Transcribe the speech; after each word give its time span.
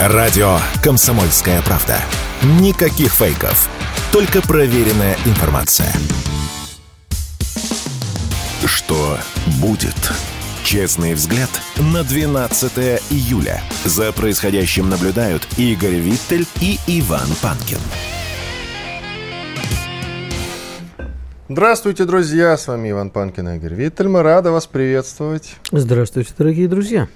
Радио 0.00 0.58
«Комсомольская 0.80 1.60
правда». 1.62 1.96
Никаких 2.60 3.12
фейков. 3.12 3.68
Только 4.12 4.40
проверенная 4.40 5.16
информация. 5.26 5.92
Что 8.64 9.18
будет? 9.60 9.96
Честный 10.62 11.14
взгляд 11.14 11.50
на 11.92 12.04
12 12.04 12.72
июля. 13.10 13.60
За 13.84 14.12
происходящим 14.12 14.88
наблюдают 14.88 15.44
Игорь 15.56 15.96
Виттель 15.96 16.46
и 16.60 16.78
Иван 16.86 17.26
Панкин. 17.42 17.78
Здравствуйте, 21.48 22.04
друзья! 22.04 22.56
С 22.56 22.68
вами 22.68 22.92
Иван 22.92 23.10
Панкин 23.10 23.48
и 23.48 23.56
Игорь 23.56 23.74
Виттель. 23.74 24.06
Мы 24.06 24.22
рады 24.22 24.52
вас 24.52 24.68
приветствовать. 24.68 25.56
Здравствуйте, 25.72 26.32
дорогие 26.38 26.68
друзья. 26.68 27.08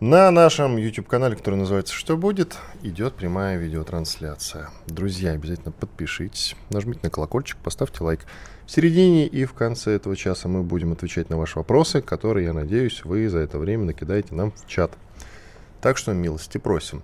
На 0.00 0.30
нашем 0.30 0.78
YouTube-канале, 0.78 1.36
который 1.36 1.56
называется 1.56 1.92
«Что 1.92 2.16
будет?», 2.16 2.56
идет 2.80 3.16
прямая 3.16 3.58
видеотрансляция. 3.58 4.70
Друзья, 4.86 5.32
обязательно 5.32 5.72
подпишитесь, 5.72 6.56
нажмите 6.70 7.00
на 7.02 7.10
колокольчик, 7.10 7.58
поставьте 7.58 8.02
лайк. 8.02 8.20
В 8.64 8.70
середине 8.70 9.26
и 9.26 9.44
в 9.44 9.52
конце 9.52 9.90
этого 9.90 10.16
часа 10.16 10.48
мы 10.48 10.62
будем 10.62 10.92
отвечать 10.92 11.28
на 11.28 11.36
ваши 11.36 11.58
вопросы, 11.58 12.00
которые, 12.00 12.46
я 12.46 12.54
надеюсь, 12.54 13.04
вы 13.04 13.28
за 13.28 13.40
это 13.40 13.58
время 13.58 13.84
накидаете 13.84 14.34
нам 14.34 14.52
в 14.52 14.66
чат. 14.66 14.90
Так 15.82 15.98
что 15.98 16.14
милости 16.14 16.56
просим. 16.56 17.02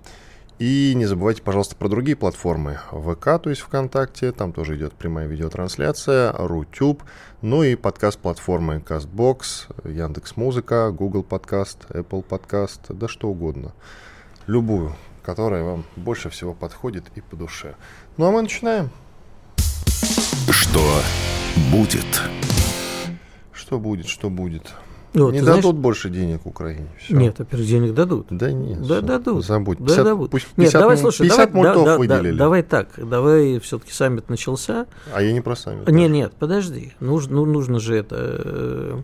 И 0.59 0.95
не 0.97 1.05
забывайте, 1.05 1.43
пожалуйста, 1.43 1.77
про 1.77 1.89
другие 1.89 2.17
платформы. 2.17 2.79
ВК, 2.91 3.39
то 3.43 3.51
есть 3.51 3.61
ВКонтакте, 3.61 4.33
там 4.33 4.55
тоже 4.55 4.77
идет 4.77 4.95
прямая 4.95 5.27
видеотрансляция, 5.27 6.33
Рутюб, 6.33 7.03
ну 7.43 7.63
и 7.63 7.75
подкаст-платформы 7.75 8.79
CastBox, 8.79 9.91
Яндекс.Музыка, 9.93 10.91
Google 10.93 11.25
Подкаст, 11.25 11.85
Apple 11.91 12.23
Подкаст, 12.23 12.81
да 12.89 13.07
что 13.07 13.29
угодно. 13.29 13.75
Любую, 14.47 14.97
которая 15.23 15.63
вам 15.63 15.85
больше 15.95 16.31
всего 16.31 16.55
подходит 16.55 17.05
и 17.17 17.21
по 17.21 17.37
душе. 17.37 17.75
Ну 18.17 18.25
а 18.25 18.31
мы 18.31 18.41
начинаем. 18.41 18.89
Что 20.51 20.81
будет? 21.71 22.23
Что 23.53 23.79
будет, 23.79 24.07
что 24.07 24.31
будет? 24.31 24.73
Вот, 25.25 25.33
не 25.33 25.41
ты 25.41 25.47
дадут 25.47 25.63
знаешь- 25.63 25.77
больше 25.77 26.11
денег 26.11 26.47
Украине. 26.47 26.87
Всё. 26.99 27.17
Нет, 27.17 27.39
во-первых, 27.39 27.67
денег 27.69 27.95
дадут. 27.95 28.27
Да 28.31 28.53
нет. 28.53 28.81
Да, 28.81 28.85
всё, 28.99 29.01
дадут. 29.01 29.45
Забудь. 29.47 29.79
Да, 29.79 29.85
50 29.87 30.05
дадут. 30.05 30.31
Пусть 30.31 30.47
Нет, 30.57 30.67
50, 30.67 30.81
давай, 30.81 30.97
м- 30.97 31.01
слушай, 31.03 31.23
50 31.23 31.37
давай, 31.53 31.53
да, 31.53 31.57
мультов 31.69 31.85
да, 31.85 31.93
да, 31.93 31.99
выделили. 31.99 32.39
давай 32.39 32.63
так, 32.63 32.89
давай 32.97 33.59
все-таки 33.61 33.93
саммит 33.93 34.29
начался. 34.29 34.87
А 35.13 35.23
я 35.23 35.33
не 35.33 35.41
про 35.41 35.57
саммит. 35.57 35.89
Не, 35.89 36.09
нет, 36.09 36.33
подожди, 36.39 36.93
нужно, 37.01 37.37
ну, 37.37 37.45
нужно 37.47 37.81
же 37.81 37.97
это. 37.97 38.17
э, 38.19 39.03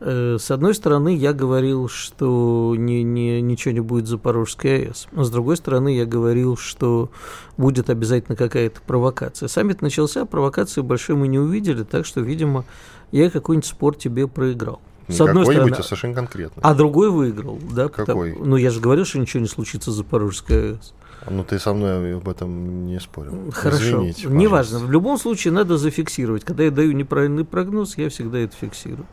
э, 0.00 0.36
С 0.38 0.50
одной 0.50 0.74
стороны, 0.74 1.16
я 1.16 1.32
говорил, 1.32 1.88
что 1.88 2.74
не, 2.76 3.02
не, 3.02 3.40
ничего 3.40 3.72
не 3.72 3.80
будет 3.80 4.06
Запорожской 4.06 4.86
АЭС. 4.88 5.08
А 5.16 5.24
с 5.24 5.30
другой 5.30 5.56
стороны, 5.56 5.96
я 5.96 6.04
говорил, 6.04 6.56
что 6.58 7.10
будет 7.56 7.88
обязательно 7.88 8.36
какая-то 8.36 8.80
провокация. 8.86 9.48
Саммит 9.48 9.80
начался, 9.80 10.26
провокации 10.26 10.82
большой 10.82 11.16
мы 11.16 11.28
не 11.28 11.38
увидели, 11.38 11.84
так 11.84 12.04
что, 12.04 12.20
видимо, 12.20 12.64
я 13.12 13.30
какой-нибудь 13.30 13.66
спор 13.66 13.94
тебе 13.96 14.26
проиграл. 14.28 14.80
С 15.08 15.20
одной 15.20 15.44
стороны, 15.44 15.72
а 15.78 15.82
совершенно 15.82 16.14
конкретно. 16.14 16.62
а 16.64 16.74
другой 16.74 17.10
выиграл, 17.10 17.58
да? 17.70 17.88
Какой? 17.88 18.30
потому- 18.32 18.44
ну, 18.46 18.56
я 18.56 18.70
же 18.70 18.80
говорил, 18.80 19.04
что 19.04 19.18
ничего 19.18 19.40
не 19.40 19.48
случится 19.48 19.90
с 19.90 19.94
Запорожской 19.94 20.72
АЭС. 20.72 20.94
Ну, 21.30 21.42
ты 21.42 21.58
со 21.58 21.72
мной 21.72 22.16
об 22.16 22.28
этом 22.28 22.86
не 22.86 23.00
спорил. 23.00 23.50
Хорошо. 23.52 23.82
Извините, 23.82 24.28
Неважно. 24.28 24.78
В 24.78 24.90
любом 24.90 25.18
случае 25.18 25.52
надо 25.52 25.78
зафиксировать. 25.78 26.44
Когда 26.44 26.64
я 26.64 26.70
даю 26.70 26.92
неправильный 26.92 27.44
прогноз, 27.44 27.96
я 27.96 28.10
всегда 28.10 28.38
это 28.40 28.54
фиксирую. 28.56 29.06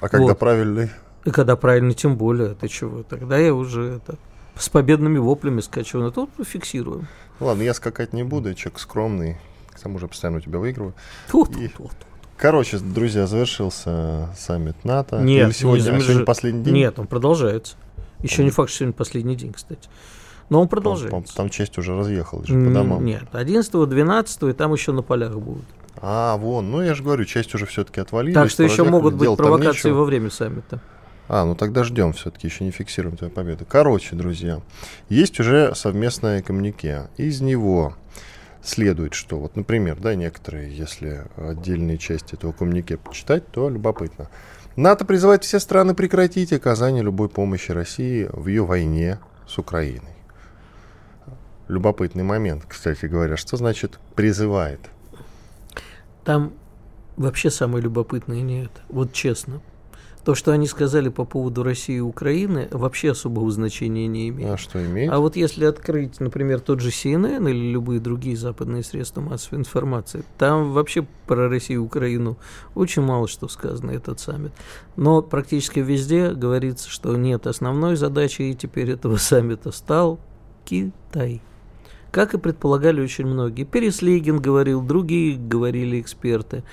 А 0.00 0.08
когда 0.08 0.26
Вот. 0.28 0.38
правильный? 0.38 0.90
И 1.24 1.30
когда 1.30 1.56
правильно, 1.56 1.92
тем 1.94 2.16
более, 2.16 2.54
ты 2.54 2.68
чего? 2.68 3.02
Тогда 3.02 3.36
я 3.38 3.54
уже 3.54 3.82
это 3.96 4.16
с 4.56 4.68
победными 4.68 5.18
воплями 5.18 5.60
скачу. 5.60 5.98
На 5.98 6.10
тут 6.10 6.30
фиксируем. 6.44 7.06
Ладно, 7.40 7.62
я 7.62 7.74
скакать 7.74 8.12
не 8.12 8.22
буду, 8.24 8.48
я 8.48 8.54
человек 8.54 8.78
скромный. 8.80 9.36
К 9.70 9.78
тому 9.80 9.98
же 9.98 10.08
постоянно 10.08 10.38
у 10.38 10.40
тебя 10.40 10.58
выигрываю. 10.58 10.94
Тут, 11.30 11.50
И- 11.56 11.68
тут, 11.68 11.90
тут. 11.90 11.92
Короче, 12.36 12.78
друзья, 12.78 13.26
завершился 13.26 14.28
саммит 14.36 14.84
НАТО. 14.84 15.20
Нет, 15.20 15.48
Или 15.48 15.54
сегодня, 15.54 15.90
не 15.90 15.96
а 15.96 16.00
сегодня 16.00 16.24
последний 16.24 16.62
день? 16.62 16.74
Нет, 16.74 16.98
он 16.98 17.06
продолжается. 17.06 17.76
Еще 18.22 18.44
не 18.44 18.50
факт, 18.50 18.70
что 18.70 18.80
сегодня 18.80 18.94
последний 18.94 19.36
день, 19.36 19.52
кстати. 19.52 19.88
Но 20.48 20.60
он 20.60 20.68
продолжается. 20.68 21.34
Там 21.34 21.50
часть 21.50 21.76
уже 21.78 21.96
разъехалась 21.96 22.46
же 22.46 22.54
по 22.54 22.70
домам. 22.70 23.04
Нет, 23.04 23.24
11 23.32 23.88
12 23.88 24.42
и 24.42 24.52
там 24.52 24.72
еще 24.72 24.92
на 24.92 25.02
полях 25.02 25.36
будут. 25.38 25.64
А, 25.98 26.36
вон, 26.36 26.70
ну 26.70 26.82
я 26.82 26.94
же 26.94 27.02
говорю, 27.02 27.24
часть 27.24 27.54
уже 27.54 27.66
все-таки 27.66 28.00
отвалились. 28.00 28.34
так 28.34 28.50
что 28.50 28.62
еще 28.62 28.84
могут 28.84 29.14
быть 29.14 29.28
там 29.28 29.36
провокации 29.36 29.90
во 29.90 30.04
время 30.04 30.30
саммита. 30.30 30.80
А, 31.28 31.44
ну 31.44 31.56
тогда 31.56 31.82
ждем 31.82 32.12
все-таки, 32.12 32.46
еще 32.46 32.64
не 32.64 32.70
фиксируем 32.70 33.16
твою 33.16 33.32
победу. 33.32 33.64
Короче, 33.68 34.14
друзья, 34.14 34.60
есть 35.08 35.40
уже 35.40 35.74
совместное 35.74 36.42
коммунике. 36.42 37.08
Из 37.16 37.40
него 37.40 37.96
следует, 38.66 39.14
что 39.14 39.38
вот, 39.38 39.56
например, 39.56 39.98
да, 40.00 40.14
некоторые, 40.14 40.76
если 40.76 41.24
отдельные 41.36 41.98
части 41.98 42.34
этого 42.34 42.52
коммунике 42.52 42.96
почитать, 42.96 43.46
то 43.50 43.68
любопытно. 43.68 44.28
НАТО 44.76 45.04
призывает 45.04 45.44
все 45.44 45.58
страны 45.58 45.94
прекратить 45.94 46.52
оказание 46.52 47.02
любой 47.02 47.28
помощи 47.28 47.72
России 47.72 48.28
в 48.30 48.46
ее 48.48 48.64
войне 48.64 49.18
с 49.46 49.58
Украиной. 49.58 50.16
Любопытный 51.68 52.24
момент, 52.24 52.64
кстати 52.68 53.06
говоря. 53.06 53.36
Что 53.36 53.56
значит 53.56 53.98
призывает? 54.14 54.80
Там 56.24 56.52
вообще 57.16 57.50
самое 57.50 57.82
любопытное 57.82 58.42
не 58.42 58.64
это. 58.64 58.80
Вот 58.88 59.12
честно. 59.12 59.60
То, 60.26 60.34
что 60.34 60.50
они 60.50 60.66
сказали 60.66 61.08
по 61.08 61.24
поводу 61.24 61.62
России 61.62 61.98
и 61.98 62.00
Украины, 62.00 62.66
вообще 62.72 63.12
особого 63.12 63.48
значения 63.52 64.08
не 64.08 64.28
имеет. 64.30 64.50
А 64.50 64.56
что 64.56 64.84
имеет? 64.84 65.12
А 65.12 65.20
вот 65.20 65.36
если 65.36 65.64
открыть, 65.66 66.18
например, 66.18 66.58
тот 66.58 66.80
же 66.80 66.88
CNN 66.88 67.48
или 67.48 67.70
любые 67.70 68.00
другие 68.00 68.36
западные 68.36 68.82
средства 68.82 69.20
массовой 69.20 69.60
информации, 69.60 70.24
там 70.36 70.72
вообще 70.72 71.06
про 71.28 71.48
Россию 71.48 71.82
и 71.82 71.84
Украину 71.84 72.38
очень 72.74 73.02
мало 73.02 73.28
что 73.28 73.46
сказано, 73.46 73.92
этот 73.92 74.18
саммит. 74.18 74.50
Но 74.96 75.22
практически 75.22 75.78
везде 75.78 76.32
говорится, 76.32 76.90
что 76.90 77.16
нет, 77.16 77.46
основной 77.46 77.94
задачей 77.94 78.52
теперь 78.56 78.90
этого 78.90 79.18
саммита 79.18 79.70
стал 79.70 80.18
Китай. 80.64 81.40
Как 82.10 82.34
и 82.34 82.38
предполагали 82.38 83.00
очень 83.00 83.26
многие. 83.26 83.62
Переслегин 83.62 84.40
говорил, 84.40 84.82
другие 84.82 85.36
говорили 85.36 86.00
эксперты. 86.00 86.64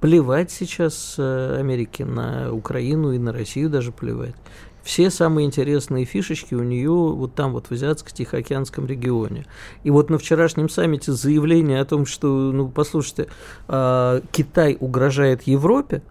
Плевать 0.00 0.50
сейчас 0.50 1.16
э, 1.18 1.56
Америке 1.58 2.04
на 2.04 2.52
Украину 2.52 3.12
и 3.12 3.18
на 3.18 3.32
Россию 3.32 3.68
даже 3.68 3.92
плевать. 3.92 4.34
Все 4.82 5.10
самые 5.10 5.46
интересные 5.46 6.06
фишечки 6.06 6.54
у 6.54 6.62
нее 6.62 6.90
вот 6.90 7.34
там 7.34 7.52
вот 7.52 7.66
в 7.66 7.72
Азиатско-Тихоокеанском 7.72 8.86
регионе. 8.86 9.44
И 9.84 9.90
вот 9.90 10.08
на 10.08 10.18
вчерашнем 10.18 10.70
саммите 10.70 11.12
заявление 11.12 11.80
о 11.80 11.84
том, 11.84 12.06
что, 12.06 12.50
ну, 12.50 12.68
послушайте, 12.68 13.28
а, 13.68 14.22
Китай 14.32 14.78
угрожает 14.80 15.42
Европе, 15.42 16.02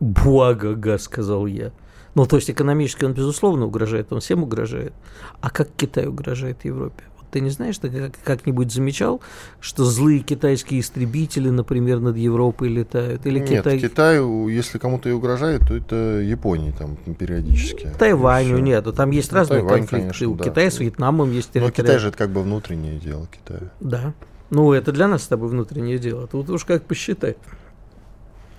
буага, 0.00 0.98
сказал 0.98 1.46
я. 1.46 1.72
Ну, 2.16 2.26
то 2.26 2.36
есть 2.36 2.50
экономически 2.50 3.04
он, 3.04 3.12
безусловно, 3.12 3.66
угрожает, 3.66 4.12
он 4.12 4.20
всем 4.20 4.42
угрожает. 4.42 4.92
А 5.40 5.50
как 5.50 5.68
Китай 5.76 6.06
угрожает 6.06 6.64
Европе? 6.64 7.04
Ты 7.30 7.40
не 7.40 7.50
знаешь, 7.50 7.78
ты 7.78 7.88
как- 7.90 8.18
как-нибудь 8.24 8.72
замечал, 8.72 9.20
что 9.60 9.84
злые 9.84 10.20
китайские 10.20 10.80
истребители, 10.80 11.48
например, 11.48 12.00
над 12.00 12.16
Европой 12.16 12.68
летают? 12.68 13.24
Или 13.26 13.38
Нет, 13.38 13.48
Китай... 13.48 13.78
Китаю, 13.78 14.48
если 14.48 14.78
кому-то 14.78 15.08
и 15.08 15.12
угрожает, 15.12 15.62
то 15.68 15.76
это 15.76 15.94
Японии 16.20 16.72
там 16.76 16.96
периодически. 17.14 17.88
Тайваню 17.98 18.48
И 18.50 18.54
всё. 18.54 18.64
нету, 18.64 18.92
там 18.92 19.10
есть 19.10 19.30
Ну, 19.30 19.38
разные 19.38 19.60
Тайвань, 19.60 19.78
конфликты. 19.80 20.00
конечно, 20.08 20.28
У 20.28 20.34
да. 20.34 20.44
Китая 20.44 20.70
с 20.70 20.78
Вьетнамом 20.80 21.30
есть 21.32 21.48
Но 21.54 21.60
территориальные- 21.60 21.72
Китай 21.72 21.98
же 21.98 22.08
это 22.08 22.18
как 22.18 22.30
бы 22.30 22.42
внутреннее 22.42 22.98
дело 22.98 23.26
Китая. 23.30 23.70
Да. 23.80 24.12
Ну, 24.50 24.72
это 24.72 24.90
для 24.90 25.06
нас 25.06 25.22
с 25.22 25.28
тобой 25.28 25.48
внутреннее 25.48 25.98
дело. 25.98 26.26
Тут 26.26 26.50
уж 26.50 26.64
как 26.64 26.82
посчитать. 26.82 27.36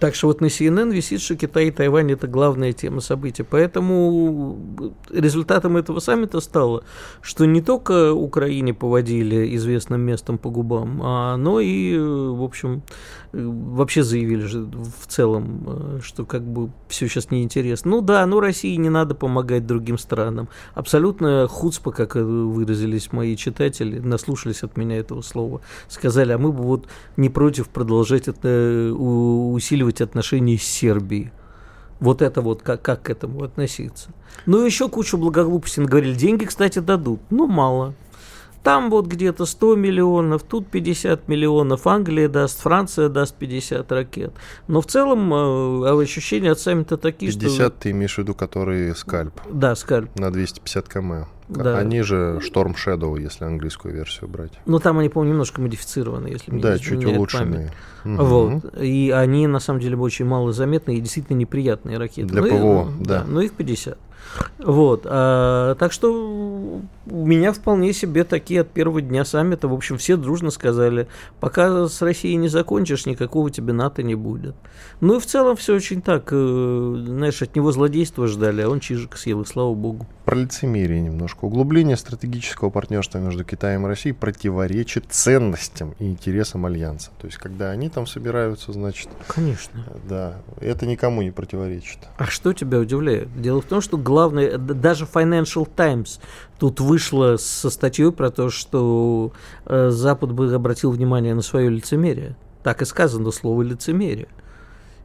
Так 0.01 0.15
что 0.15 0.25
вот 0.25 0.41
на 0.41 0.47
CNN 0.47 0.91
висит, 0.91 1.21
что 1.21 1.35
Китай 1.35 1.67
и 1.67 1.71
Тайвань– 1.71 2.11
это 2.13 2.25
главная 2.25 2.73
тема 2.73 3.01
события. 3.01 3.43
Поэтому 3.43 4.59
результатом 5.11 5.77
этого 5.77 5.99
саммита 5.99 6.39
стало, 6.39 6.83
что 7.21 7.45
не 7.45 7.61
только 7.61 8.11
Украине 8.11 8.73
поводили 8.73 9.55
известным 9.55 10.01
местом 10.01 10.39
по 10.39 10.49
губам, 10.49 10.99
а, 11.03 11.37
но 11.37 11.59
и, 11.59 11.93
э, 11.93 11.99
в 11.99 12.41
общем, 12.41 12.81
э, 13.31 13.37
вообще 13.45 14.01
заявили 14.01 14.41
же 14.41 14.61
в 14.63 15.05
целом, 15.05 15.67
э, 15.67 15.99
что 16.01 16.25
как 16.25 16.41
бы 16.41 16.71
все 16.87 17.07
сейчас 17.07 17.29
неинтересно. 17.29 17.91
Ну 17.91 18.01
да, 18.01 18.25
ну 18.25 18.39
России 18.39 18.75
не 18.77 18.89
надо 18.89 19.13
помогать 19.13 19.67
другим 19.67 19.99
странам. 19.99 20.49
Абсолютно 20.73 21.47
хуцпа, 21.47 21.91
как 21.91 22.15
э, 22.15 22.23
выразились 22.23 23.13
мои 23.13 23.35
читатели, 23.35 23.99
наслушались 23.99 24.63
от 24.63 24.77
меня 24.77 24.97
этого 24.97 25.21
слова, 25.21 25.61
сказали, 25.89 26.31
а 26.31 26.39
мы 26.39 26.51
бы 26.51 26.63
вот 26.63 26.87
не 27.17 27.29
против 27.29 27.69
продолжать 27.69 28.27
это, 28.27 28.91
у- 28.97 29.53
усиливать 29.91 30.01
отношения 30.01 30.57
с 30.57 30.63
Сербией. 30.63 31.31
Вот 31.99 32.21
это 32.21 32.41
вот, 32.41 32.63
как, 32.63 32.81
как 32.81 33.03
к 33.03 33.09
этому 33.09 33.43
относиться. 33.43 34.09
Ну, 34.47 34.65
еще 34.65 34.89
кучу 34.89 35.17
благоглупостей 35.17 35.85
говорили. 35.85 36.15
Деньги, 36.15 36.45
кстати, 36.45 36.79
дадут. 36.79 37.19
Ну, 37.29 37.47
мало. 37.47 37.93
Там 38.63 38.91
вот 38.91 39.07
где-то 39.07 39.45
100 39.45 39.75
миллионов, 39.75 40.43
тут 40.43 40.67
50 40.67 41.27
миллионов, 41.27 41.87
Англия 41.87 42.29
даст, 42.29 42.59
Франция 42.61 43.09
даст 43.09 43.35
50 43.35 43.91
ракет. 43.91 44.33
Но 44.67 44.81
в 44.81 44.85
целом 44.85 45.33
э, 45.83 46.01
ощущения 46.03 46.51
от 46.51 46.59
саммита 46.59 46.97
такие, 46.97 47.31
50 47.31 47.51
что... 47.53 47.69
ты 47.71 47.89
имеешь 47.91 48.15
в 48.15 48.17
виду, 48.19 48.35
которые 48.35 48.93
скальп 48.93 49.33
Да, 49.51 49.73
скальп. 49.75 50.11
на 50.19 50.31
250 50.31 50.87
км. 50.87 51.27
Да. 51.49 51.77
Они 51.79 52.01
же 52.03 52.39
Storm 52.41 52.75
Shadow, 52.75 53.19
если 53.19 53.43
английскую 53.45 53.93
версию 53.93 54.29
брать. 54.29 54.53
Ну, 54.65 54.79
там 54.79 54.99
они, 54.99 55.09
по-моему, 55.09 55.33
немножко 55.33 55.59
модифицированы, 55.59 56.27
если 56.27 56.51
мне 56.51 56.61
Да, 56.61 56.77
чуть 56.77 57.03
улучшенные. 57.03 57.71
память. 58.03 58.17
Мгм. 58.19 58.25
Вот. 58.25 58.77
И 58.79 59.11
они, 59.13 59.47
на 59.47 59.59
самом 59.59 59.79
деле, 59.81 59.97
очень 59.97 60.25
мало 60.25 60.53
заметны 60.53 60.95
и 60.95 61.01
действительно 61.01 61.35
неприятные 61.35 61.97
ракеты. 61.97 62.27
Для 62.29 62.41
Ну, 62.41 62.47
и- 62.47 62.51
ПВО, 62.51 62.91
да. 63.01 63.25
Но 63.27 63.41
их 63.41 63.51
50. 63.53 63.97
Вот. 64.59 65.01
а, 65.05 65.75
так 65.75 65.91
что 65.91 66.79
меня 67.11 67.51
вполне 67.51 67.93
себе 67.93 68.23
такие 68.23 68.61
от 68.61 68.71
первого 68.71 69.01
дня 69.01 69.25
саммита, 69.25 69.67
в 69.67 69.73
общем, 69.73 69.97
все 69.97 70.15
дружно 70.17 70.49
сказали, 70.51 71.07
пока 71.39 71.87
с 71.87 72.01
Россией 72.01 72.37
не 72.37 72.47
закончишь, 72.47 73.05
никакого 73.05 73.51
тебе 73.51 73.73
НАТО 73.73 74.03
не 74.03 74.15
будет. 74.15 74.55
Ну 75.01 75.17
и 75.17 75.19
в 75.19 75.25
целом 75.25 75.55
все 75.55 75.75
очень 75.75 76.01
так, 76.01 76.29
э, 76.31 77.03
знаешь, 77.05 77.41
от 77.41 77.55
него 77.55 77.71
злодейства 77.71 78.27
ждали, 78.27 78.61
а 78.61 78.69
он 78.69 78.79
чижик 78.79 79.17
съел, 79.17 79.41
и 79.41 79.45
слава 79.45 79.73
богу. 79.73 80.07
Про 80.25 80.35
лицемерие 80.35 81.01
немножко. 81.01 81.45
Углубление 81.45 81.97
стратегического 81.97 82.69
партнерства 82.69 83.17
между 83.17 83.43
Китаем 83.43 83.85
и 83.85 83.87
Россией 83.89 84.13
противоречит 84.13 85.05
ценностям 85.09 85.95
и 85.99 86.07
интересам 86.07 86.65
Альянса. 86.65 87.11
То 87.19 87.27
есть, 87.27 87.37
когда 87.37 87.71
они 87.71 87.89
там 87.89 88.07
собираются, 88.07 88.71
значит, 88.71 89.09
Конечно. 89.27 89.83
да, 90.07 90.35
это 90.59 90.85
никому 90.85 91.21
не 91.21 91.31
противоречит. 91.31 91.99
А 92.17 92.25
что 92.25 92.53
тебя 92.53 92.79
удивляет? 92.79 93.27
Дело 93.41 93.61
в 93.61 93.65
том, 93.65 93.81
что 93.81 93.97
главное, 93.97 94.57
даже 94.57 95.05
Financial 95.05 95.67
Times 95.75 96.21
тут 96.61 96.79
вышла 96.79 97.37
со 97.37 97.71
статьей 97.71 98.11
про 98.11 98.29
то, 98.29 98.51
что 98.51 99.33
э, 99.65 99.89
Запад 99.89 100.31
бы 100.31 100.53
обратил 100.53 100.91
внимание 100.91 101.33
на 101.33 101.41
свое 101.41 101.71
лицемерие. 101.71 102.35
Так 102.61 102.83
и 102.83 102.85
сказано 102.85 103.31
слово 103.31 103.63
лицемерие. 103.63 104.27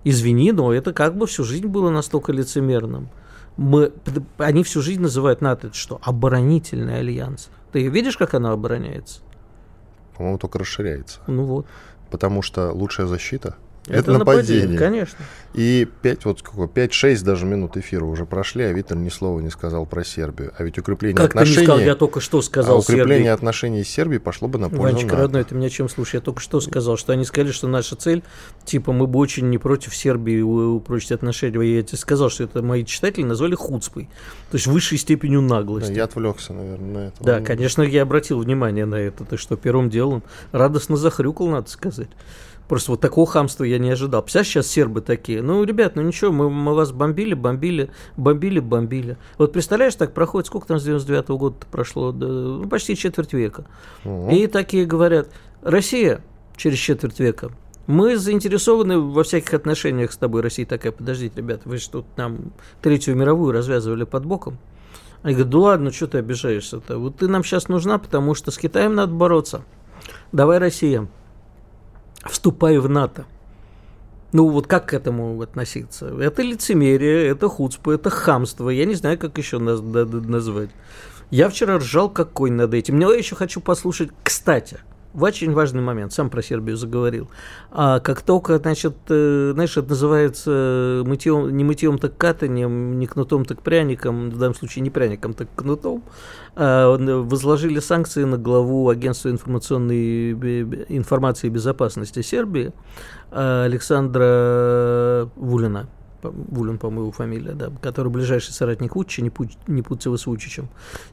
Извини, 0.04 0.52
но 0.52 0.74
это 0.74 0.92
как 0.92 1.16
бы 1.16 1.26
всю 1.26 1.44
жизнь 1.44 1.66
было 1.66 1.88
настолько 1.88 2.30
лицемерным. 2.30 3.08
Мы, 3.56 3.90
они 4.36 4.64
всю 4.64 4.82
жизнь 4.82 5.00
называют 5.00 5.40
НАТО 5.40 5.68
это 5.68 5.76
что? 5.76 5.98
Оборонительный 6.02 6.98
альянс. 6.98 7.48
Ты 7.72 7.88
видишь, 7.88 8.18
как 8.18 8.34
оно 8.34 8.50
обороняется? 8.50 9.22
По-моему, 10.14 10.36
только 10.36 10.58
расширяется. 10.58 11.20
Ну 11.26 11.44
вот. 11.44 11.66
Потому 12.10 12.42
что 12.42 12.70
лучшая 12.70 13.06
защита 13.06 13.56
это, 13.88 14.12
нападение. 14.12 14.78
Конечно. 14.78 15.18
И 15.54 15.88
5, 16.02 16.24
вот 16.26 16.40
сколько, 16.40 16.80
5-6 16.80 17.24
даже 17.24 17.46
минут 17.46 17.76
эфира 17.76 18.04
уже 18.04 18.26
прошли, 18.26 18.64
а 18.64 18.72
Витер 18.72 18.96
ни 18.96 19.08
слова 19.08 19.40
не 19.40 19.48
сказал 19.48 19.86
про 19.86 20.04
Сербию. 20.04 20.52
А 20.58 20.64
ведь 20.64 20.78
укрепление 20.78 21.16
Как 21.16 21.32
ты 21.32 21.38
не 21.38 21.42
отношений... 21.42 21.66
сказал, 21.66 21.80
я 21.80 21.94
только 21.94 22.20
что 22.20 22.42
сказал 22.42 22.76
а 22.76 22.78
укрепление 22.80 23.08
Сербии. 23.16 23.28
отношений 23.28 23.84
с 23.84 23.88
Сербией 23.88 24.20
пошло 24.20 24.48
бы 24.48 24.58
на 24.58 24.68
пользу 24.68 24.82
Ванечка, 24.82 25.06
НАТО. 25.10 25.22
родной, 25.22 25.44
ты 25.44 25.54
меня 25.54 25.70
чем 25.70 25.88
слушай? 25.88 26.16
Я 26.16 26.20
только 26.20 26.40
что 26.40 26.60
сказал, 26.60 26.96
что 26.98 27.12
они 27.12 27.24
сказали, 27.24 27.52
что 27.52 27.68
наша 27.68 27.96
цель, 27.96 28.22
типа, 28.64 28.92
мы 28.92 29.06
бы 29.06 29.18
очень 29.18 29.48
не 29.48 29.58
против 29.58 29.96
Сербии 29.96 30.40
упрочить 30.40 31.12
отношения. 31.12 31.76
Я 31.76 31.82
тебе 31.82 31.96
сказал, 31.98 32.28
что 32.28 32.44
это 32.44 32.62
мои 32.62 32.84
читатели 32.84 33.24
назвали 33.24 33.54
хуцпой, 33.54 34.10
то 34.50 34.56
есть 34.56 34.66
высшей 34.66 34.98
степенью 34.98 35.40
Да, 35.40 35.54
наглости. 35.56 35.92
я 35.92 36.04
отвлекся, 36.04 36.52
наверное, 36.52 36.92
на 36.92 37.08
это. 37.08 37.24
Да, 37.24 37.40
конечно, 37.40 37.82
я 37.82 38.02
обратил 38.02 38.40
внимание 38.40 38.84
на 38.84 38.96
это. 38.96 39.24
Ты 39.24 39.36
что, 39.38 39.56
первым 39.56 39.88
делом 39.90 40.22
радостно 40.52 40.96
захрюкал, 40.96 41.48
надо 41.48 41.70
сказать. 41.70 42.08
Просто 42.68 42.92
вот 42.92 43.00
такого 43.00 43.26
хамства 43.26 43.64
я 43.64 43.78
не 43.78 43.90
ожидал. 43.90 44.22
Представляешь, 44.22 44.48
сейчас 44.48 44.66
сербы 44.66 45.00
такие. 45.00 45.40
Ну, 45.40 45.62
ребят, 45.62 45.94
ну 45.94 46.02
ничего, 46.02 46.32
мы, 46.32 46.50
мы 46.50 46.74
вас 46.74 46.90
бомбили, 46.90 47.34
бомбили, 47.34 47.90
бомбили, 48.16 48.58
бомбили. 48.58 49.16
Вот 49.38 49.52
представляешь, 49.52 49.94
так 49.94 50.14
проходит, 50.14 50.48
сколько 50.48 50.66
там 50.66 50.80
с 50.80 50.84
99 50.84 51.28
года 51.28 51.56
прошло? 51.70 52.10
Да, 52.12 52.26
ну, 52.26 52.68
почти 52.68 52.96
четверть 52.96 53.32
века. 53.32 53.66
Мгм. 54.04 54.30
И 54.30 54.46
такие 54.48 54.84
говорят, 54.84 55.28
Россия 55.62 56.22
через 56.56 56.78
четверть 56.78 57.20
века, 57.20 57.50
мы 57.86 58.16
заинтересованы 58.16 58.98
во 58.98 59.22
всяких 59.22 59.54
отношениях 59.54 60.10
с 60.10 60.16
тобой. 60.16 60.42
Россия 60.42 60.66
такая, 60.66 60.90
подождите, 60.90 61.36
ребят, 61.36 61.62
вы 61.64 61.78
что 61.78 62.02
тут 62.02 62.16
нам 62.16 62.52
Третью 62.82 63.14
мировую 63.14 63.52
развязывали 63.52 64.04
под 64.04 64.26
боком? 64.26 64.58
Они 65.22 65.34
говорят, 65.34 65.50
да 65.50 65.58
ладно, 65.58 65.92
что 65.92 66.08
ты 66.08 66.18
обижаешься-то? 66.18 66.98
Вот 66.98 67.18
ты 67.18 67.28
нам 67.28 67.44
сейчас 67.44 67.68
нужна, 67.68 67.98
потому 67.98 68.34
что 68.34 68.50
с 68.50 68.58
Китаем 68.58 68.94
надо 68.94 69.12
бороться. 69.12 69.62
Давай, 70.32 70.58
Россия, 70.58 71.08
вступай 72.28 72.78
в 72.78 72.88
НАТО. 72.88 73.24
Ну 74.32 74.48
вот 74.48 74.66
как 74.66 74.86
к 74.90 74.94
этому 74.94 75.40
относиться? 75.40 76.08
Это 76.08 76.42
лицемерие, 76.42 77.28
это 77.28 77.48
хуцпа, 77.48 77.92
это 77.92 78.10
хамство. 78.10 78.68
Я 78.68 78.84
не 78.84 78.94
знаю, 78.94 79.18
как 79.18 79.38
еще 79.38 79.58
наз- 79.58 79.80
назвать. 79.82 80.70
Я 81.30 81.48
вчера 81.48 81.78
ржал 81.78 82.10
как 82.10 82.32
конь 82.32 82.52
над 82.52 82.74
этим. 82.74 82.98
Но 82.98 83.12
я 83.12 83.18
еще 83.18 83.34
хочу 83.34 83.60
послушать, 83.60 84.10
кстати, 84.22 84.78
очень 85.20 85.52
важный 85.52 85.82
момент, 85.82 86.12
сам 86.12 86.30
про 86.30 86.42
Сербию 86.42 86.76
заговорил. 86.76 87.28
А 87.70 88.00
как 88.00 88.22
только, 88.22 88.58
значит, 88.58 88.94
э, 89.08 89.52
знаешь, 89.54 89.76
это 89.76 89.90
называется 89.90 91.02
мытьем, 91.04 91.56
не 91.56 91.64
мытьем, 91.64 91.98
так 91.98 92.16
катанием, 92.16 92.98
не 92.98 93.06
кнутом, 93.06 93.44
так 93.44 93.62
пряником, 93.62 94.30
в 94.30 94.38
данном 94.38 94.54
случае 94.54 94.82
не 94.82 94.90
пряником, 94.90 95.34
так 95.34 95.48
кнутом, 95.54 96.02
а, 96.54 96.96
возложили 96.96 97.80
санкции 97.80 98.24
на 98.24 98.38
главу 98.38 98.88
агентства 98.88 99.30
информационной 99.30 100.32
информации 100.88 101.48
и 101.48 101.50
безопасности 101.50 102.22
Сербии 102.22 102.72
а, 103.30 103.64
Александра 103.64 105.28
Вулина. 105.36 105.88
Вулин, 106.22 106.78
по-моему, 106.78 107.10
фамилия, 107.12 107.52
да, 107.52 107.70
который 107.82 108.10
ближайший 108.10 108.52
соратник 108.52 108.94
Вучича, 108.96 109.22
не, 109.22 109.28
Пуч- 109.30 109.56
не 109.66 109.82
путаться 109.82 110.16
с 110.16 110.26
Вучичем. 110.26 110.68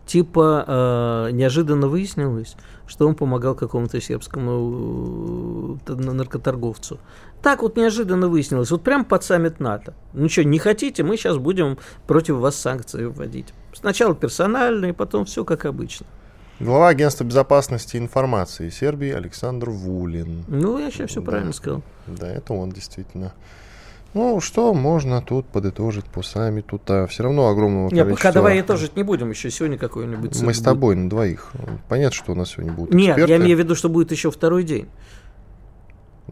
Типа 0.05 0.63
а, 0.67 1.29
неожиданно 1.29 1.87
выяснилось, 1.87 2.55
что 2.87 3.07
он 3.07 3.15
помогал 3.15 3.55
какому-то 3.55 3.99
сербскому 4.01 5.79
э, 5.87 5.93
наркоторговцу. 5.93 6.99
Так 7.41 7.61
вот 7.61 7.75
неожиданно 7.77 8.27
выяснилось, 8.29 8.71
вот 8.71 8.83
прям 8.83 9.03
под 9.05 9.23
саммит 9.23 9.59
НАТО. 9.59 9.93
Ну 10.13 10.29
что, 10.29 10.43
не 10.43 10.59
хотите, 10.59 11.03
мы 11.03 11.17
сейчас 11.17 11.37
будем 11.37 11.77
против 12.07 12.35
вас 12.35 12.55
санкции 12.55 13.05
вводить. 13.05 13.53
Сначала 13.73 14.15
персональные, 14.15 14.93
потом 14.93 15.25
все 15.25 15.43
как 15.43 15.65
обычно. 15.65 16.05
Глава 16.59 16.87
агентства 16.89 17.23
безопасности 17.25 17.97
и 17.97 17.99
информации 17.99 18.69
Сербии 18.69 19.11
Александр 19.11 19.69
Вулин. 19.71 20.45
Ну, 20.47 20.77
я 20.79 20.91
сейчас 20.91 21.09
все 21.09 21.19
Да. 21.19 21.25
правильно 21.31 21.51
сказал. 21.51 21.81
Да, 22.07 22.29
это 22.29 22.53
он 22.53 22.71
действительно. 22.71 23.33
Ну, 24.13 24.39
что 24.41 24.73
можно 24.73 25.21
тут 25.21 25.45
подытожить 25.47 26.05
по 26.05 26.21
саммиту-то? 26.21 27.07
Все 27.07 27.23
равно 27.23 27.47
огромного 27.47 27.85
Не, 27.89 28.01
количества... 28.01 28.15
пока 28.15 28.31
давай 28.31 28.61
итожить 28.61 28.95
не 28.95 29.03
будем, 29.03 29.31
еще 29.31 29.49
сегодня 29.49 29.77
какой-нибудь 29.77 30.39
Мы 30.41 30.53
с 30.53 30.57
будет. 30.57 30.65
тобой 30.65 30.95
на 30.95 31.09
двоих. 31.09 31.51
Понятно, 31.89 32.15
что 32.15 32.31
у 32.33 32.35
нас 32.35 32.51
сегодня 32.51 32.73
будут 32.73 32.93
Нет, 32.93 33.11
эксперты. 33.17 33.31
я 33.31 33.37
имею 33.39 33.57
в 33.57 33.59
виду, 33.59 33.75
что 33.75 33.89
будет 33.89 34.11
еще 34.11 34.29
второй 34.29 34.63
день. 34.63 34.87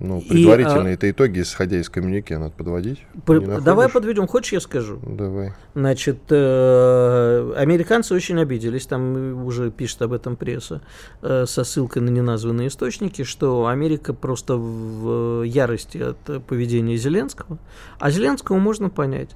Ну, 0.04 0.20
предварительные 0.20 0.96
это 0.96 1.10
итоги, 1.12 1.42
исходя 1.42 1.80
из 1.80 1.88
коммюнике, 1.88 2.38
надо 2.40 2.52
подводить. 2.52 3.06
П- 3.26 3.36
Не 3.36 3.46
находишь? 3.46 3.64
Давай 3.64 3.88
подведем, 3.88 4.26
хочешь, 4.28 4.54
я 4.54 4.60
скажу? 4.60 5.00
Давай. 5.06 5.54
Значит, 5.76 6.18
э, 6.30 7.54
американцы 7.56 8.16
очень 8.16 8.40
обиделись, 8.42 8.88
там 8.88 9.46
уже 9.46 9.70
пишет 9.70 10.02
об 10.02 10.14
этом 10.14 10.36
пресса, 10.38 10.82
э, 11.22 11.46
со 11.46 11.64
ссылкой 11.64 12.02
на 12.02 12.10
неназванные 12.10 12.70
источники, 12.70 13.24
что 13.24 13.68
Америка 13.68 14.14
просто 14.14 14.56
в 14.58 15.44
ярости 15.44 15.98
от 16.00 16.46
поведения 16.48 16.98
Зеленского. 16.98 17.60
А 18.00 18.10
Зеленского 18.10 18.58
можно 18.58 18.90
понять. 18.90 19.30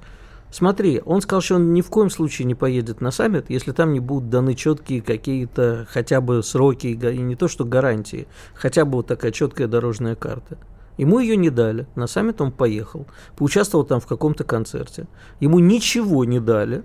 Смотри, 0.56 1.02
он 1.04 1.20
сказал, 1.20 1.42
что 1.42 1.56
он 1.56 1.74
ни 1.74 1.82
в 1.82 1.90
коем 1.90 2.08
случае 2.08 2.46
не 2.46 2.54
поедет 2.54 3.02
на 3.02 3.10
саммит, 3.10 3.50
если 3.50 3.72
там 3.72 3.92
не 3.92 4.00
будут 4.00 4.30
даны 4.30 4.54
четкие 4.54 5.02
какие-то 5.02 5.86
хотя 5.90 6.22
бы 6.22 6.42
сроки, 6.42 6.86
и 6.86 7.18
не 7.18 7.36
то 7.36 7.46
что 7.46 7.66
гарантии, 7.66 8.26
хотя 8.54 8.86
бы 8.86 8.92
вот 8.92 9.06
такая 9.06 9.32
четкая 9.32 9.68
дорожная 9.68 10.14
карта. 10.14 10.56
Ему 10.96 11.18
ее 11.18 11.36
не 11.36 11.50
дали. 11.50 11.86
На 11.94 12.06
саммит 12.06 12.40
он 12.40 12.52
поехал. 12.52 13.06
Поучаствовал 13.36 13.84
там 13.84 14.00
в 14.00 14.06
каком-то 14.06 14.44
концерте. 14.44 15.08
Ему 15.40 15.58
ничего 15.58 16.24
не 16.24 16.40
дали. 16.40 16.84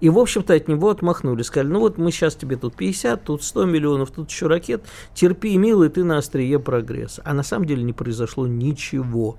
И, 0.00 0.08
в 0.08 0.18
общем-то, 0.18 0.54
от 0.54 0.66
него 0.66 0.88
отмахнули. 0.88 1.42
Сказали, 1.42 1.68
ну 1.68 1.80
вот 1.80 1.98
мы 1.98 2.10
сейчас 2.10 2.36
тебе 2.36 2.56
тут 2.56 2.74
50, 2.74 3.22
тут 3.22 3.42
100 3.42 3.66
миллионов, 3.66 4.12
тут 4.12 4.30
еще 4.30 4.46
ракет. 4.46 4.82
Терпи, 5.12 5.58
милый, 5.58 5.90
ты 5.90 6.04
на 6.04 6.16
острие 6.16 6.58
прогресса. 6.58 7.20
А 7.26 7.34
на 7.34 7.42
самом 7.42 7.66
деле 7.66 7.82
не 7.82 7.92
произошло 7.92 8.46
ничего. 8.46 9.36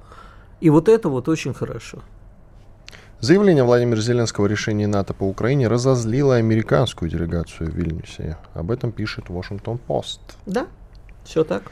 И 0.62 0.70
вот 0.70 0.88
это 0.88 1.10
вот 1.10 1.28
очень 1.28 1.56
хорошо. 1.56 2.04
Заявление 3.22 3.66
Владимира 3.66 4.00
Зеленского 4.00 4.46
о 4.46 4.50
решении 4.50 4.86
НАТО 4.86 5.14
по 5.14 5.26
Украине 5.26 5.68
разозлило 5.68 6.36
американскую 6.36 7.12
делегацию 7.12 7.70
в 7.70 7.76
Вильнюсе. 7.76 8.38
Об 8.54 8.72
этом 8.72 8.94
пишет 8.94 9.28
Вашингтон-Пост. 9.28 10.22
Да, 10.46 10.68
все 11.26 11.44
так. 11.44 11.64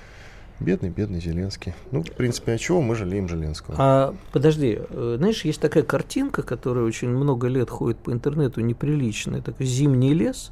Бедный, 0.60 0.90
бедный 0.90 1.22
Зеленский. 1.22 1.74
Ну, 1.92 2.04
в 2.04 2.12
принципе, 2.12 2.52
а 2.52 2.58
чего 2.58 2.82
мы 2.82 2.96
жалеем 2.96 3.30
Зеленского? 3.30 3.76
А 3.80 4.16
подожди, 4.34 4.78
э, 4.78 5.16
знаешь, 5.20 5.46
есть 5.46 5.62
такая 5.62 5.84
картинка, 5.84 6.44
которая 6.44 6.84
очень 6.84 7.10
много 7.10 7.48
лет 7.48 7.70
ходит 7.70 7.98
по 8.00 8.12
интернету, 8.12 8.60
неприличная, 8.60 9.42
такой 9.42 9.68
зимний 9.68 10.14
лес, 10.14 10.52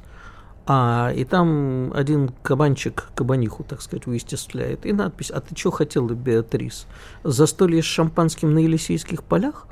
а 0.64 1.12
и 1.14 1.26
там 1.26 1.92
один 1.94 2.30
кабанчик 2.42 3.10
кабаниху, 3.14 3.64
так 3.64 3.82
сказать, 3.82 4.06
выстесляет, 4.06 4.86
и 4.86 4.94
надпись 4.94 5.30
«А 5.30 5.42
ты 5.42 5.54
что 5.54 5.72
хотела, 5.72 6.08
Беатрис? 6.08 6.86
Застолье 7.22 7.82
с 7.82 7.84
шампанским 7.86 8.54
на 8.54 8.60
Елисейских 8.60 9.22
полях?» 9.22 9.66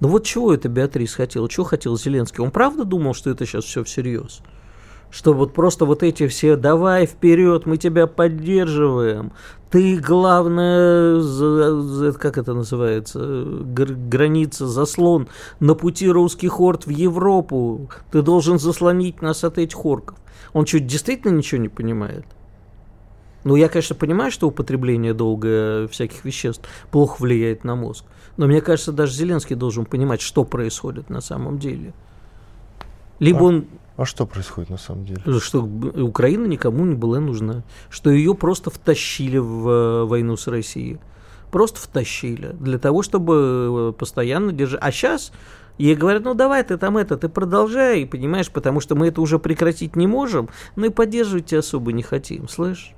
Ну 0.00 0.08
вот 0.08 0.24
чего 0.24 0.52
это 0.52 0.68
Беатрис 0.68 1.14
хотела? 1.14 1.48
Чего 1.48 1.64
хотел 1.64 1.96
Зеленский? 1.96 2.42
Он 2.42 2.50
правда 2.50 2.84
думал, 2.84 3.14
что 3.14 3.30
это 3.30 3.46
сейчас 3.46 3.64
все 3.64 3.84
всерьез? 3.84 4.42
что 5.08 5.32
вот 5.32 5.54
просто 5.54 5.84
вот 5.86 6.02
эти 6.02 6.26
все 6.26 6.56
«давай 6.56 7.06
вперед, 7.06 7.64
мы 7.64 7.76
тебя 7.78 8.06
поддерживаем», 8.06 9.32
ты, 9.70 9.98
главное, 9.98 11.22
как 12.12 12.38
это 12.38 12.54
называется, 12.54 13.44
граница, 13.64 14.66
заслон 14.66 15.28
на 15.58 15.74
пути 15.74 16.08
русских 16.08 16.60
орд 16.60 16.86
в 16.86 16.90
Европу. 16.90 17.90
Ты 18.12 18.22
должен 18.22 18.58
заслонить 18.58 19.22
нас 19.22 19.42
от 19.42 19.58
этих 19.58 19.84
орков. 19.84 20.16
Он 20.52 20.66
что, 20.66 20.78
действительно 20.78 21.32
ничего 21.32 21.60
не 21.60 21.68
понимает? 21.68 22.24
Ну, 23.42 23.56
я, 23.56 23.68
конечно, 23.68 23.96
понимаю, 23.96 24.30
что 24.30 24.48
употребление 24.48 25.14
долго 25.14 25.88
всяких 25.88 26.24
веществ 26.24 26.66
плохо 26.90 27.20
влияет 27.20 27.64
на 27.64 27.74
мозг. 27.74 28.04
Но 28.36 28.46
мне 28.46 28.60
кажется, 28.60 28.92
даже 28.92 29.12
Зеленский 29.12 29.56
должен 29.56 29.86
понимать, 29.86 30.20
что 30.20 30.44
происходит 30.44 31.10
на 31.10 31.20
самом 31.20 31.58
деле. 31.58 31.94
Либо 33.18 33.40
а, 33.40 33.42
он... 33.44 33.66
А 33.96 34.04
что 34.04 34.26
происходит 34.26 34.70
на 34.70 34.76
самом 34.76 35.06
деле? 35.06 35.22
Что 35.40 35.62
Украина 35.62 36.46
никому 36.46 36.84
не 36.84 36.94
была 36.94 37.18
нужна. 37.18 37.62
Что 37.88 38.10
ее 38.10 38.34
просто 38.34 38.70
втащили 38.70 39.38
в 39.38 39.68
э, 39.68 40.04
войну 40.04 40.36
с 40.36 40.46
Россией. 40.48 40.98
Просто 41.50 41.80
втащили. 41.80 42.54
Для 42.60 42.78
того, 42.78 43.02
чтобы 43.02 43.92
э, 43.94 43.98
постоянно 43.98 44.52
держать. 44.52 44.80
А 44.82 44.92
сейчас 44.92 45.32
Ей 45.78 45.94
говорят, 45.94 46.24
ну 46.24 46.34
давай 46.34 46.64
ты 46.64 46.78
там 46.78 46.96
это, 46.96 47.18
ты 47.18 47.28
продолжай, 47.28 48.06
понимаешь, 48.06 48.50
потому 48.50 48.80
что 48.80 48.94
мы 48.94 49.08
это 49.08 49.20
уже 49.20 49.38
прекратить 49.38 49.94
не 49.94 50.06
можем, 50.06 50.48
но 50.74 50.86
и 50.86 50.88
поддерживать 50.88 51.46
тебя 51.46 51.58
особо 51.60 51.92
не 51.92 52.02
хотим, 52.02 52.48
слышишь? 52.48 52.94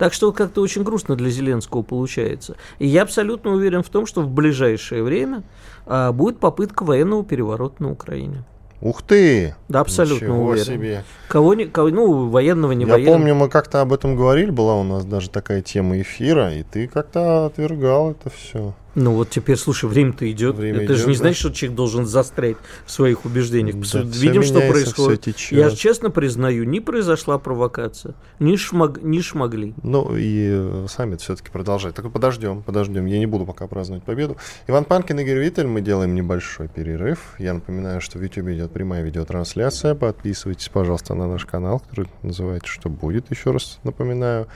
Так 0.00 0.14
что 0.14 0.32
как-то 0.32 0.62
очень 0.62 0.82
грустно 0.82 1.14
для 1.14 1.28
Зеленского 1.28 1.82
получается. 1.82 2.56
И 2.78 2.86
я 2.86 3.02
абсолютно 3.02 3.50
уверен 3.50 3.82
в 3.82 3.90
том, 3.90 4.06
что 4.06 4.22
в 4.22 4.30
ближайшее 4.30 5.02
время 5.02 5.42
а, 5.84 6.10
будет 6.10 6.38
попытка 6.38 6.84
военного 6.84 7.22
переворота 7.22 7.82
на 7.82 7.92
Украине. 7.92 8.42
Ух 8.80 9.02
ты! 9.02 9.54
Да, 9.68 9.80
абсолютно 9.80 10.24
Ничего 10.24 10.46
уверен. 10.46 10.64
себе. 10.64 11.04
Кого, 11.28 11.52
не, 11.52 11.66
кого, 11.66 11.90
ну, 11.90 12.30
военного, 12.30 12.72
не 12.72 12.86
Я 12.86 12.92
военного. 12.92 13.18
помню, 13.18 13.34
мы 13.34 13.50
как-то 13.50 13.82
об 13.82 13.92
этом 13.92 14.16
говорили, 14.16 14.50
была 14.50 14.74
у 14.76 14.84
нас 14.84 15.04
даже 15.04 15.28
такая 15.28 15.60
тема 15.60 16.00
эфира, 16.00 16.54
и 16.54 16.62
ты 16.62 16.88
как-то 16.88 17.44
отвергал 17.44 18.12
это 18.12 18.30
все. 18.30 18.72
Ну 18.94 19.12
вот 19.12 19.30
теперь, 19.30 19.56
слушай, 19.56 19.88
время-то 19.88 20.30
идет. 20.30 20.56
Время 20.56 20.82
это 20.82 20.94
же 20.94 21.00
идет, 21.00 21.08
не 21.08 21.14
да. 21.14 21.18
значит, 21.20 21.38
что 21.38 21.50
человек 21.50 21.76
должен 21.76 22.06
застрять 22.06 22.56
в 22.84 22.90
своих 22.90 23.24
убеждениях. 23.24 23.76
Да, 23.92 24.00
Видим, 24.00 24.42
что 24.42 24.60
происходит. 24.60 25.26
Я 25.50 25.68
же 25.68 25.76
честно 25.76 26.10
признаю, 26.10 26.64
не 26.64 26.80
произошла 26.80 27.38
провокация. 27.38 28.14
Не, 28.40 28.56
шмаг, 28.56 29.02
не 29.02 29.22
шмогли. 29.22 29.74
Ну 29.82 30.16
и 30.16 30.48
э, 30.50 30.86
саммит 30.88 31.20
все-таки 31.20 31.50
продолжает. 31.50 31.94
Так 31.94 32.10
подождем, 32.10 32.62
подождем. 32.62 33.06
Я 33.06 33.18
не 33.18 33.26
буду 33.26 33.46
пока 33.46 33.66
праздновать 33.68 34.02
победу. 34.02 34.36
Иван 34.66 34.84
Панкин, 34.84 35.20
Игорь 35.20 35.38
Виттель. 35.38 35.66
Мы 35.66 35.80
делаем 35.82 36.14
небольшой 36.14 36.68
перерыв. 36.68 37.34
Я 37.38 37.54
напоминаю, 37.54 38.00
что 38.00 38.18
в 38.18 38.22
YouTube 38.22 38.48
идет 38.48 38.72
прямая 38.72 39.02
видеотрансляция. 39.02 39.94
Подписывайтесь, 39.94 40.68
пожалуйста, 40.68 41.14
на 41.14 41.28
наш 41.28 41.46
канал, 41.46 41.80
который 41.80 42.10
называется 42.22 42.68
«Что 42.68 42.88
будет?». 42.88 43.30
Еще 43.30 43.52
раз 43.52 43.78
напоминаю. 43.84 44.48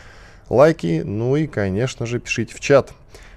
Лайки, 0.51 1.03
ну 1.05 1.37
и, 1.37 1.47
конечно 1.47 2.05
же, 2.05 2.19
пишите 2.19 2.55
в 2.55 2.61
чат. 2.61 2.93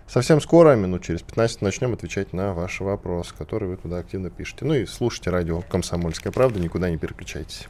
Совсем 0.07 0.39
скоро, 0.39 0.75
минут 0.75 1.03
через 1.03 1.21
15, 1.21 1.61
начнем 1.61 1.93
отвечать 1.93 2.31
на 2.31 2.53
ваши 2.53 2.83
вопросы, 2.83 3.33
которые 3.37 3.71
вы 3.71 3.77
туда 3.77 3.97
активно 3.97 4.29
пишете. 4.29 4.63
Ну 4.63 4.73
и 4.73 4.85
слушайте 4.85 5.31
радио 5.31 5.61
«Комсомольская 5.61 6.31
правда», 6.31 6.59
никуда 6.59 6.89
не 6.89 6.97
переключайтесь. 6.97 7.67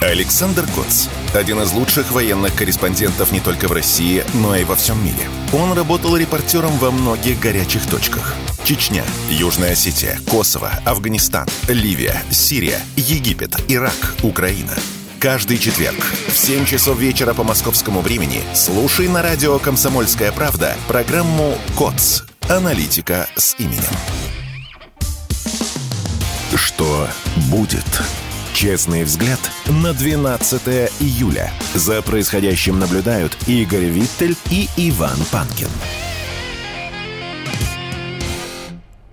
Александр 0.00 0.64
Коц. 0.74 1.08
Один 1.34 1.60
из 1.60 1.72
лучших 1.72 2.12
военных 2.12 2.54
корреспондентов 2.54 3.32
не 3.32 3.40
только 3.40 3.66
в 3.68 3.72
России, 3.72 4.24
но 4.34 4.54
и 4.56 4.64
во 4.64 4.76
всем 4.76 5.02
мире. 5.04 5.28
Он 5.52 5.72
работал 5.72 6.16
репортером 6.16 6.72
во 6.78 6.90
многих 6.90 7.40
горячих 7.40 7.88
точках. 7.88 8.34
Чечня, 8.64 9.04
Южная 9.28 9.72
Осетия, 9.72 10.18
Косово, 10.30 10.70
Афганистан, 10.84 11.48
Ливия, 11.68 12.22
Сирия, 12.30 12.80
Египет, 12.96 13.56
Ирак, 13.68 14.14
Украина. 14.22 14.74
Каждый 15.20 15.58
четверг 15.58 15.98
в 16.28 16.38
7 16.38 16.64
часов 16.64 16.96
вечера 16.96 17.34
по 17.34 17.42
московскому 17.42 18.02
времени 18.02 18.40
слушай 18.54 19.08
на 19.08 19.20
радио 19.20 19.58
«Комсомольская 19.58 20.30
правда» 20.30 20.76
программу 20.86 21.58
«КОЦ. 21.76 22.22
Аналитика 22.48 23.26
с 23.34 23.56
именем». 23.58 23.82
Что 26.54 27.08
будет? 27.50 27.84
Честный 28.54 29.02
взгляд 29.02 29.40
на 29.66 29.92
12 29.92 30.62
июля. 31.00 31.52
За 31.74 32.00
происходящим 32.00 32.78
наблюдают 32.78 33.36
Игорь 33.48 33.86
Виттель 33.86 34.36
и 34.50 34.68
Иван 34.76 35.18
Панкин. 35.32 35.68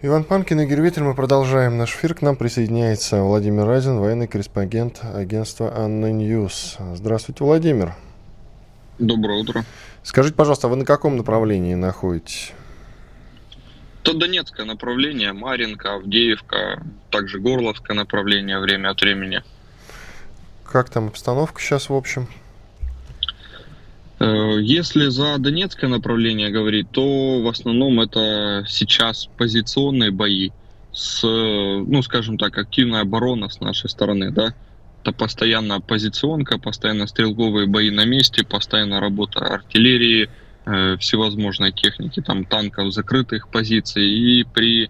Иван 0.05 0.23
Панкин, 0.23 0.59
Игорь 0.61 0.81
Виттель, 0.81 1.01
мы 1.01 1.15
продолжаем 1.15 1.79
наш 1.79 1.95
эфир. 1.95 2.13
К 2.13 2.21
нам 2.21 2.35
присоединяется 2.35 3.23
Владимир 3.23 3.65
Разин, 3.65 3.97
военный 3.97 4.27
корреспондент 4.27 5.01
агентства 5.03 5.75
ANNA 5.75 6.11
News. 6.11 6.77
Здравствуйте, 6.93 7.43
Владимир. 7.43 7.95
Доброе 8.99 9.39
утро. 9.39 9.65
Скажите, 10.03 10.35
пожалуйста, 10.35 10.67
а 10.67 10.69
вы 10.69 10.75
на 10.75 10.85
каком 10.85 11.17
направлении 11.17 11.73
находитесь? 11.73 12.53
То 14.03 14.13
Донецкое 14.13 14.67
направление, 14.67 15.33
Маринка, 15.33 15.95
Авдеевка, 15.95 16.83
также 17.09 17.39
Горловское 17.39 17.97
направление 17.97 18.59
время 18.59 18.89
от 18.91 19.01
времени. 19.01 19.41
Как 20.71 20.91
там 20.91 21.07
обстановка 21.07 21.59
сейчас, 21.59 21.89
в 21.89 21.95
общем? 21.95 22.27
Э, 24.19 24.57
Если 24.61 25.07
за 25.07 25.37
Донецкое 25.37 25.89
направление 25.89 26.49
говорить, 26.49 26.89
то 26.91 27.41
в 27.41 27.47
основном 27.47 27.99
это 27.99 28.65
сейчас 28.67 29.27
позиционные 29.37 30.11
бои 30.11 30.51
с, 30.91 31.21
ну, 31.23 32.01
скажем 32.01 32.37
так, 32.37 32.57
активная 32.57 33.01
оборона 33.01 33.49
с 33.49 33.59
нашей 33.59 33.89
стороны, 33.89 34.31
да. 34.31 34.53
Это 35.03 35.11
постоянная 35.11 35.81
позиционка, 35.81 36.57
постоянно 36.57 37.05
стрелковые 37.05 37.67
бои 37.67 37.91
на 37.91 38.05
месте, 38.05 38.43
постоянно 38.43 38.99
работа 38.99 39.39
артиллерии, 39.39 40.29
э, 40.65 40.97
всевозможной 40.97 41.71
техники, 41.71 42.21
там 42.21 42.45
танков, 42.45 42.91
закрытых 42.91 43.49
позиций 43.49 44.07
и 44.07 44.43
при 44.45 44.89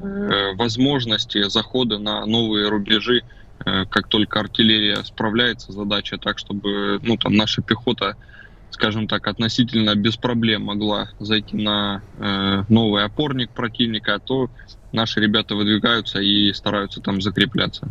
э, 0.00 0.54
возможности 0.56 1.48
захода 1.48 1.98
на 1.98 2.26
новые 2.26 2.68
рубежи, 2.68 3.22
э, 3.64 3.84
как 3.86 4.08
только 4.08 4.40
артиллерия 4.40 5.02
справляется, 5.04 5.72
задача 5.72 6.18
так, 6.18 6.38
чтобы 6.38 6.98
ну, 7.02 7.16
там, 7.16 7.34
наша 7.34 7.62
пехота 7.62 8.16
скажем 8.74 9.06
так, 9.06 9.26
относительно 9.28 9.94
без 9.94 10.16
проблем 10.16 10.62
могла 10.62 11.08
зайти 11.20 11.56
на 11.56 12.02
э, 12.18 12.64
новый 12.68 13.04
опорник 13.04 13.50
противника, 13.50 14.18
то 14.18 14.50
наши 14.92 15.20
ребята 15.20 15.54
выдвигаются 15.54 16.18
и 16.20 16.52
стараются 16.52 17.00
там 17.00 17.22
закрепляться. 17.22 17.88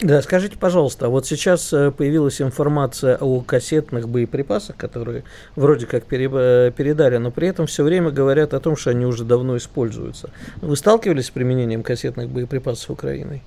Да, 0.00 0.20
скажите, 0.22 0.56
пожалуйста, 0.56 1.06
а 1.06 1.08
вот 1.10 1.26
сейчас 1.26 1.72
э, 1.72 1.92
появилась 1.92 2.40
информация 2.40 3.18
о 3.18 3.42
кассетных 3.42 4.08
боеприпасах, 4.08 4.76
которые 4.76 5.24
вроде 5.54 5.86
как 5.86 6.06
пере- 6.06 6.30
э, 6.32 6.72
передали, 6.74 7.18
но 7.18 7.30
при 7.30 7.48
этом 7.48 7.66
все 7.66 7.84
время 7.84 8.10
говорят 8.10 8.54
о 8.54 8.60
том, 8.60 8.76
что 8.76 8.90
они 8.90 9.04
уже 9.04 9.24
давно 9.24 9.58
используются. 9.58 10.30
Вы 10.62 10.74
сталкивались 10.76 11.26
с 11.26 11.30
применением 11.30 11.82
кассетных 11.82 12.30
боеприпасов 12.30 12.90
Украиной? 12.90 13.42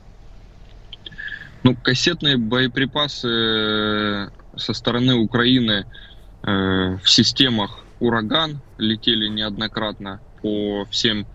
Ну, 1.63 1.75
кассетные 1.75 2.37
боеприпасы 2.37 4.29
со 4.57 4.73
стороны 4.73 5.15
Украины 5.15 5.85
э, 6.43 6.97
в 7.01 7.09
системах 7.09 7.83
«Ураган» 7.99 8.59
летели 8.77 9.27
неоднократно 9.27 10.19
по 10.41 10.85
всем 10.89 11.25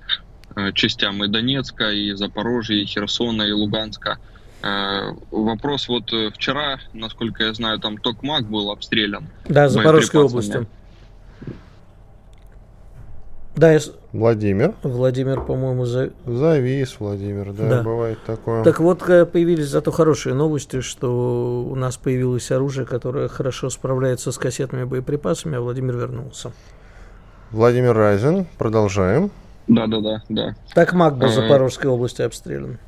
э, 0.56 0.72
частям 0.72 1.22
и 1.24 1.28
Донецка, 1.28 1.90
и 1.90 2.12
Запорожья, 2.12 2.76
и 2.76 2.84
Херсона, 2.84 3.42
и 3.42 3.52
Луганска. 3.52 4.18
Э, 4.62 5.12
вопрос 5.30 5.88
вот 5.88 6.12
э, 6.12 6.30
вчера, 6.30 6.78
насколько 6.92 7.44
я 7.44 7.54
знаю, 7.54 7.78
там 7.78 7.98
Токмак 7.98 8.44
был 8.48 8.70
обстрелян. 8.70 9.26
Да, 9.48 9.68
Запорожской 9.68 10.22
области. 10.22 10.66
Да, 13.56 13.72
я 13.72 13.80
Владимир. 14.12 14.74
Владимир, 14.82 15.40
по-моему, 15.42 15.84
за... 15.84 16.10
Завис, 16.26 16.96
Владимир, 16.98 17.52
да, 17.52 17.68
Да. 17.68 17.82
бывает 17.82 18.18
такое. 18.26 18.64
Так 18.64 18.80
вот, 18.80 19.08
э, 19.08 19.24
появились 19.24 19.68
зато 19.68 19.90
хорошие 19.92 20.34
новости, 20.34 20.80
что 20.80 21.64
у 21.70 21.74
нас 21.76 21.96
появилось 21.96 22.50
оружие, 22.50 22.86
которое 22.86 23.28
хорошо 23.28 23.70
справляется 23.70 24.32
с 24.32 24.38
кассетными 24.38 24.84
боеприпасами, 24.84 25.56
а 25.58 25.60
Владимир 25.60 25.96
вернулся. 25.96 26.50
Владимир 27.52 27.94
Разин, 27.96 28.46
продолжаем. 28.58 29.30
Да-да-да, 29.68 30.22
да. 30.28 30.56
Так 30.74 30.92
Мак 30.92 31.16
был 31.16 31.28
в 31.28 31.30
Ага. 31.32 31.42
Запорожской 31.42 31.88
области 31.90 32.22
обстрелян. 32.22 32.78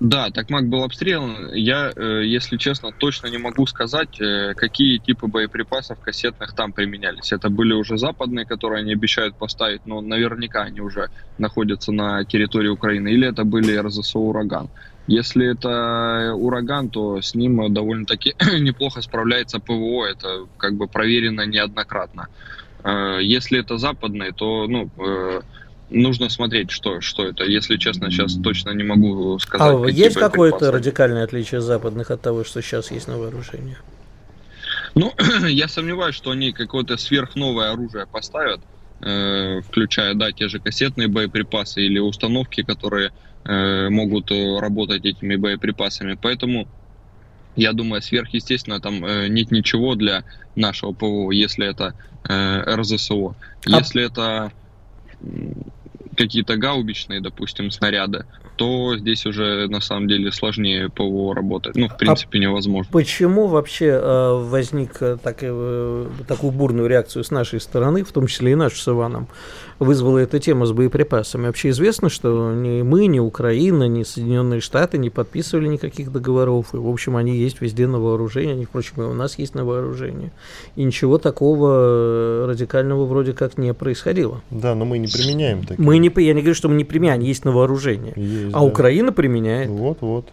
Да, 0.00 0.30
Токмак 0.30 0.66
был 0.66 0.82
обстрелян. 0.82 1.52
Я, 1.52 1.92
э, 1.94 2.22
если 2.24 2.56
честно, 2.56 2.90
точно 2.90 3.26
не 3.26 3.36
могу 3.36 3.66
сказать, 3.66 4.18
э, 4.18 4.54
какие 4.54 4.98
типы 4.98 5.26
боеприпасов 5.26 6.00
кассетных 6.00 6.54
там 6.54 6.72
применялись. 6.72 7.32
Это 7.32 7.50
были 7.50 7.74
уже 7.74 7.98
западные, 7.98 8.46
которые 8.46 8.80
они 8.80 8.94
обещают 8.94 9.36
поставить, 9.36 9.84
но 9.84 10.00
наверняка 10.00 10.62
они 10.62 10.80
уже 10.80 11.10
находятся 11.36 11.92
на 11.92 12.24
территории 12.24 12.68
Украины. 12.68 13.08
Или 13.08 13.28
это 13.28 13.44
были 13.44 13.76
РЗСО 13.76 14.18
«Ураган». 14.18 14.70
Если 15.06 15.46
это 15.46 16.32
«Ураган», 16.34 16.88
то 16.88 17.20
с 17.20 17.34
ним 17.34 17.70
довольно-таки 17.72 18.34
неплохо 18.58 19.02
справляется 19.02 19.58
ПВО. 19.58 20.06
Это 20.06 20.46
как 20.56 20.76
бы 20.76 20.88
проверено 20.88 21.44
неоднократно. 21.44 22.28
Э, 22.84 23.18
Если 23.20 23.60
это 23.60 23.76
западные, 23.76 24.32
то 24.32 24.66
ну, 24.66 24.90
нужно 25.90 26.28
смотреть, 26.28 26.70
что, 26.70 27.00
что 27.00 27.26
это. 27.26 27.44
Если 27.44 27.76
честно, 27.76 28.10
сейчас 28.10 28.34
точно 28.34 28.70
не 28.70 28.84
могу 28.84 29.38
сказать. 29.38 29.76
А 29.86 29.90
есть 29.90 30.16
какое-то 30.16 30.70
радикальное 30.70 31.24
отличие 31.24 31.60
западных 31.60 32.10
от 32.10 32.20
того, 32.20 32.44
что 32.44 32.62
сейчас 32.62 32.90
есть 32.90 33.08
на 33.08 33.18
вооружении? 33.18 33.76
Ну, 34.94 35.12
я 35.48 35.68
сомневаюсь, 35.68 36.14
что 36.14 36.30
они 36.30 36.52
какое-то 36.52 36.96
сверхновое 36.96 37.72
оружие 37.72 38.06
поставят, 38.06 38.60
э, 39.00 39.60
включая, 39.62 40.14
да, 40.14 40.32
те 40.32 40.48
же 40.48 40.58
кассетные 40.58 41.08
боеприпасы 41.08 41.82
или 41.82 41.98
установки, 41.98 42.62
которые 42.62 43.12
э, 43.44 43.88
могут 43.88 44.30
э, 44.30 44.58
работать 44.58 45.04
этими 45.04 45.36
боеприпасами. 45.36 46.18
Поэтому 46.20 46.68
я 47.56 47.72
думаю, 47.72 48.02
сверхъестественно 48.02 48.80
там 48.80 49.04
э, 49.04 49.28
нет 49.28 49.50
ничего 49.50 49.94
для 49.94 50.24
нашего 50.54 50.92
ПВО, 50.92 51.30
если 51.30 51.66
это 51.68 51.94
э, 52.28 52.74
РЗСО. 52.76 53.34
А... 53.66 53.78
Если 53.78 54.04
это 54.04 54.52
какие-то 56.20 56.56
гаубичные, 56.58 57.22
допустим, 57.22 57.70
снаряды, 57.70 58.26
то 58.56 58.94
здесь 58.98 59.24
уже 59.24 59.68
на 59.68 59.80
самом 59.80 60.06
деле 60.06 60.30
сложнее 60.30 60.90
ПВО 60.90 61.34
работать. 61.34 61.74
Ну, 61.76 61.88
в 61.88 61.96
принципе, 61.96 62.38
а 62.38 62.42
невозможно. 62.42 62.92
Почему 62.92 63.46
вообще 63.46 63.86
э, 63.86 64.44
возник 64.44 65.00
э, 65.00 65.16
так, 65.22 65.38
э, 65.40 66.06
такую 66.28 66.52
бурную 66.52 66.88
реакцию 66.88 67.24
с 67.24 67.30
нашей 67.30 67.58
стороны, 67.58 68.04
в 68.04 68.12
том 68.12 68.26
числе 68.26 68.52
и 68.52 68.54
нашу 68.54 68.76
с 68.76 68.88
Иваном, 68.88 69.28
вызвала 69.80 70.18
эта 70.18 70.38
тема 70.38 70.66
с 70.66 70.72
боеприпасами? 70.72 71.46
Вообще 71.46 71.70
известно, 71.70 72.08
что 72.08 72.52
ни 72.52 72.82
мы, 72.82 73.06
ни 73.06 73.18
Украина, 73.18 73.88
ни 73.88 74.04
Соединенные 74.04 74.60
Штаты 74.60 74.98
не 74.98 75.10
подписывали 75.10 75.66
никаких 75.66 76.12
договоров. 76.12 76.72
И, 76.74 76.76
в 76.76 76.88
общем, 76.88 77.16
они 77.16 77.36
есть 77.36 77.60
везде 77.60 77.88
на 77.88 77.98
вооружении. 77.98 78.52
Они, 78.52 78.64
впрочем, 78.66 79.02
и 79.02 79.06
у 79.06 79.14
нас 79.14 79.38
есть 79.38 79.54
на 79.54 79.64
вооружении. 79.64 80.30
И 80.76 80.84
ничего 80.84 81.18
такого 81.18 82.46
радикального 82.46 83.06
вроде 83.06 83.32
как 83.32 83.58
не 83.58 83.74
происходило. 83.74 84.42
Да, 84.50 84.74
но 84.74 84.84
мы 84.84 84.98
не 84.98 85.08
применяем 85.08 85.62
такие. 85.62 85.82
Мы 85.82 85.98
не, 85.98 86.12
я 86.22 86.34
не 86.34 86.42
говорю, 86.42 86.54
что 86.54 86.68
мы 86.68 86.76
не 86.76 86.84
применяем, 86.84 87.20
есть 87.22 87.44
на 87.44 87.50
вооружении. 87.50 88.12
Есть 88.16 88.54
а 88.54 88.60
да. 88.60 88.60
Украина 88.60 89.12
применяет. 89.12 89.70
Вот-вот. 89.70 90.26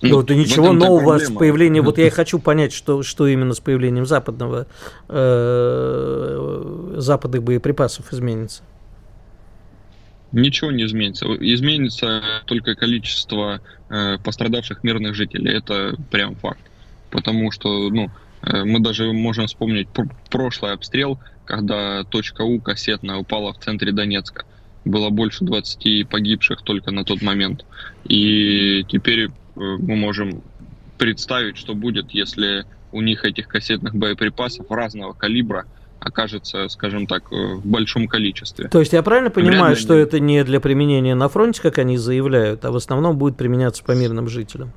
Ну, 0.00 0.20
это 0.20 0.34
ничего 0.34 0.72
нового 0.72 1.18
с 1.18 1.30
появлением. 1.30 1.84
Вот 1.84 1.98
я 1.98 2.06
и 2.06 2.10
хочу 2.18 2.38
понять, 2.38 2.72
что, 2.72 3.02
что 3.02 3.26
именно 3.26 3.54
с 3.54 3.60
появлением 3.60 4.06
западного 4.06 4.66
э, 5.08 6.94
западных 6.96 7.42
боеприпасов 7.42 8.12
изменится. 8.12 8.62
Ничего 10.30 10.70
не 10.70 10.84
изменится. 10.84 11.26
Изменится 11.40 12.22
только 12.46 12.74
количество 12.74 13.60
э, 13.88 14.18
пострадавших 14.22 14.84
мирных 14.84 15.14
жителей. 15.14 15.52
Это 15.52 15.96
прям 16.10 16.36
факт. 16.36 16.60
Потому 17.10 17.50
что, 17.50 17.88
ну, 17.88 18.10
э, 18.42 18.64
мы 18.64 18.80
даже 18.80 19.12
можем 19.12 19.46
вспомнить 19.46 19.88
пр- 19.88 20.10
прошлый 20.30 20.72
обстрел, 20.72 21.18
когда 21.46 22.04
точка 22.04 22.42
У 22.42 22.60
кассетная 22.60 23.16
упала 23.16 23.52
в 23.54 23.58
центре 23.58 23.90
Донецка. 23.90 24.44
Было 24.84 25.08
больше 25.08 25.44
20 25.44 26.08
погибших 26.08 26.62
только 26.62 26.90
на 26.90 27.04
тот 27.04 27.22
момент. 27.22 27.64
И 28.04 28.84
теперь 28.88 29.30
мы 29.58 29.96
можем 29.96 30.42
представить, 30.98 31.56
что 31.56 31.74
будет, 31.74 32.10
если 32.10 32.64
у 32.92 33.00
них 33.00 33.24
этих 33.24 33.48
кассетных 33.48 33.94
боеприпасов 33.94 34.70
разного 34.70 35.12
калибра 35.12 35.66
окажется, 36.00 36.68
скажем 36.68 37.06
так, 37.06 37.32
э, 37.32 37.54
в 37.54 37.66
большом 37.66 38.06
количестве. 38.06 38.68
То 38.68 38.80
есть 38.80 38.92
я 38.92 39.02
правильно 39.02 39.30
понимаю, 39.30 39.74
Вряд 39.74 39.78
что 39.78 39.94
это 39.94 40.20
не 40.20 40.44
для 40.44 40.60
применения 40.60 41.14
на 41.14 41.28
фронте, 41.28 41.60
как 41.60 41.78
они 41.78 41.96
заявляют, 41.96 42.64
а 42.64 42.70
в 42.70 42.76
основном 42.76 43.18
будет 43.18 43.36
применяться 43.36 43.82
по 43.82 43.92
мирным 43.92 44.28
жителям? 44.28 44.72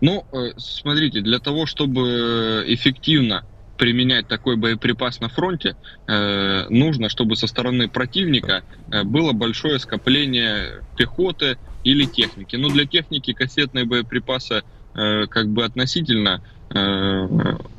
Ну, 0.00 0.24
э, 0.32 0.52
смотрите, 0.58 1.20
для 1.20 1.38
того, 1.38 1.64
чтобы 1.64 2.64
эффективно 2.66 3.44
применять 3.76 4.28
такой 4.28 4.56
боеприпас 4.56 5.20
на 5.20 5.28
фронте, 5.28 5.76
э, 6.06 6.66
нужно, 6.68 7.08
чтобы 7.08 7.36
со 7.36 7.46
стороны 7.46 7.88
противника 7.88 8.62
э, 8.90 9.02
было 9.02 9.32
большое 9.32 9.78
скопление 9.78 10.82
пехоты 10.96 11.58
или 11.84 12.04
техники. 12.04 12.56
Но 12.56 12.68
для 12.68 12.86
техники 12.86 13.32
кассетные 13.32 13.84
боеприпасы 13.84 14.62
э, 14.94 15.26
как 15.26 15.48
бы 15.48 15.64
относительно 15.64 16.42
э, 16.70 17.28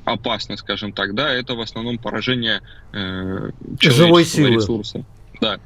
опасно, 0.05 0.57
скажем 0.57 0.93
так, 0.93 1.13
да, 1.15 1.31
это 1.31 1.55
в 1.55 1.61
основном 1.61 1.97
поражение 1.97 2.61
э, 2.91 3.51
человеческого 3.79 4.47
ресурса. 4.47 5.05
Да. 5.39 5.59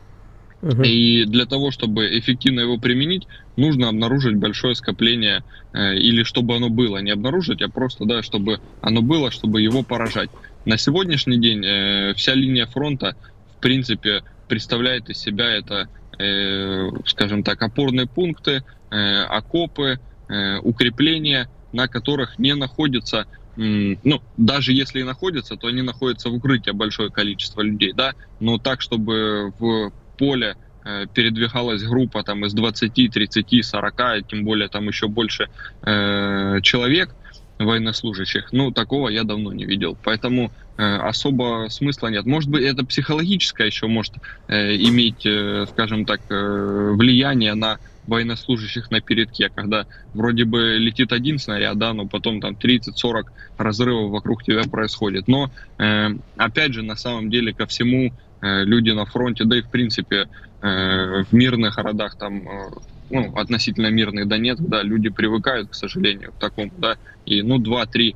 Угу. 0.61 0.81
И 0.83 1.25
для 1.25 1.45
того, 1.45 1.71
чтобы 1.71 2.17
эффективно 2.17 2.61
его 2.61 2.77
применить, 2.77 3.27
нужно 3.55 3.89
обнаружить 3.89 4.37
большое 4.37 4.75
скопление, 4.75 5.43
э, 5.73 5.95
или 5.95 6.23
чтобы 6.23 6.55
оно 6.55 6.69
было, 6.69 6.97
не 6.97 7.11
обнаружить, 7.11 7.61
а 7.61 7.69
просто, 7.69 8.05
да, 8.05 8.23
чтобы 8.23 8.59
оно 8.81 9.01
было, 9.01 9.29
чтобы 9.29 9.61
его 9.61 9.83
поражать. 9.83 10.29
На 10.65 10.77
сегодняшний 10.77 11.39
день 11.39 11.63
э, 11.63 12.13
вся 12.15 12.33
линия 12.33 12.65
фронта, 12.65 13.15
в 13.55 13.61
принципе, 13.61 14.23
представляет 14.47 15.09
из 15.09 15.19
себя 15.19 15.45
это, 15.45 15.89
э, 16.17 16.89
скажем 17.05 17.43
так, 17.43 17.61
опорные 17.61 18.07
пункты, 18.07 18.63
э, 18.89 19.23
окопы, 19.23 19.99
э, 20.27 20.57
укрепления, 20.59 21.49
на 21.71 21.87
которых 21.87 22.39
не 22.39 22.55
находится 22.55 23.27
ну, 23.57 24.21
даже 24.37 24.71
если 24.71 24.99
и 24.99 25.03
находятся, 25.03 25.55
то 25.55 25.65
они 25.65 25.81
находятся 25.81 26.29
в 26.29 26.35
укрытии 26.35 26.69
большое 26.69 27.09
количество 27.09 27.61
людей, 27.61 27.91
да, 27.91 28.13
но 28.39 28.59
так, 28.59 28.81
чтобы 28.81 29.51
в 29.57 29.91
поле 30.17 30.55
э, 30.83 31.05
передвигалась 31.13 31.83
группа 31.83 32.23
там 32.23 32.45
из 32.45 32.53
20, 32.53 33.11
30, 33.11 33.65
40, 33.65 34.27
тем 34.27 34.43
более 34.43 34.67
там 34.67 34.87
еще 34.87 35.07
больше 35.07 35.47
э, 35.83 36.59
человек 36.61 37.15
военнослужащих, 37.59 38.49
ну, 38.51 38.71
такого 38.71 39.09
я 39.09 39.23
давно 39.23 39.51
не 39.51 39.65
видел. 39.65 39.97
Поэтому 40.03 40.51
э, 40.77 40.83
особо 40.83 41.67
смысла 41.69 42.07
нет. 42.07 42.25
Может 42.25 42.49
быть, 42.49 42.63
это 42.63 42.85
психологическое 42.85 43.67
еще 43.67 43.87
может 43.87 44.13
э, 44.47 44.75
иметь, 44.75 45.25
э, 45.25 45.65
скажем 45.69 46.05
так, 46.05 46.21
э, 46.29 46.91
влияние 46.95 47.55
на 47.55 47.79
военнослужащих 48.05 48.89
на 48.89 49.01
передке, 49.01 49.49
когда 49.53 49.85
вроде 50.13 50.45
бы 50.45 50.77
летит 50.77 51.11
один 51.11 51.39
снаряд, 51.39 51.77
да, 51.77 51.93
но 51.93 52.07
потом 52.07 52.39
там 52.39 52.53
30-40 52.53 53.25
разрывов 53.57 54.11
вокруг 54.11 54.43
тебя 54.43 54.63
происходит. 54.63 55.27
Но, 55.27 55.51
э, 55.77 56.09
опять 56.37 56.73
же, 56.73 56.83
на 56.83 56.95
самом 56.95 57.29
деле 57.29 57.53
ко 57.53 57.65
всему 57.65 58.13
люди 58.41 58.91
на 58.91 59.05
фронте, 59.05 59.43
да 59.45 59.57
и 59.57 59.61
в 59.61 59.69
принципе 59.69 60.27
э, 60.61 61.23
в 61.23 61.33
мирных 61.33 61.75
городах 61.75 62.17
там 62.17 62.47
э, 62.47 62.69
ну, 63.09 63.35
относительно 63.35 63.87
мирный 63.87 64.25
Донецк, 64.25 64.61
да, 64.61 64.83
люди 64.83 65.09
привыкают, 65.09 65.69
к 65.69 65.75
сожалению, 65.75 66.33
к 66.33 66.39
такому, 66.39 66.71
да, 66.77 66.97
и, 67.25 67.41
ну, 67.41 67.57
два-три 67.57 68.15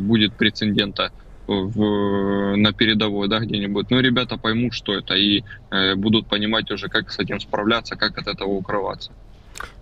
будет 0.00 0.34
прецедента 0.34 1.10
в, 1.46 2.56
на 2.56 2.72
передовой, 2.72 3.28
да, 3.28 3.40
где-нибудь. 3.40 3.90
Ну, 3.90 4.00
ребята 4.00 4.36
поймут, 4.36 4.74
что 4.74 4.94
это, 4.94 5.14
и 5.14 5.44
э, 5.70 5.94
будут 5.94 6.26
понимать 6.26 6.70
уже, 6.70 6.88
как 6.88 7.10
с 7.10 7.18
этим 7.18 7.40
справляться, 7.40 7.96
как 7.96 8.18
от 8.18 8.26
этого 8.26 8.50
укрываться. 8.50 9.12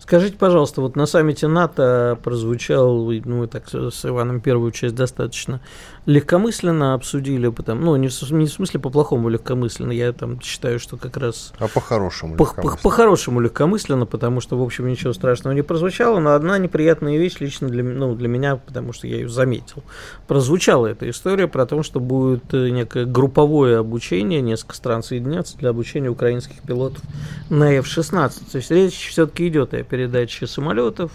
Скажите, 0.04 0.36
пожалуйста, 0.36 0.82
вот 0.82 0.96
на 0.96 1.06
саммите 1.06 1.48
НАТО 1.48 2.18
прозвучал, 2.22 3.10
ну, 3.10 3.38
мы 3.38 3.46
так 3.46 3.70
с 3.70 4.04
Иваном 4.04 4.42
первую 4.42 4.70
часть 4.70 4.94
достаточно 4.94 5.62
легкомысленно 6.04 6.92
обсудили, 6.92 7.48
потому, 7.48 7.80
ну, 7.80 7.96
не 7.96 8.08
в, 8.08 8.32
не 8.32 8.44
в 8.44 8.52
смысле 8.52 8.80
по-плохому 8.80 9.30
легкомысленно, 9.30 9.92
я 9.92 10.12
там 10.12 10.38
считаю, 10.42 10.78
что 10.78 10.98
как 10.98 11.16
раз... 11.16 11.54
А 11.58 11.68
по-хорошему 11.68 12.36
по, 12.36 12.42
легкомысленно. 12.42 12.82
По-хорошему 12.82 13.40
легкомысленно, 13.40 14.04
потому 14.04 14.42
что, 14.42 14.58
в 14.58 14.62
общем, 14.62 14.86
ничего 14.86 15.14
страшного 15.14 15.54
не 15.54 15.62
прозвучало, 15.62 16.20
но 16.20 16.34
одна 16.34 16.58
неприятная 16.58 17.16
вещь 17.16 17.36
лично 17.40 17.70
для, 17.70 17.82
ну, 17.82 18.14
для 18.14 18.28
меня, 18.28 18.56
потому 18.56 18.92
что 18.92 19.06
я 19.06 19.16
ее 19.16 19.30
заметил. 19.30 19.82
Прозвучала 20.26 20.86
эта 20.88 21.08
история 21.08 21.48
про 21.48 21.64
то, 21.64 21.82
что 21.82 22.00
будет 22.00 22.52
э, 22.52 22.68
некое 22.68 23.06
групповое 23.06 23.78
обучение, 23.78 24.42
несколько 24.42 24.74
стран 24.74 25.02
соединятся 25.02 25.56
для 25.56 25.70
обучения 25.70 26.10
украинских 26.10 26.60
пилотов 26.60 27.00
на 27.48 27.72
F-16. 27.78 28.50
То 28.52 28.58
есть 28.58 28.70
речь 28.70 29.08
все-таки 29.08 29.48
идет 29.48 29.72
о 29.72 29.82
передаче 29.94 30.48
самолетов, 30.48 31.12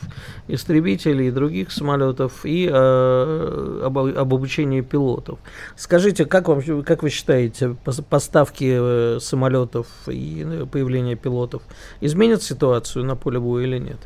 истребителей 0.47 1.27
и 1.27 1.31
других 1.31 1.69
самолетов 1.71 2.45
и 2.45 2.65
э, 2.71 3.81
об, 3.85 3.97
об 3.97 4.33
обучении 4.33 4.79
пилотов. 4.79 5.37
Скажите, 5.75 6.25
как, 6.25 6.47
вам, 6.47 6.83
как 6.83 7.03
вы 7.03 7.09
считаете, 7.09 7.75
поставки 8.09 8.77
э, 8.79 9.19
самолетов 9.19 9.87
и 10.07 10.45
э, 10.45 10.65
появление 10.71 11.17
пилотов 11.17 11.61
изменят 11.99 12.41
ситуацию 12.41 13.03
на 13.03 13.17
поле 13.17 13.39
боя 13.39 13.65
или 13.65 13.79
нет? 13.79 13.99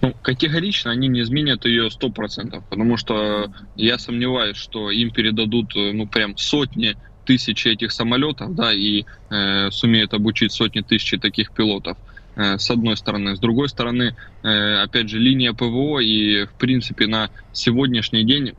Ну, 0.00 0.14
категорично 0.22 0.90
они 0.92 1.08
не 1.08 1.20
изменят 1.20 1.66
ее 1.66 1.90
сто 1.90 2.08
процентов, 2.08 2.64
потому 2.70 2.96
что 2.96 3.52
я 3.76 3.98
сомневаюсь, 3.98 4.56
что 4.56 4.90
им 4.90 5.10
передадут, 5.10 5.76
э, 5.76 5.92
ну, 5.92 6.06
прям 6.06 6.38
сотни 6.38 6.96
тысяч 7.26 7.66
этих 7.66 7.92
самолетов, 7.92 8.54
да, 8.54 8.72
и 8.72 9.04
э, 9.28 9.70
сумеют 9.70 10.14
обучить 10.14 10.52
сотни 10.52 10.80
тысяч 10.80 11.20
таких 11.20 11.52
пилотов. 11.52 11.98
Э, 12.38 12.56
с 12.56 12.70
одной 12.70 12.96
стороны. 12.96 13.34
С 13.34 13.40
другой 13.40 13.68
стороны, 13.68 14.14
э, 14.44 14.82
опять 14.82 15.08
же, 15.08 15.18
линия 15.18 15.52
ПВО 15.52 15.98
и, 15.98 16.44
в 16.44 16.52
принципе, 16.52 17.08
на 17.08 17.30
сегодняшний 17.52 18.22
день 18.22 18.54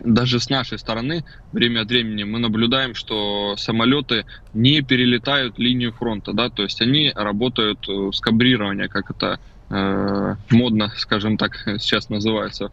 даже 0.00 0.40
с 0.40 0.50
нашей 0.50 0.78
стороны 0.78 1.24
время 1.52 1.82
от 1.82 1.88
времени 1.88 2.24
мы 2.24 2.38
наблюдаем, 2.38 2.94
что 2.94 3.56
самолеты 3.56 4.24
не 4.54 4.82
перелетают 4.82 5.58
линию 5.58 5.92
фронта, 5.92 6.32
да, 6.32 6.48
то 6.48 6.62
есть 6.62 6.80
они 6.82 7.12
работают 7.14 7.88
э, 7.88 8.10
с 8.12 8.20
кабрирования, 8.20 8.88
как 8.88 9.10
это 9.10 9.40
э, 9.70 10.34
модно, 10.50 10.92
скажем 10.96 11.38
так, 11.38 11.56
сейчас 11.78 12.10
называется. 12.10 12.70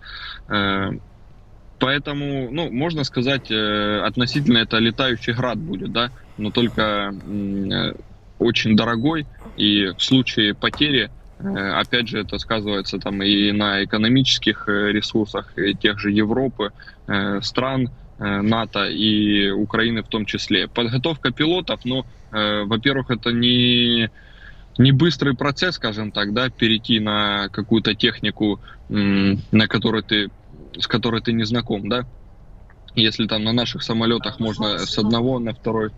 Э, 0.49 0.91
Поэтому, 1.79 2.49
ну, 2.51 2.71
можно 2.71 3.03
сказать, 3.03 3.51
э, 3.51 4.01
относительно 4.03 4.57
это 4.57 4.77
летающий 4.77 5.33
град 5.33 5.59
будет, 5.59 5.91
да, 5.91 6.11
но 6.37 6.49
только 6.49 7.13
э, 7.13 7.93
очень 8.39 8.75
дорогой, 8.75 9.25
и 9.55 9.87
в 9.97 10.01
случае 10.01 10.53
потери, 10.53 11.09
э, 11.39 11.43
опять 11.43 12.07
же, 12.07 12.19
это 12.19 12.37
сказывается 12.37 12.99
там 12.99 13.21
и 13.21 13.51
на 13.51 13.83
экономических 13.83 14.67
ресурсах 14.67 15.57
и 15.57 15.73
тех 15.73 15.99
же 15.99 16.11
Европы, 16.11 16.71
стран 17.41 17.89
НАТО 18.19 18.85
и 18.85 19.51
Украины 19.51 20.01
в 20.01 20.07
том 20.07 20.25
числе. 20.25 20.67
Подготовка 20.67 21.31
пилотов, 21.31 21.85
ну, 21.85 22.03
во-первых, 22.31 23.11
это 23.11 23.31
не 23.31 24.09
не 24.79 24.91
быстрый 24.91 25.35
процесс, 25.35 25.75
скажем 25.75 26.11
так, 26.11 26.33
да, 26.33 26.49
перейти 26.49 26.99
на 26.99 27.47
какую-то 27.49 27.95
технику, 27.95 28.59
на 28.89 29.67
которой 29.67 30.01
ты 30.01 30.29
с 30.79 30.87
которой 30.87 31.21
ты 31.21 31.33
не 31.33 31.43
знаком, 31.43 31.89
да? 31.89 32.05
Если 32.95 33.27
там 33.27 33.43
на 33.43 33.53
наших 33.53 33.83
самолетах 33.83 34.39
можно 34.39 34.79
с 34.79 34.97
одного 34.97 35.39
на 35.39 35.53
второй 35.53 35.89
э, 35.89 35.91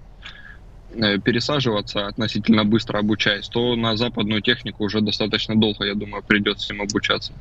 пересаживаться 1.24 2.08
относительно 2.08 2.66
быстро 2.66 3.00
обучаясь, 3.00 3.48
то 3.48 3.76
на 3.76 3.96
западную 3.98 4.42
технику 4.42 4.84
уже 4.84 5.02
достаточно 5.02 5.56
долго, 5.56 5.86
я 5.86 5.96
думаю, 5.96 6.24
придется 6.24 6.74
им 6.74 6.82
обучаться. 6.82 7.34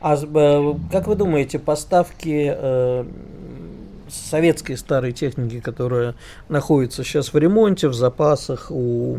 А 0.00 0.16
э, 0.16 0.74
как 0.90 1.06
вы 1.06 1.14
думаете, 1.16 1.58
поставки 1.58 2.52
э, 2.56 3.04
советской 4.08 4.76
старой 4.76 5.12
техники, 5.12 5.60
которая 5.60 6.14
находится 6.48 7.04
сейчас 7.04 7.32
в 7.32 7.38
ремонте, 7.38 7.88
в 7.88 7.94
запасах 7.94 8.70
у, 8.70 9.18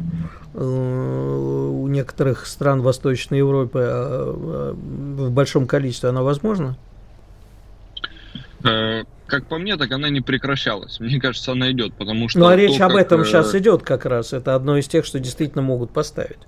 э, 0.53 0.59
у 0.63 1.87
некоторых 1.87 2.47
стран 2.47 2.81
Восточной 2.81 3.39
Европы 3.39 3.79
э, 3.79 4.73
в 4.73 5.31
большом 5.31 5.67
количестве, 5.67 6.09
она 6.09 6.23
возможна? 6.23 6.75
Э, 6.75 6.96
как 9.27 9.47
по 9.47 9.57
мне, 9.57 9.77
так 9.77 9.91
она 9.91 10.09
не 10.09 10.21
прекращалась. 10.21 10.99
Мне 10.99 11.19
кажется, 11.19 11.51
она 11.51 11.71
идет, 11.71 11.93
потому 11.93 12.29
что... 12.29 12.39
Ну, 12.39 12.47
а 12.47 12.55
речь 12.55 12.79
об 12.79 12.95
этом 12.95 13.25
сейчас 13.25 13.53
идет 13.55 13.83
как 13.83 14.05
раз. 14.05 14.33
Это 14.33 14.55
одно 14.55 14.77
из 14.77 14.87
тех, 14.87 15.05
что 15.05 15.19
действительно 15.19 15.61
могут 15.61 15.91
поставить. 15.91 16.39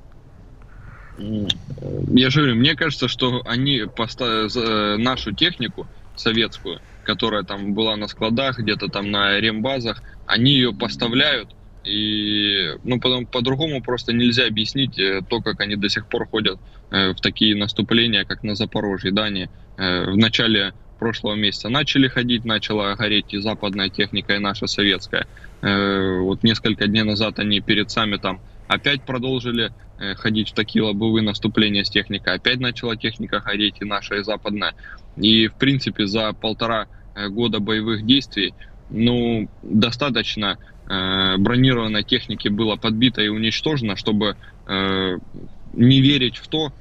Я 1.18 2.30
же 2.30 2.42
говорю, 2.42 2.56
мне 2.56 2.76
кажется, 2.76 3.10
что 3.10 3.42
они 3.46 3.84
поставят 3.94 4.56
нашу 5.00 5.34
технику 5.34 5.88
советскую, 6.16 6.80
которая 7.04 7.44
там 7.44 7.74
была 7.74 7.96
на 7.96 8.08
складах, 8.08 8.60
где-то 8.60 8.88
там 8.88 9.12
на 9.12 9.40
рембазах, 9.40 10.02
они 10.26 10.54
ее 10.54 10.74
поставляют, 10.74 11.50
и 11.84 12.76
ну, 12.84 13.00
потом 13.00 13.26
по-другому 13.26 13.82
просто 13.82 14.14
нельзя 14.14 14.46
объяснить 14.46 15.00
э, 15.00 15.22
то, 15.28 15.42
как 15.42 15.62
они 15.62 15.76
до 15.76 15.88
сих 15.88 16.08
пор 16.08 16.28
ходят 16.28 16.60
э, 16.92 17.14
в 17.14 17.22
такие 17.22 17.56
наступления, 17.56 18.26
как 18.26 18.44
на 18.44 18.56
Запорожье. 18.56 19.12
Да, 19.12 19.26
они 19.26 19.50
э, 19.78 20.12
в 20.12 20.18
начале 20.18 20.74
прошлого 21.00 21.36
месяца 21.36 21.70
начали 21.70 22.08
ходить, 22.08 22.46
начала 22.46 22.96
гореть 22.96 23.34
и 23.34 23.40
западная 23.40 23.90
техника, 23.90 24.36
и 24.36 24.40
наша 24.40 24.68
советская. 24.68 25.28
Э, 25.62 26.20
вот 26.20 26.44
несколько 26.44 26.88
дней 26.88 27.04
назад 27.04 27.40
они 27.40 27.62
перед 27.62 27.90
саммитом 27.90 28.40
опять 28.68 29.02
продолжили 29.04 29.72
э, 29.98 30.14
ходить 30.16 30.50
в 30.50 30.54
такие 30.54 30.84
лобовые 30.84 31.24
наступления 31.24 31.84
с 31.84 31.90
техникой, 31.90 32.36
опять 32.36 32.60
начала 32.60 32.96
техника 32.96 33.40
гореть 33.40 33.78
и 33.80 33.86
наша, 33.86 34.16
и 34.16 34.24
западная. 34.24 34.76
И, 35.18 35.48
в 35.48 35.56
принципе, 35.56 36.06
за 36.06 36.34
полтора 36.34 36.88
Э, 37.20 37.30
года 37.30 37.60
боевых 37.60 38.06
действий, 38.06 38.54
ну, 38.90 39.50
достаточно 39.62 40.58
бронированной 40.88 42.04
техники 42.04 42.48
было 42.48 42.76
подбито 42.76 43.22
и 43.22 43.28
уничтожено, 43.28 43.96
чтобы 43.96 44.36
не 44.68 46.02
верить 46.02 46.38
в 46.38 46.48
то, 46.48 46.74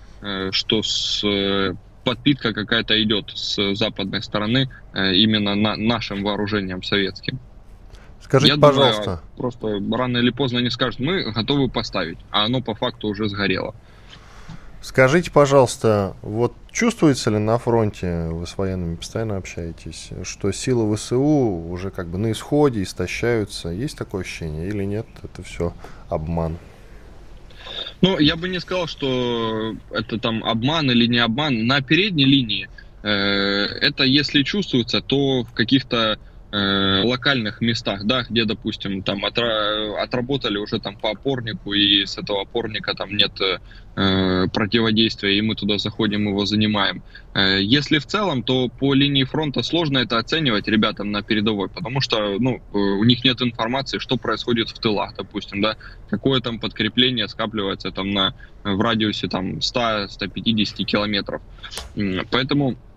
что 0.50 0.82
с, 0.82 1.22
подпитка 2.08 2.54
какая-то 2.54 3.00
идет 3.02 3.32
с 3.34 3.74
западной 3.74 4.22
стороны 4.22 4.70
э, 4.94 5.14
именно 5.14 5.54
на 5.54 5.76
нашим 5.76 6.22
вооружением 6.22 6.82
советским. 6.82 7.38
Скажите, 8.22 8.54
Я 8.54 8.58
пожалуйста. 8.58 9.04
Думаю, 9.04 9.20
просто 9.36 9.96
рано 9.96 10.16
или 10.16 10.30
поздно 10.30 10.60
они 10.60 10.70
скажут, 10.70 11.00
мы 11.00 11.30
готовы 11.32 11.68
поставить, 11.68 12.18
а 12.30 12.46
оно 12.46 12.62
по 12.62 12.74
факту 12.74 13.08
уже 13.08 13.28
сгорело. 13.28 13.74
Скажите, 14.80 15.30
пожалуйста, 15.30 16.16
вот 16.22 16.54
чувствуется 16.70 17.30
ли 17.30 17.38
на 17.38 17.58
фронте, 17.58 18.28
вы 18.30 18.46
с 18.46 18.56
военными 18.56 18.96
постоянно 18.96 19.36
общаетесь, 19.36 20.10
что 20.22 20.50
силы 20.50 20.96
ВСУ 20.96 21.20
уже 21.20 21.90
как 21.90 22.06
бы 22.06 22.16
на 22.16 22.32
исходе, 22.32 22.82
истощаются? 22.82 23.68
Есть 23.68 23.98
такое 23.98 24.22
ощущение 24.22 24.68
или 24.68 24.84
нет? 24.84 25.06
Это 25.22 25.42
все 25.42 25.74
обман? 26.08 26.56
Ну, 28.00 28.18
я 28.18 28.36
бы 28.36 28.48
не 28.48 28.60
сказал, 28.60 28.86
что 28.86 29.74
это 29.90 30.18
там 30.18 30.44
обман 30.44 30.90
или 30.90 31.06
не 31.06 31.18
обман. 31.18 31.66
На 31.66 31.80
передней 31.80 32.24
линии 32.24 32.68
э, 33.02 33.08
это 33.08 34.04
если 34.04 34.42
чувствуется, 34.42 35.00
то 35.00 35.42
в 35.44 35.52
каких-то 35.52 36.18
э, 36.50 37.02
локальных 37.04 37.60
местах, 37.60 38.04
да, 38.04 38.22
где, 38.28 38.44
допустим, 38.44 39.02
там 39.02 39.24
отра- 39.24 39.96
отработали 39.96 40.58
уже 40.58 40.78
там 40.78 40.96
по 40.96 41.10
опорнику, 41.10 41.72
и 41.74 42.04
с 42.06 42.18
этого 42.18 42.42
опорника 42.42 42.94
там 42.94 43.16
нет 43.16 43.32
э, 43.40 44.46
противодействия, 44.52 45.36
и 45.36 45.42
мы 45.42 45.54
туда 45.54 45.78
заходим, 45.78 46.28
его 46.28 46.46
занимаем. 46.46 47.02
Э, 47.34 47.60
если 47.60 47.98
в 47.98 48.06
целом, 48.06 48.42
то 48.42 48.68
по 48.68 48.94
линии 48.94 49.24
фронта 49.24 49.62
сложно 49.62 49.98
это 49.98 50.18
оценивать 50.18 50.68
ребятам 50.68 51.10
на 51.10 51.22
передовой, 51.22 51.68
потому 51.68 52.00
что, 52.00 52.38
ну, 52.38 52.56
э, 52.56 52.78
у 52.78 53.04
них 53.04 53.24
нет 53.24 53.42
информации, 53.42 53.98
что 53.98 54.16
происходит 54.16 54.70
в 54.70 54.78
тылах, 54.78 55.14
допустим, 55.16 55.60
да, 55.60 55.76
какое 56.08 56.40
там 56.40 56.58
подкрепление 56.58 57.28
скапливается 57.28 57.90
там 57.90 58.12
на, 58.12 58.34
в 58.64 58.80
радиусе 58.80 59.28
там 59.28 59.58
100-150 59.58 60.84
километров. 60.84 61.42
Поэтому 62.30 62.76
Э, 62.76 62.87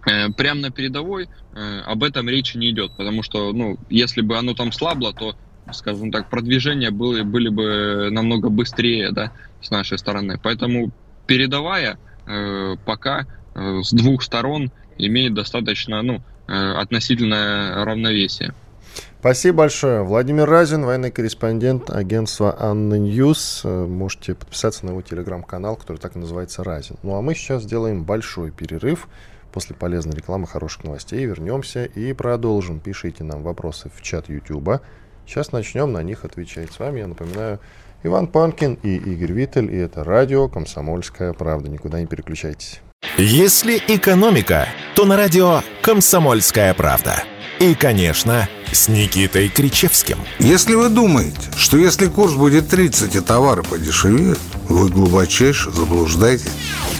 прямо 0.00 0.60
на 0.60 0.70
передовой 0.70 1.28
э, 1.54 1.80
об 1.86 2.02
этом 2.02 2.28
речи 2.28 2.56
не 2.56 2.70
идет, 2.70 2.92
потому 2.96 3.22
что, 3.22 3.52
ну, 3.52 3.78
если 3.90 4.20
бы 4.20 4.36
оно 4.36 4.54
там 4.54 4.72
слабло, 4.72 5.12
то, 5.12 5.36
скажем 5.72 6.10
так, 6.10 6.30
продвижения 6.30 6.90
были, 6.90 7.22
были 7.22 7.48
бы 7.48 8.08
намного 8.10 8.48
быстрее, 8.48 9.12
да, 9.12 9.32
с 9.62 9.70
нашей 9.70 9.98
стороны. 9.98 10.38
Поэтому 10.42 10.90
передовая 11.26 11.98
э, 12.26 12.76
пока 12.84 13.26
э, 13.54 13.80
с 13.82 13.92
двух 13.92 14.22
сторон 14.22 14.70
имеет 14.98 15.34
достаточно, 15.34 16.02
ну, 16.02 16.22
э, 16.48 16.52
относительное 16.52 17.84
равновесие. 17.84 18.52
Спасибо 19.24 19.58
большое. 19.58 20.02
Владимир 20.02 20.44
Разин, 20.44 20.84
военный 20.84 21.10
корреспондент 21.10 21.88
агентства 21.88 22.54
ANNA 22.58 22.96
News. 22.96 23.62
Э, 23.64 23.86
можете 23.86 24.34
подписаться 24.34 24.84
на 24.84 24.90
его 24.90 25.00
телеграм-канал, 25.00 25.76
который 25.76 25.96
так 25.96 26.14
и 26.14 26.18
называется 26.18 26.62
Разин. 26.62 26.96
Ну 27.02 27.14
а 27.14 27.22
мы 27.22 27.34
сейчас 27.34 27.62
сделаем 27.62 28.04
большой 28.04 28.50
перерыв. 28.50 29.08
После 29.54 29.76
полезной 29.76 30.16
рекламы, 30.16 30.48
хороших 30.48 30.82
новостей 30.82 31.24
вернемся 31.24 31.84
и 31.84 32.12
продолжим. 32.12 32.80
Пишите 32.80 33.22
нам 33.22 33.44
вопросы 33.44 33.88
в 33.94 34.02
чат 34.02 34.28
YouTube. 34.28 34.80
Сейчас 35.28 35.52
начнем 35.52 35.92
на 35.92 36.02
них 36.02 36.24
отвечать. 36.24 36.72
С 36.72 36.80
вами, 36.80 36.98
я 36.98 37.06
напоминаю, 37.06 37.60
Иван 38.02 38.26
Панкин 38.26 38.80
и 38.82 38.96
Игорь 38.96 39.30
Виттель. 39.30 39.72
И 39.72 39.76
это 39.76 40.02
радио 40.02 40.48
«Комсомольская 40.48 41.32
правда». 41.34 41.70
Никуда 41.70 42.00
не 42.00 42.06
переключайтесь. 42.06 42.80
Если 43.16 43.80
экономика, 43.86 44.66
то 44.96 45.04
на 45.04 45.16
радио 45.16 45.60
«Комсомольская 45.82 46.74
правда». 46.74 47.22
И, 47.60 47.74
конечно, 47.74 48.48
с 48.72 48.88
Никитой 48.88 49.48
Кричевским. 49.48 50.18
Если 50.38 50.74
вы 50.74 50.88
думаете, 50.88 51.38
что 51.56 51.76
если 51.76 52.08
курс 52.08 52.34
будет 52.34 52.68
30 52.68 53.14
и 53.14 53.20
товары 53.20 53.62
подешевеют, 53.62 54.38
вы 54.68 54.88
глубочайше 54.88 55.70
заблуждаетесь. 55.70 56.50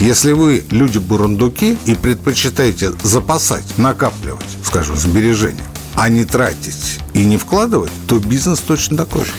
Если 0.01 0.33
вы 0.33 0.65
люди-бурундуки 0.71 1.77
и 1.87 1.95
предпочитаете 1.95 2.93
запасать, 3.03 3.65
накапливать, 3.79 4.45
скажем, 4.65 4.97
сбережения, 4.97 5.65
а 5.97 6.09
не 6.09 6.25
тратить 6.25 7.01
и 7.13 7.25
не 7.25 7.37
вкладывать, 7.37 7.93
то 8.07 8.19
бизнес 8.19 8.61
точно 8.61 8.97
такой 8.97 9.25
же. 9.25 9.33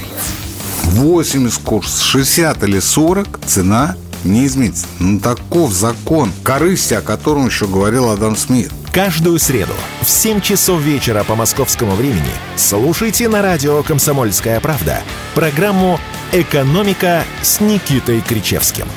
80 0.84 1.62
курс, 1.62 2.02
60 2.02 2.64
или 2.64 2.80
40 2.80 3.40
цена 3.46 3.96
не 4.24 4.46
изменится. 4.46 4.86
Ну, 5.00 5.20
таков 5.20 5.74
закон 5.74 6.32
корысти, 6.44 6.94
о 6.94 7.02
котором 7.02 7.48
еще 7.48 7.68
говорил 7.68 8.10
Адам 8.10 8.36
Смит. 8.36 8.72
Каждую 8.96 9.40
среду 9.40 9.74
в 10.02 10.10
7 10.10 10.40
часов 10.40 10.82
вечера 10.82 11.26
по 11.26 11.36
московскому 11.36 11.96
времени 11.96 12.32
слушайте 12.56 13.28
на 13.28 13.42
радио 13.42 13.84
«Комсомольская 13.84 14.62
правда» 14.62 15.02
программу 15.34 16.00
«Экономика» 16.32 17.26
с 17.42 17.60
Никитой 17.60 18.22
Кричевским. 18.22 18.88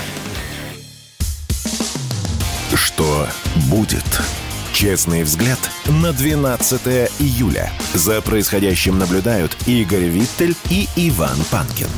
Что 2.72 3.26
будет? 3.68 4.04
Честный 4.72 5.24
взгляд 5.24 5.58
на 5.86 6.12
12 6.12 7.10
июля. 7.18 7.72
За 7.92 8.22
происходящим 8.22 9.00
наблюдают 9.00 9.56
Игорь 9.66 10.04
Виттель 10.04 10.54
и 10.70 10.88
Иван 10.94 11.38
Панкин. 11.50 11.88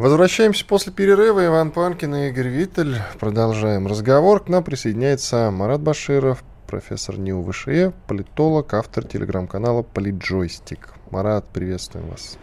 Возвращаемся 0.00 0.64
после 0.64 0.94
перерыва. 0.94 1.44
Иван 1.44 1.72
Панкин 1.72 2.14
и 2.14 2.28
Игорь 2.28 2.48
Виттель. 2.48 2.96
Продолжаем 3.18 3.86
разговор. 3.86 4.42
К 4.42 4.48
нам 4.48 4.64
присоединяется 4.64 5.50
Марат 5.50 5.82
Баширов, 5.82 6.42
профессор 6.66 7.18
НИУ 7.18 7.44
ВШЕ, 7.52 7.92
политолог, 8.08 8.72
автор 8.72 9.04
телеграм-канала 9.04 9.82
«Политджойстик». 9.82 10.94
Марат, 11.10 11.44
приветствуем 11.52 12.08
вас. 12.08 12.38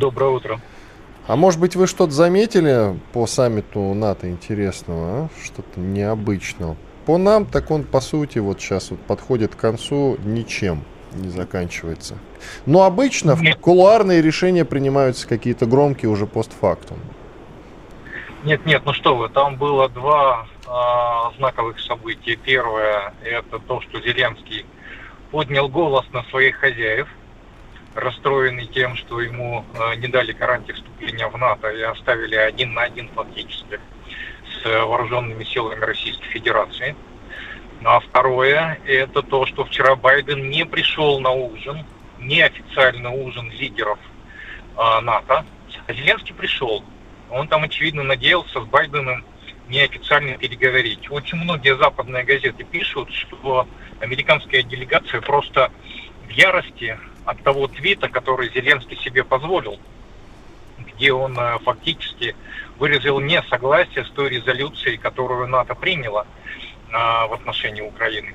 Доброе 0.00 0.30
утро. 0.30 0.60
А 1.26 1.36
может 1.36 1.60
быть, 1.60 1.76
вы 1.76 1.86
что-то 1.86 2.12
заметили 2.12 2.98
по 3.12 3.26
саммиту 3.26 3.92
НАТО 3.92 4.30
интересного, 4.30 5.24
а? 5.24 5.28
что-то 5.44 5.78
необычного? 5.78 6.78
По 7.04 7.18
нам, 7.18 7.44
так 7.44 7.70
он, 7.70 7.84
по 7.84 8.00
сути, 8.00 8.38
вот 8.38 8.62
сейчас 8.62 8.90
вот 8.90 9.00
подходит 9.00 9.54
к 9.54 9.58
концу 9.58 10.16
ничем 10.24 10.84
не 11.14 11.28
заканчивается. 11.28 12.16
Но 12.66 12.82
обычно 12.82 13.36
Нет. 13.40 13.58
кулуарные 13.58 14.22
решения 14.22 14.64
принимаются 14.64 15.28
какие-то 15.28 15.66
громкие 15.66 16.10
уже 16.10 16.26
постфактум. 16.26 16.98
Нет, 18.44 18.66
нет, 18.66 18.82
ну 18.84 18.92
что 18.92 19.16
вы, 19.16 19.28
там 19.28 19.56
было 19.56 19.88
два 19.88 20.46
э, 20.66 21.36
знаковых 21.36 21.78
события. 21.80 22.36
Первое– 22.36 23.14
это 23.22 23.60
то, 23.60 23.80
что 23.82 24.00
Зеленский 24.00 24.66
поднял 25.30 25.68
голос 25.68 26.04
на 26.12 26.24
своих 26.24 26.56
хозяев, 26.56 27.08
расстроенный 27.94 28.66
тем, 28.66 28.96
что 28.96 29.20
ему 29.20 29.64
э, 29.74 29.96
не 29.96 30.08
дали 30.08 30.32
гарантии 30.32 30.72
вступления 30.72 31.28
в 31.28 31.38
НАТО 31.38 31.68
и 31.68 31.82
оставили 31.82 32.34
один 32.34 32.74
на 32.74 32.82
один 32.82 33.08
фактически 33.14 33.78
с 34.60 34.64
вооруженными 34.64 35.44
силами 35.44 35.80
Российской 35.80 36.26
Федерации. 36.26 36.96
Ну 37.80 37.90
а 37.90 38.00
второе– 38.00 38.78
это 38.86 39.22
то, 39.22 39.46
что 39.46 39.64
вчера 39.64 39.94
Байден 39.94 40.50
не 40.50 40.64
пришел 40.64 41.20
на 41.20 41.30
ужин, 41.30 41.84
неофициальный 42.22 43.10
ужин 43.10 43.50
лидеров 43.50 43.98
э, 44.76 45.00
НАТО, 45.00 45.44
а 45.86 45.92
Зеленский 45.92 46.34
пришел. 46.34 46.84
Он 47.30 47.48
там, 47.48 47.64
очевидно, 47.64 48.02
надеялся 48.02 48.60
с 48.60 48.64
Байденом 48.64 49.24
неофициально 49.68 50.36
переговорить. 50.36 51.10
Очень 51.10 51.38
многие 51.38 51.76
западные 51.76 52.24
газеты 52.24 52.64
пишут, 52.64 53.10
что 53.12 53.66
американская 54.00 54.62
делегация 54.62 55.20
просто 55.20 55.70
в 56.26 56.30
ярости 56.30 56.98
от 57.24 57.42
того 57.42 57.68
твита, 57.68 58.08
который 58.08 58.50
Зеленский 58.52 58.96
себе 58.98 59.24
позволил, 59.24 59.78
где 60.78 61.12
он 61.12 61.38
э, 61.38 61.58
фактически 61.64 62.34
выразил 62.78 63.20
несогласие 63.20 64.04
с 64.04 64.10
той 64.10 64.28
резолюцией, 64.28 64.96
которую 64.96 65.48
НАТО 65.48 65.74
приняла 65.74 66.24
э, 66.24 66.92
в 66.92 67.32
отношении 67.32 67.82
Украины. 67.82 68.34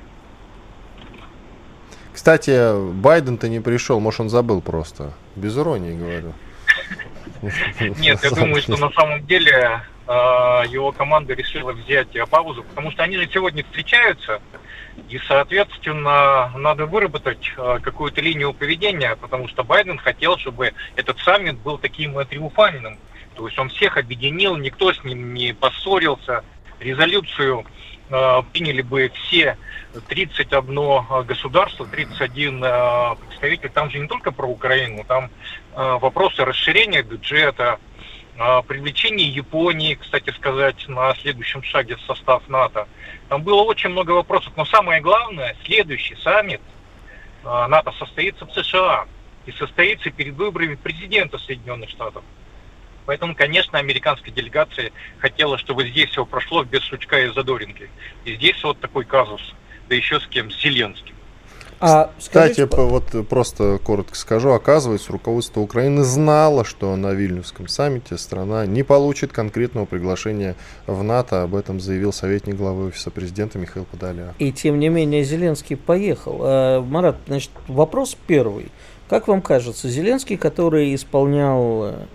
Кстати, 2.18 2.90
Байден-то 2.94 3.48
не 3.48 3.60
пришел, 3.60 4.00
может, 4.00 4.18
он 4.18 4.28
забыл 4.28 4.60
просто. 4.60 5.12
Без 5.36 5.56
иронии 5.56 5.96
говорю. 5.96 6.32
Нет, 8.00 8.18
я 8.24 8.30
думаю, 8.32 8.60
что 8.60 8.76
на 8.76 8.90
самом 8.90 9.24
деле 9.24 9.82
э, 10.08 10.10
его 10.68 10.90
команда 10.90 11.34
решила 11.34 11.70
взять 11.70 12.08
паузу, 12.28 12.64
потому 12.64 12.90
что 12.90 13.04
они 13.04 13.18
же 13.18 13.28
сегодня 13.32 13.62
встречаются, 13.62 14.40
и, 15.08 15.20
соответственно, 15.28 16.50
надо 16.56 16.86
выработать 16.86 17.52
э, 17.56 17.78
какую-то 17.80 18.20
линию 18.20 18.52
поведения, 18.52 19.14
потому 19.14 19.46
что 19.46 19.62
Байден 19.62 19.98
хотел, 19.98 20.36
чтобы 20.38 20.72
этот 20.96 21.20
саммит 21.20 21.56
был 21.58 21.78
таким 21.78 22.16
триумфальным. 22.26 22.98
То 23.36 23.46
есть 23.46 23.56
он 23.60 23.68
всех 23.68 23.96
объединил, 23.96 24.56
никто 24.56 24.92
с 24.92 25.04
ним 25.04 25.34
не 25.34 25.52
поссорился. 25.54 26.42
Резолюцию 26.80 27.60
э, 27.60 27.87
приняли 28.08 28.82
бы 28.82 29.10
все 29.14 29.56
31 30.08 31.24
государство, 31.26 31.86
31 31.86 32.60
представитель. 33.16 33.70
Там 33.70 33.90
же 33.90 33.98
не 33.98 34.08
только 34.08 34.32
про 34.32 34.46
Украину, 34.46 35.04
там 35.04 35.30
вопросы 35.74 36.44
расширения 36.44 37.02
бюджета, 37.02 37.78
привлечение 38.66 39.28
Японии, 39.28 39.94
кстати 39.94 40.30
сказать, 40.30 40.86
на 40.88 41.14
следующем 41.16 41.62
шаге 41.62 41.96
в 41.96 42.00
состав 42.02 42.48
НАТО. 42.48 42.86
Там 43.28 43.42
было 43.42 43.62
очень 43.62 43.90
много 43.90 44.12
вопросов, 44.12 44.52
но 44.56 44.64
самое 44.64 45.00
главное, 45.00 45.56
следующий 45.64 46.16
саммит 46.16 46.60
НАТО 47.44 47.92
состоится 47.98 48.46
в 48.46 48.52
США 48.52 49.06
и 49.46 49.52
состоится 49.52 50.10
перед 50.10 50.34
выборами 50.34 50.74
президента 50.76 51.38
Соединенных 51.38 51.90
Штатов. 51.90 52.22
Поэтому, 53.08 53.34
конечно, 53.34 53.78
американская 53.78 54.34
делегация 54.34 54.92
хотела, 55.18 55.56
чтобы 55.56 55.88
здесь 55.88 56.10
все 56.10 56.26
прошло 56.26 56.62
без 56.62 56.82
сучка 56.82 57.18
и 57.20 57.32
задоринки. 57.32 57.88
И 58.26 58.34
здесь 58.34 58.62
вот 58.62 58.78
такой 58.80 59.06
казус, 59.06 59.54
да 59.88 59.94
еще 59.94 60.20
с 60.20 60.26
кем, 60.26 60.50
с 60.50 60.60
Зеленским. 60.60 61.14
А, 61.80 62.12
Кстати, 62.18 62.66
скажите, 62.66 62.76
вот 62.76 63.26
просто 63.26 63.78
коротко 63.82 64.14
скажу, 64.14 64.50
оказывается, 64.50 65.10
руководство 65.10 65.60
Украины 65.60 66.04
знало, 66.04 66.66
что 66.66 66.94
на 66.96 67.14
Вильнюсском 67.14 67.66
саммите 67.66 68.18
страна 68.18 68.66
не 68.66 68.82
получит 68.82 69.32
конкретного 69.32 69.86
приглашения 69.86 70.54
в 70.86 71.02
НАТО. 71.02 71.44
Об 71.44 71.54
этом 71.54 71.80
заявил 71.80 72.12
советник 72.12 72.56
главы 72.56 72.88
офиса 72.88 73.10
президента 73.10 73.58
Михаил 73.58 73.86
Подоляк. 73.86 74.34
И 74.38 74.52
тем 74.52 74.78
не 74.78 74.90
менее 74.90 75.24
Зеленский 75.24 75.78
поехал. 75.78 76.40
А, 76.42 76.82
Марат, 76.82 77.16
значит, 77.26 77.52
вопрос 77.68 78.18
первый. 78.26 78.70
Как 79.08 79.28
вам 79.28 79.40
кажется, 79.40 79.88
Зеленский, 79.88 80.36
который 80.36 80.94
исполнял 80.94 81.84
э, 81.84 82.06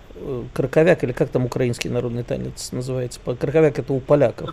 краковяк, 0.53 1.03
или 1.03 1.11
как 1.11 1.29
там 1.29 1.45
украинский 1.45 1.89
народный 1.89 2.23
танец 2.23 2.71
называется? 2.71 3.19
Краковяк 3.19 3.79
это 3.79 3.93
у 3.93 3.99
поляков. 3.99 4.51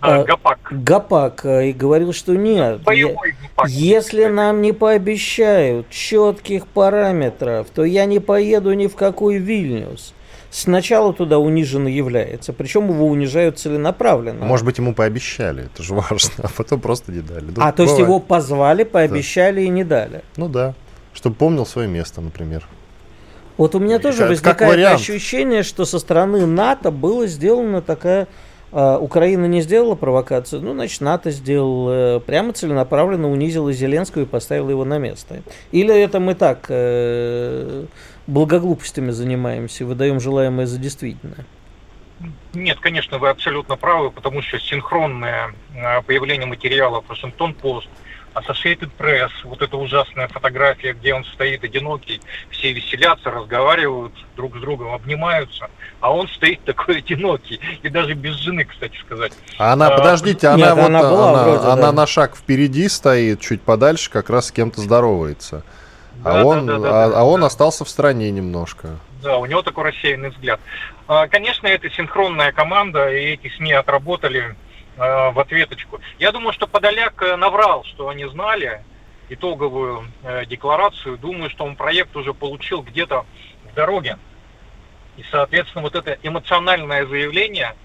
А, 0.00 0.24
Гапак. 0.24 0.58
Гапак. 0.70 1.44
Э, 1.44 1.68
и 1.68 1.72
говорил, 1.72 2.12
что 2.12 2.34
нет. 2.34 2.82
Боевой 2.82 3.34
Гапак. 3.42 3.68
Если 3.68 4.26
нам 4.26 4.62
не 4.62 4.72
пообещают 4.72 5.90
четких 5.90 6.66
параметров, 6.66 7.68
то 7.74 7.84
я 7.84 8.06
не 8.06 8.18
поеду 8.18 8.72
ни 8.72 8.86
в 8.86 8.96
какой 8.96 9.36
Вильнюс. 9.36 10.14
Сначала 10.50 11.12
туда 11.12 11.38
униженно 11.38 11.86
является, 11.86 12.52
причем 12.52 12.88
его 12.88 13.06
унижают 13.06 13.60
целенаправленно. 13.60 14.44
Может 14.44 14.66
быть, 14.66 14.78
ему 14.78 14.94
пообещали, 14.94 15.66
это 15.66 15.82
же 15.84 15.94
важно, 15.94 16.32
а 16.42 16.48
потом 16.48 16.80
просто 16.80 17.12
не 17.12 17.20
дали. 17.20 17.44
Ну, 17.54 17.62
а, 17.62 17.70
то 17.70 17.84
есть 17.84 17.96
его 17.98 18.18
позвали, 18.18 18.82
пообещали 18.82 19.56
да. 19.56 19.60
и 19.60 19.68
не 19.68 19.84
дали? 19.84 20.22
Ну 20.36 20.48
да, 20.48 20.74
чтобы 21.14 21.36
помнил 21.36 21.66
свое 21.66 21.86
место, 21.86 22.20
например. 22.20 22.66
Вот 23.56 23.74
у 23.74 23.78
меня 23.78 23.98
тоже 23.98 24.18
как, 24.18 24.28
возникает 24.28 24.84
как 24.84 24.94
ощущение, 24.94 25.62
что 25.62 25.84
со 25.84 25.98
стороны 25.98 26.46
НАТО 26.46 26.90
была 26.90 27.26
сделана 27.26 27.82
такая 27.82 28.26
а, 28.72 28.98
Украина 28.98 29.46
не 29.46 29.62
сделала 29.62 29.96
провокацию, 29.96 30.62
ну, 30.62 30.74
значит, 30.74 31.00
НАТО 31.00 31.30
сделал, 31.32 31.88
э, 31.90 32.20
прямо 32.20 32.52
целенаправленно 32.52 33.28
унизила 33.28 33.72
Зеленского 33.72 34.22
и 34.22 34.26
поставила 34.26 34.70
его 34.70 34.84
на 34.84 34.98
место. 34.98 35.42
Или 35.72 35.92
это 35.92 36.20
мы 36.20 36.34
так 36.36 36.66
э, 36.68 37.86
благоглупостями 38.28 39.10
занимаемся, 39.10 39.84
выдаем 39.84 40.20
желаемое 40.20 40.66
за 40.66 40.78
действительное? 40.78 41.46
Нет, 42.52 42.78
конечно, 42.80 43.18
вы 43.18 43.30
абсолютно 43.30 43.76
правы, 43.76 44.10
потому 44.10 44.40
что 44.42 44.60
синхронное 44.60 45.52
э, 45.74 46.02
появление 46.02 46.46
материалов 46.46 47.04
Вашингтон-Пост, 47.08 47.88
Associated 48.34 48.90
Press, 48.98 49.30
вот 49.44 49.60
эта 49.60 49.76
ужасная 49.76 50.28
фотография, 50.28 50.92
где 50.92 51.14
он 51.14 51.24
стоит 51.24 51.64
одинокий, 51.64 52.20
все 52.50 52.72
веселятся, 52.72 53.30
разговаривают 53.30 54.12
друг 54.36 54.56
с 54.56 54.60
другом, 54.60 54.94
обнимаются, 54.94 55.68
а 56.00 56.14
он 56.14 56.28
стоит 56.28 56.62
такой 56.64 56.98
одинокий, 56.98 57.60
и 57.82 57.88
даже 57.88 58.14
без 58.14 58.36
жены, 58.36 58.64
кстати 58.64 58.96
сказать. 58.98 59.32
А 59.58 59.72
она, 59.72 59.88
а, 59.88 59.98
подождите, 59.98 60.46
она 60.48 60.68
нет, 60.68 60.76
вот, 60.76 60.84
она, 60.86 61.00
была, 61.00 61.30
она, 61.30 61.42
вроде, 61.42 61.66
она 61.66 61.76
да. 61.82 61.92
на 61.92 62.06
шаг 62.06 62.36
впереди 62.36 62.88
стоит, 62.88 63.40
чуть 63.40 63.62
подальше 63.62 64.10
как 64.10 64.30
раз 64.30 64.48
с 64.48 64.52
кем-то 64.52 64.80
здоровается. 64.80 65.64
Да, 66.22 66.40
а, 66.40 66.44
он, 66.44 66.66
да, 66.66 66.78
да, 66.78 67.04
а, 67.04 67.08
да, 67.08 67.20
а 67.20 67.24
он 67.24 67.42
остался 67.44 67.84
в 67.84 67.88
стороне 67.88 68.30
немножко. 68.30 68.98
Да, 69.22 69.38
у 69.38 69.46
него 69.46 69.62
такой 69.62 69.84
рассеянный 69.84 70.30
взгляд. 70.30 70.60
А, 71.08 71.26
конечно, 71.28 71.66
это 71.66 71.90
синхронная 71.90 72.52
команда, 72.52 73.10
и 73.10 73.32
эти 73.32 73.50
СМИ 73.56 73.72
отработали 73.72 74.54
Э, 74.96 75.30
в 75.30 75.38
ответочку. 75.38 76.00
Я 76.18 76.32
думаю, 76.32 76.52
что 76.52 76.66
Подоляк 76.66 77.22
э, 77.22 77.36
наврал, 77.36 77.84
что 77.84 78.08
они 78.08 78.26
знали 78.26 78.82
итоговую 79.28 80.04
э, 80.22 80.44
декларацию. 80.46 81.16
Думаю, 81.16 81.48
что 81.48 81.64
он 81.64 81.76
проект 81.76 82.14
уже 82.16 82.34
получил 82.34 82.82
где-то 82.82 83.24
в 83.70 83.74
дороге. 83.74 84.18
И, 85.16 85.24
соответственно, 85.30 85.82
вот 85.82 85.94
это 85.94 86.18
эмоциональное 86.22 87.06
заявление, 87.06 87.76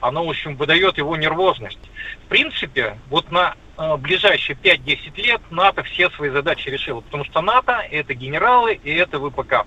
оно, 0.00 0.24
в 0.24 0.30
общем, 0.30 0.56
выдает 0.56 0.96
его 0.96 1.16
нервозность. 1.16 1.90
В 2.24 2.28
принципе, 2.28 2.98
вот 3.08 3.30
на 3.30 3.56
ближайшие 3.98 4.56
5-10 4.56 5.22
лет 5.22 5.40
НАТО 5.50 5.82
все 5.82 6.08
свои 6.10 6.30
задачи 6.30 6.68
решило, 6.68 7.00
потому 7.00 7.24
что 7.24 7.40
НАТО– 7.40 7.84
это 7.90 8.14
генералы 8.14 8.74
и 8.74 8.94
это 8.94 9.18
ВПК. 9.18 9.66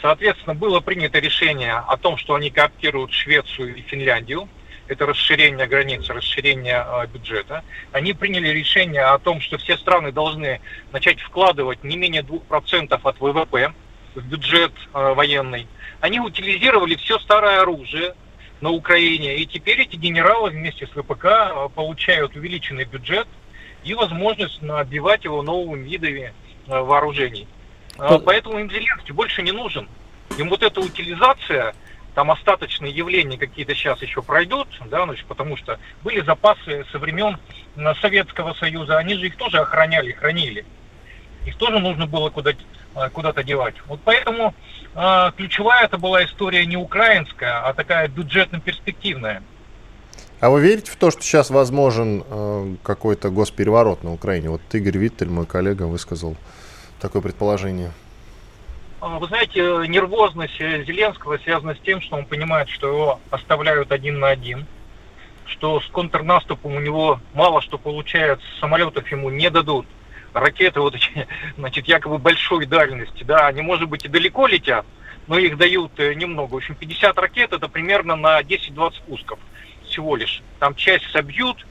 Соответственно, 0.00 0.54
было 0.54 0.80
принято 0.80 1.18
решение 1.18 1.74
о 1.74 1.96
том, 1.96 2.16
что 2.16 2.34
они 2.34 2.50
кооптируют 2.50 3.12
Швецию 3.12 3.76
и 3.76 3.82
Финляндию– 3.82 4.48
это 4.88 5.06
расширение 5.06 5.66
границ, 5.66 6.08
расширение 6.08 6.84
э, 6.86 7.06
бюджета. 7.06 7.64
Они 7.92 8.12
приняли 8.12 8.48
решение 8.48 9.02
о 9.02 9.18
том, 9.18 9.40
что 9.40 9.58
все 9.58 9.76
страны 9.76 10.12
должны 10.12 10.60
начать 10.92 11.20
вкладывать 11.20 11.84
не 11.84 11.96
менее 11.96 12.22
2% 12.22 13.00
от 13.02 13.20
ВВП 13.20 13.72
в 14.14 14.22
бюджет 14.22 14.72
э, 14.92 15.14
военный. 15.14 15.66
Они 16.00 16.20
утилизировали 16.20 16.96
все 16.96 17.18
старое 17.18 17.62
оружие 17.62 18.14
на 18.60 18.70
Украине, 18.70 19.38
и 19.38 19.46
теперь 19.46 19.80
эти 19.80 19.96
генералы 19.96 20.50
вместе 20.50 20.86
с 20.86 20.90
ВПК 20.90 21.24
э, 21.24 21.68
получают 21.74 22.36
увеличенный 22.36 22.84
бюджет 22.84 23.28
и 23.84 23.94
возможность 23.94 24.62
набивать 24.62 25.24
его 25.24 25.42
новыми 25.42 25.88
видами 25.88 26.32
вооружений. 26.66 27.48
Поэтому 27.98 28.60
им 28.60 28.70
Зеленский 28.70 29.12
больше 29.12 29.42
не 29.42 29.50
нужен. 29.50 29.88
Им 30.38 30.48
вот 30.48 30.62
эта 30.62 30.80
утилизация 30.80 31.74
там 32.14 32.30
остаточные 32.30 32.92
явления 32.92 33.38
какие-то 33.38 33.74
сейчас 33.74 34.00
еще 34.02 34.22
пройдут, 34.22 34.68
да, 34.86 35.04
значит, 35.04 35.26
потому 35.26 35.56
что 35.56 35.78
были 36.02 36.20
запасы 36.20 36.84
со 36.92 36.98
времен 36.98 37.38
Советского 38.00 38.54
Союза, 38.54 38.98
они 38.98 39.14
же 39.14 39.26
их 39.26 39.36
тоже 39.36 39.58
охраняли, 39.58 40.12
хранили. 40.12 40.64
Их 41.46 41.56
тоже 41.56 41.78
нужно 41.78 42.06
было 42.06 42.30
куда 42.30 42.52
э, 42.52 43.08
куда-то 43.10 43.42
девать. 43.42 43.74
Вот 43.86 44.00
поэтому 44.04 44.54
э, 44.94 45.32
ключевая 45.36 45.86
это 45.86 45.98
была 45.98 46.24
история 46.24 46.64
не 46.66 46.76
украинская, 46.76 47.66
а 47.66 47.74
такая 47.74 48.08
бюджетно-перспективная. 48.08 49.42
А 50.40 50.50
вы 50.50 50.60
верите 50.60 50.90
в 50.90 50.96
то, 50.96 51.10
что 51.10 51.22
сейчас 51.22 51.50
возможен 51.50 52.24
э, 52.28 52.76
какой-то 52.82 53.30
госпереворот 53.30 54.04
на 54.04 54.12
Украине? 54.12 54.50
Вот 54.50 54.60
Игорь 54.72 54.98
Виттель, 54.98 55.30
мой 55.30 55.46
коллега, 55.46 55.84
высказал 55.84 56.36
такое 57.00 57.22
предположение. 57.22 57.92
А, 59.02 59.18
вы 59.18 59.26
знаете, 59.26 59.60
нервозность 59.88 60.56
Зеленского 60.58 61.36
связана 61.38 61.74
с 61.74 61.78
тем, 61.80 62.00
что 62.00 62.14
он 62.14 62.24
понимает, 62.24 62.68
что 62.68 62.86
его 62.86 63.20
оставляют 63.30 63.90
один 63.90 64.20
на 64.20 64.28
один, 64.28 64.64
что 65.44 65.80
с 65.80 65.86
контрнаступом 65.88 66.76
у 66.76 66.78
него 66.78 67.18
мало 67.34 67.60
что 67.62 67.78
получается, 67.78 68.46
самолетов 68.60 69.10
ему 69.10 69.28
не 69.28 69.50
дадут, 69.50 69.86
ракеты 70.32 70.78
вот 70.78 70.94
эти, 70.94 71.26
значит, 71.58 71.88
якобы 71.88 72.18
большой 72.18 72.64
дальности, 72.64 73.24
да, 73.24 73.48
они, 73.48 73.60
может 73.60 73.88
быть, 73.88 74.04
и 74.04 74.08
далеко 74.08 74.46
летят, 74.46 74.86
но 75.26 75.36
их 75.36 75.56
дают 75.58 75.98
э, 75.98 76.14
немного. 76.14 76.52
В 76.52 76.56
общем, 76.58 76.76
50 76.76 77.18
ракет 77.18 77.52
это 77.52 77.66
примерно 77.66 78.14
на 78.14 78.40
10-20 78.40 78.92
пусков 79.08 79.40
всего 79.84 80.14
лишь. 80.14 80.44
Там 80.60 80.76
часть 80.76 81.10
собьют, 81.10 81.66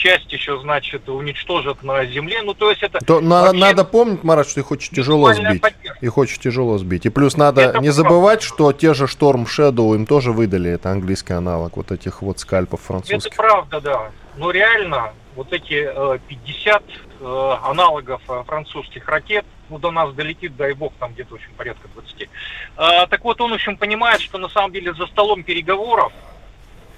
часть 0.00 0.32
еще, 0.32 0.58
значит, 0.60 1.08
уничтожат 1.08 1.82
на 1.82 2.06
земле. 2.06 2.42
Ну, 2.42 2.54
то 2.54 2.70
есть 2.70 2.82
это... 2.82 2.98
То 3.04 3.20
вообще... 3.20 3.58
Надо 3.58 3.84
помнить, 3.84 4.24
Марат, 4.24 4.48
что 4.48 4.60
их 4.60 4.70
очень 4.70 4.94
тяжело 4.94 5.32
сбить. 5.34 5.60
Поддержка. 5.60 5.98
Их 6.04 6.18
очень 6.18 6.40
тяжело 6.40 6.78
сбить. 6.78 7.04
И 7.04 7.10
плюс 7.10 7.36
надо 7.36 7.60
это 7.60 7.78
не 7.80 7.90
забывать, 7.90 8.42
что 8.42 8.72
те 8.72 8.94
же 8.94 9.04
Storm 9.04 9.44
Shadow 9.44 9.94
им 9.94 10.06
тоже 10.06 10.32
выдали, 10.32 10.70
это 10.70 10.90
английский 10.90 11.34
аналог 11.34 11.76
вот 11.76 11.92
этих 11.92 12.22
вот 12.22 12.38
скальпов 12.38 12.80
французских. 12.80 13.32
Это 13.32 13.36
правда, 13.36 13.80
да. 13.80 14.10
Но 14.36 14.50
реально 14.50 15.12
вот 15.36 15.52
эти 15.52 15.86
50 16.28 16.82
э, 16.82 16.92
э, 17.20 17.56
аналогов 17.62 18.22
э, 18.28 18.42
французских 18.46 19.06
ракет, 19.06 19.44
ну, 19.68 19.78
до 19.78 19.90
нас 19.90 20.14
долетит, 20.14 20.56
дай 20.56 20.72
бог, 20.72 20.94
там 20.98 21.12
где-то, 21.12 21.32
в 21.32 21.34
общем, 21.34 21.50
порядка 21.56 21.88
20. 21.94 23.10
Так 23.10 23.24
вот, 23.24 23.40
он, 23.40 23.50
в 23.50 23.54
общем, 23.54 23.76
понимает, 23.76 24.20
что 24.20 24.38
на 24.38 24.48
самом 24.48 24.72
деле 24.72 24.94
за 24.94 25.06
столом 25.06 25.42
переговоров 25.42 26.12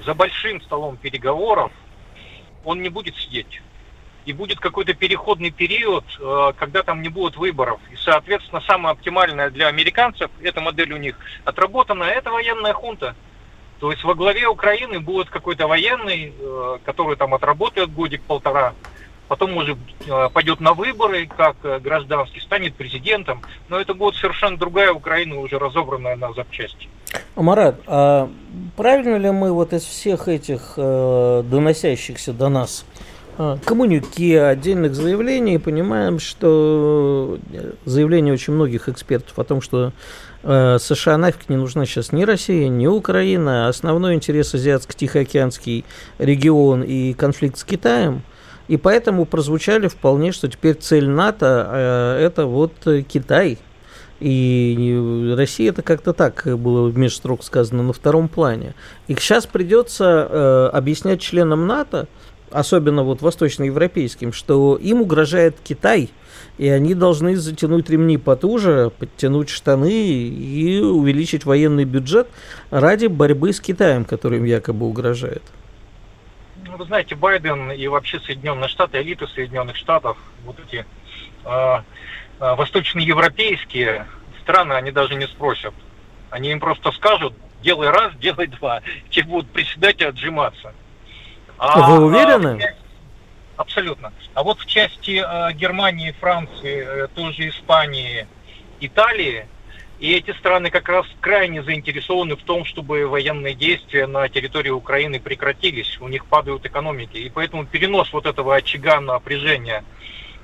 за 0.05 0.15
большим 0.15 0.61
столом 0.63 0.97
переговоров 0.97 1.73
он 2.65 2.83
не 2.83 2.89
будет 2.89 3.17
сидеть. 3.17 3.63
И 4.25 4.33
будет 4.33 4.61
какой-то 4.61 4.95
переходный 4.95 5.51
период, 5.51 6.05
э, 6.21 6.53
когда 6.57 6.83
там 6.83 7.03
не 7.03 7.09
будет 7.09 7.37
выборов. 7.37 7.81
И, 7.91 7.97
соответственно, 7.97 8.61
самое 8.61 8.93
оптимальное 8.93 9.51
для 9.51 9.67
американцев, 9.67 10.31
эта 10.41 10.61
модель 10.61 10.93
у 10.93 10.97
них 10.97 11.19
отработана, 11.45 12.05
это 12.05 12.31
военная 12.31 12.73
хунта. 12.73 13.17
То 13.81 13.91
есть 13.91 14.05
во 14.05 14.15
главе 14.15 14.47
Украины 14.47 15.01
будет 15.01 15.29
какой-то 15.29 15.67
военный, 15.67 16.33
э, 16.39 16.79
который 16.85 17.17
там 17.17 17.35
отработает 17.35 17.93
годик-полтора, 17.93 18.75
потом, 19.27 19.55
может, 19.55 19.77
э, 20.07 20.29
пойдет 20.33 20.61
на 20.61 20.73
выборы 20.73 21.27
как 21.27 21.57
гражданский, 21.83 22.39
станет 22.39 22.77
президентом. 22.77 23.43
Но 23.69 23.81
это 23.81 23.93
будет 23.93 24.15
совершенно 24.15 24.57
другая 24.57 24.93
Украина, 24.93 25.41
уже 25.41 25.59
разобранная 25.59 26.15
на 26.15 26.33
запчасти. 26.33 26.89
Марат, 27.35 27.81
а 27.87 28.31
правильно 28.77 29.17
ли 29.17 29.31
мы 29.31 29.53
вот 29.53 29.73
из 29.73 29.83
всех 29.83 30.29
этих 30.29 30.75
э, 30.77 31.43
доносящихся 31.45 32.33
до 32.33 32.49
нас 32.49 32.85
э, 33.39 33.57
коммунике, 33.65 34.43
отдельных 34.43 34.95
заявлений 34.95 35.59
понимаем, 35.59 36.19
что 36.19 37.39
э, 37.53 37.73
заявления 37.85 38.33
очень 38.33 38.55
многих 38.55 38.89
экспертов 38.89 39.39
о 39.39 39.45
том, 39.45 39.61
что 39.61 39.93
э, 40.43 40.79
США 40.81 41.19
нафиг 41.19 41.49
не 41.49 41.57
нужна 41.57 41.87
сейчас 41.87 42.13
ни 42.13 42.25
Россия, 42.25 42.69
ни 42.69 42.87
Украина, 42.87 43.69
основной 43.69 44.15
интерес 44.15 44.55
Азиатско-Тихоокеанский 44.55 45.85
регион 46.19 46.83
и 46.83 47.13
конфликт 47.15 47.59
с 47.59 47.65
Китаем, 47.65 48.23
и 48.69 48.77
поэтому 48.77 49.27
прозвучали 49.27 49.89
вполне, 49.89 50.33
что 50.33 50.49
теперь 50.49 50.75
цель 50.75 51.09
НАТО 51.09 51.69
э, 51.71 52.25
это 52.25 52.47
вот 52.47 52.73
Китай– 53.09 53.59
и 54.23 55.35
Россия 55.37 55.71
это 55.71 55.83
как-то 55.83 56.13
так 56.13 56.47
было 56.59 56.91
между 56.91 57.17
строк 57.17 57.43
сказано 57.43 57.83
на 57.83 57.93
втором 57.93 58.29
плане. 58.29 58.75
И 59.09 59.15
сейчас 59.15 59.47
придется 59.47 60.29
э, 60.31 60.71
объяснять 60.73 61.21
членам 61.21 61.67
НАТО, 61.67 62.07
особенно 62.51 63.03
вот 63.03 63.23
восточноевропейским, 63.23 64.33
что 64.33 64.77
им 64.77 65.03
угрожает 65.03 65.57
Китай, 65.63 66.11
и 66.59 66.69
они 66.69 66.95
должны 66.95 67.37
затянуть 67.37 67.91
ремни 67.91 68.19
потуже, 68.19 68.93
подтянуть 68.99 69.49
штаны 69.49 69.91
и 69.91 70.81
увеличить 70.81 71.45
военный 71.45 71.85
бюджет 71.85 72.29
ради 72.71 73.07
борьбы 73.07 73.53
с 73.53 73.61
Китаем, 73.61 74.05
который 74.05 74.39
им 74.39 74.45
якобы 74.45 74.87
угрожает. 74.87 75.43
Ну, 76.65 76.77
вы 76.77 76.85
знаете, 76.85 77.15
Байден 77.15 77.73
и 77.73 77.87
вообще 77.89 78.21
Соединенные 78.21 78.69
Штаты, 78.69 79.01
элиты 79.03 79.27
Соединенных 79.27 79.77
Штатов, 79.77 80.17
вот 80.45 80.57
эти 80.67 80.87
э, 81.45 81.83
восточноевропейские 82.43 84.07
страны, 84.43 84.73
они 84.75 84.91
даже 84.91 85.15
не 85.15 85.27
спросят. 85.27 85.75
Они 86.31 86.51
им 86.51 86.61
просто 86.61 86.93
скажут, 86.93 87.35
делай 87.63 87.91
раз, 87.91 88.15
делай 88.17 88.47
два. 88.47 88.83
Те 89.11 89.23
будут 89.23 89.51
приседать 89.51 90.01
и 90.01 90.05
отжиматься. 90.05 90.75
А, 91.59 91.89
Вы 91.89 92.07
уверены? 92.07 92.61
А, 93.57 93.63
абсолютно. 93.63 94.13
А 94.35 94.43
вот 94.43 94.59
в 94.59 94.67
части 94.67 95.23
э, 95.25 95.53
Германии, 95.53 96.15
Франции, 96.19 97.05
э, 97.05 97.09
тоже 97.15 97.49
Испании, 97.49 98.27
Италии, 98.81 99.47
и 100.01 100.15
эти 100.15 100.33
страны 100.33 100.71
как 100.71 100.89
раз 100.89 101.07
крайне 101.21 101.63
заинтересованы 101.63 102.35
в 102.35 102.43
том, 102.43 102.65
чтобы 102.65 103.07
военные 103.07 103.55
действия 103.55 104.09
на 104.09 104.29
территории 104.29 104.71
Украины 104.71 105.21
прекратились. 105.21 105.99
У 106.01 106.09
них 106.09 106.27
падают 106.27 106.67
экономики. 106.67 107.19
И 107.19 107.31
поэтому 107.31 107.65
перенос 107.67 108.13
вот 108.13 108.27
этого 108.27 108.57
очага 108.57 109.01
напряжения 109.01 109.85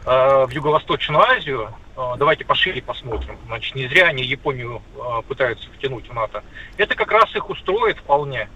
э, 0.07 0.47
в 0.47 0.51
Юго-Восточную 0.51 1.23
Азию 1.23 1.63
а, 1.65 1.73
давайте 2.17 2.45
пошире 2.45 2.81
посмотрим. 2.81 3.37
Значит, 3.47 3.75
не 3.75 3.89
зря 3.89 4.07
они 4.07 4.23
Японию 4.23 4.83
а, 5.01 5.23
пытаются 5.23 5.69
втянуть 5.77 6.09
в 6.09 6.15
НАТО. 6.15 6.45
Это 6.77 6.95
как 6.95 7.11
раз 7.11 7.35
их 7.35 7.51
устроит 7.51 7.99
вполне. 7.99 8.49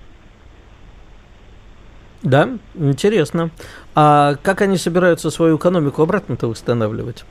Да, 2.22 2.50
интересно. 2.74 3.50
А 3.96 4.36
как 4.36 4.60
они 4.60 4.76
собираются 4.76 5.30
свою 5.30 5.56
экономику 5.56 6.02
обратно-то 6.02 6.46
восстанавливать? 6.46 7.24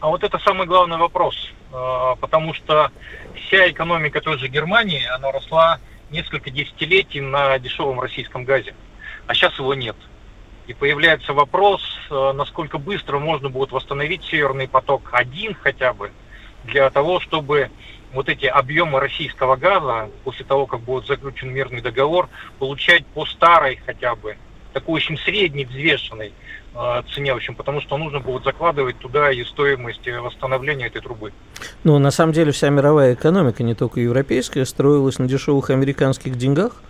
А 0.00 0.08
вот 0.08 0.24
это 0.24 0.38
самый 0.38 0.66
главный 0.66 0.96
вопрос. 0.96 1.52
А, 1.70 2.16
потому 2.16 2.54
что 2.54 2.90
вся 3.34 3.68
экономика 3.70 4.22
той 4.22 4.38
же 4.38 4.48
Германии, 4.48 5.04
она 5.14 5.30
росла 5.32 5.80
несколько 6.10 6.50
десятилетий 6.50 7.20
на 7.20 7.58
дешевом 7.58 8.00
российском 8.00 8.44
газе. 8.44 8.74
А 9.26 9.34
сейчас 9.34 9.58
его 9.58 9.74
нет. 9.74 9.96
И 10.66 10.72
появляется 10.72 11.32
вопрос, 11.34 11.82
э, 12.10 12.32
насколько 12.34 12.78
быстро 12.78 13.18
можно 13.18 13.50
будет 13.50 13.72
восстановить 13.72 14.24
Северный 14.24 14.66
поток-1 14.66 15.56
хотя 15.60 15.92
бы, 15.92 16.10
для 16.64 16.88
того, 16.90 17.20
чтобы 17.20 17.70
вот 18.14 18.28
эти 18.28 18.46
объемы 18.46 19.00
российского 19.00 19.56
газа, 19.56 20.08
после 20.22 20.44
того, 20.44 20.66
как 20.66 20.80
будет 20.80 21.06
заключен 21.06 21.52
мирный 21.52 21.82
договор, 21.82 22.28
получать 22.58 23.04
по 23.06 23.26
старой 23.26 23.80
хотя 23.84 24.14
бы, 24.14 24.36
такой 24.72 24.94
очень 24.94 25.18
средней, 25.18 25.66
взвешенной 25.66 26.32
э, 26.74 27.02
цене, 27.12 27.34
в 27.34 27.36
общем, 27.36 27.54
потому 27.54 27.82
что 27.82 27.98
нужно 27.98 28.20
будет 28.20 28.44
закладывать 28.44 28.98
туда 28.98 29.30
и 29.30 29.44
стоимость 29.44 30.06
восстановления 30.06 30.86
этой 30.86 31.02
трубы. 31.02 31.32
Ну, 31.82 31.98
на 31.98 32.10
самом 32.10 32.32
деле, 32.32 32.52
вся 32.52 32.70
мировая 32.70 33.14
экономика, 33.14 33.62
не 33.62 33.74
только 33.74 34.00
европейская, 34.00 34.64
строилась 34.64 35.18
на 35.18 35.26
дешевых 35.26 35.68
американских 35.68 36.36
деньгах, 36.36 36.82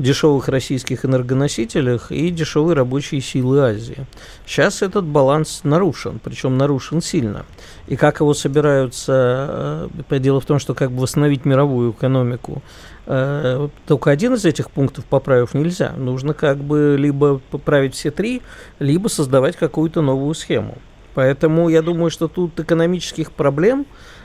дешевых 0.00 0.48
российских 0.48 1.04
энергоносителях 1.04 2.10
и 2.10 2.30
дешевой 2.30 2.74
рабочей 2.74 3.20
силы 3.20 3.60
Азии. 3.60 4.06
Сейчас 4.46 4.82
этот 4.82 5.04
баланс 5.04 5.60
нарушен, 5.62 6.20
причем 6.22 6.56
нарушен 6.56 7.02
сильно. 7.02 7.44
И 7.86 7.96
как 7.96 8.20
его 8.20 8.32
собираются, 8.32 9.90
э, 10.08 10.18
дело 10.18 10.40
в 10.40 10.46
том, 10.46 10.58
что 10.58 10.74
как 10.74 10.90
бы 10.90 11.02
восстановить 11.02 11.44
мировую 11.44 11.92
экономику, 11.92 12.62
э, 13.06 13.68
только 13.86 14.10
один 14.10 14.34
из 14.34 14.44
этих 14.46 14.70
пунктов 14.70 15.04
поправив 15.04 15.52
нельзя. 15.52 15.92
Нужно 15.96 16.32
как 16.32 16.58
бы 16.58 16.96
либо 16.98 17.40
поправить 17.50 17.94
все 17.94 18.10
три, 18.10 18.40
либо 18.78 19.08
создавать 19.08 19.56
какую-то 19.56 20.00
новую 20.00 20.34
схему. 20.34 20.78
Поэтому 21.14 21.68
я 21.68 21.82
думаю, 21.82 22.10
что 22.10 22.26
тут 22.28 22.58
экономических 22.58 23.32
проблем 23.32 23.84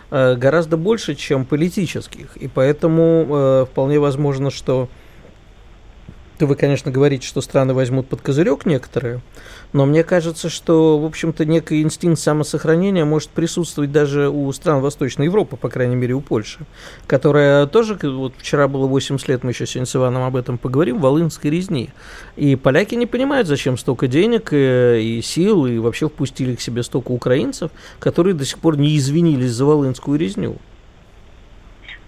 э, 0.10 0.36
гораздо 0.36 0.78
больше, 0.78 1.16
чем 1.16 1.44
политических. 1.44 2.38
И 2.38 2.48
поэтому 2.48 3.66
вполне 3.70 4.00
возможно, 4.00 4.52
что 4.52 4.88
то 6.38 6.46
вы, 6.46 6.56
конечно, 6.56 6.92
говорите, 6.92 7.26
что 7.26 7.42
страны 7.42 7.74
возьмут 7.74 8.08
под 8.08 8.22
козырек 8.22 8.66
некоторые, 8.66 9.22
но 9.74 9.86
мне 9.86 10.04
кажется, 10.04 10.50
что, 10.50 10.98
в 11.00 11.06
общем-то, 11.06 11.46
некий 11.46 11.82
инстинкт 11.82 12.20
самосохранения 12.20 13.06
может 13.06 13.30
присутствовать 13.30 13.92
даже 13.92 14.30
у 14.30 14.52
стран 14.54 14.82
Восточной 14.82 15.26
Европы, 15.26 15.58
по 15.58 15.70
крайней 15.70 15.96
мере, 15.96 16.14
у 16.14 16.22
Польши, 16.22 16.66
которая 17.08 17.66
тоже, 17.68 17.98
вот 18.04 18.34
вчера 18.38 18.68
было 18.68 18.88
80 18.88 19.28
лет, 19.28 19.44
мы 19.44 19.52
еще 19.52 19.66
сегодня 19.66 19.86
с 19.86 19.96
Иваном 19.96 20.24
об 20.24 20.36
этом 20.36 20.58
поговорим, 20.58 21.00
волынской 21.00 21.52
резни. 21.52 21.90
И 22.36 22.56
поляки 22.56 22.96
не 22.96 23.06
понимают, 23.06 23.48
зачем 23.48 23.78
столько 23.78 24.08
денег 24.08 24.54
и, 24.54 24.56
э, 24.56 25.02
и 25.02 25.22
сил, 25.22 25.66
и 25.66 25.78
вообще 25.78 26.08
впустили 26.08 26.56
к 26.56 26.62
себе 26.62 26.84
столько 26.84 27.12
украинцев, 27.12 27.72
которые 28.00 28.34
до 28.34 28.46
сих 28.46 28.60
пор 28.60 28.78
не 28.78 28.98
извинились 28.98 29.52
за 29.52 29.66
волынскую 29.66 30.18
резню. 30.18 30.58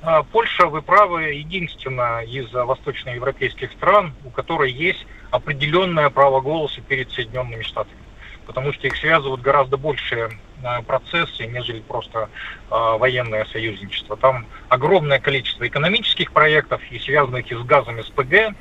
А, 0.02 0.24
Польша, 0.24 0.68
вы 0.68 0.82
правы, 0.82 1.24
единственная 1.34 2.22
из 2.22 2.52
восточноевропейских 2.54 3.72
стран, 3.72 4.14
у 4.26 4.30
которой 4.30 4.72
есть 4.72 5.06
определенное 5.32 6.10
право 6.10 6.40
голоса 6.42 6.82
перед 6.82 7.12
Соединенными 7.12 7.64
Штатами. 7.64 7.98
Потому 8.46 8.72
что 8.74 8.88
их 8.88 8.96
связывают 8.96 9.42
гораздо 9.42 9.76
большие 9.76 10.30
э, 10.64 10.82
процессы, 10.84 11.46
нежели 11.48 11.82
просто 11.82 12.30
э, 12.70 12.98
военное 12.98 13.44
союзничество. 13.46 14.16
Там 14.16 14.46
огромное 14.70 15.20
количество 15.20 15.68
экономических 15.68 16.32
проектов, 16.32 16.82
и 16.90 17.00
связанных 17.00 17.52
и 17.52 17.56
с 17.56 17.64
газом 17.64 18.02
СПГ, 18.02 18.56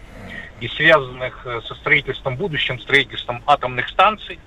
и 0.61 0.69
связанных 0.69 1.47
э, 1.47 1.61
со 1.61 1.75
строительством, 1.75 2.37
будущим 2.37 2.81
строительством 2.81 3.43
атомных 3.47 3.89
станций. 3.89 4.41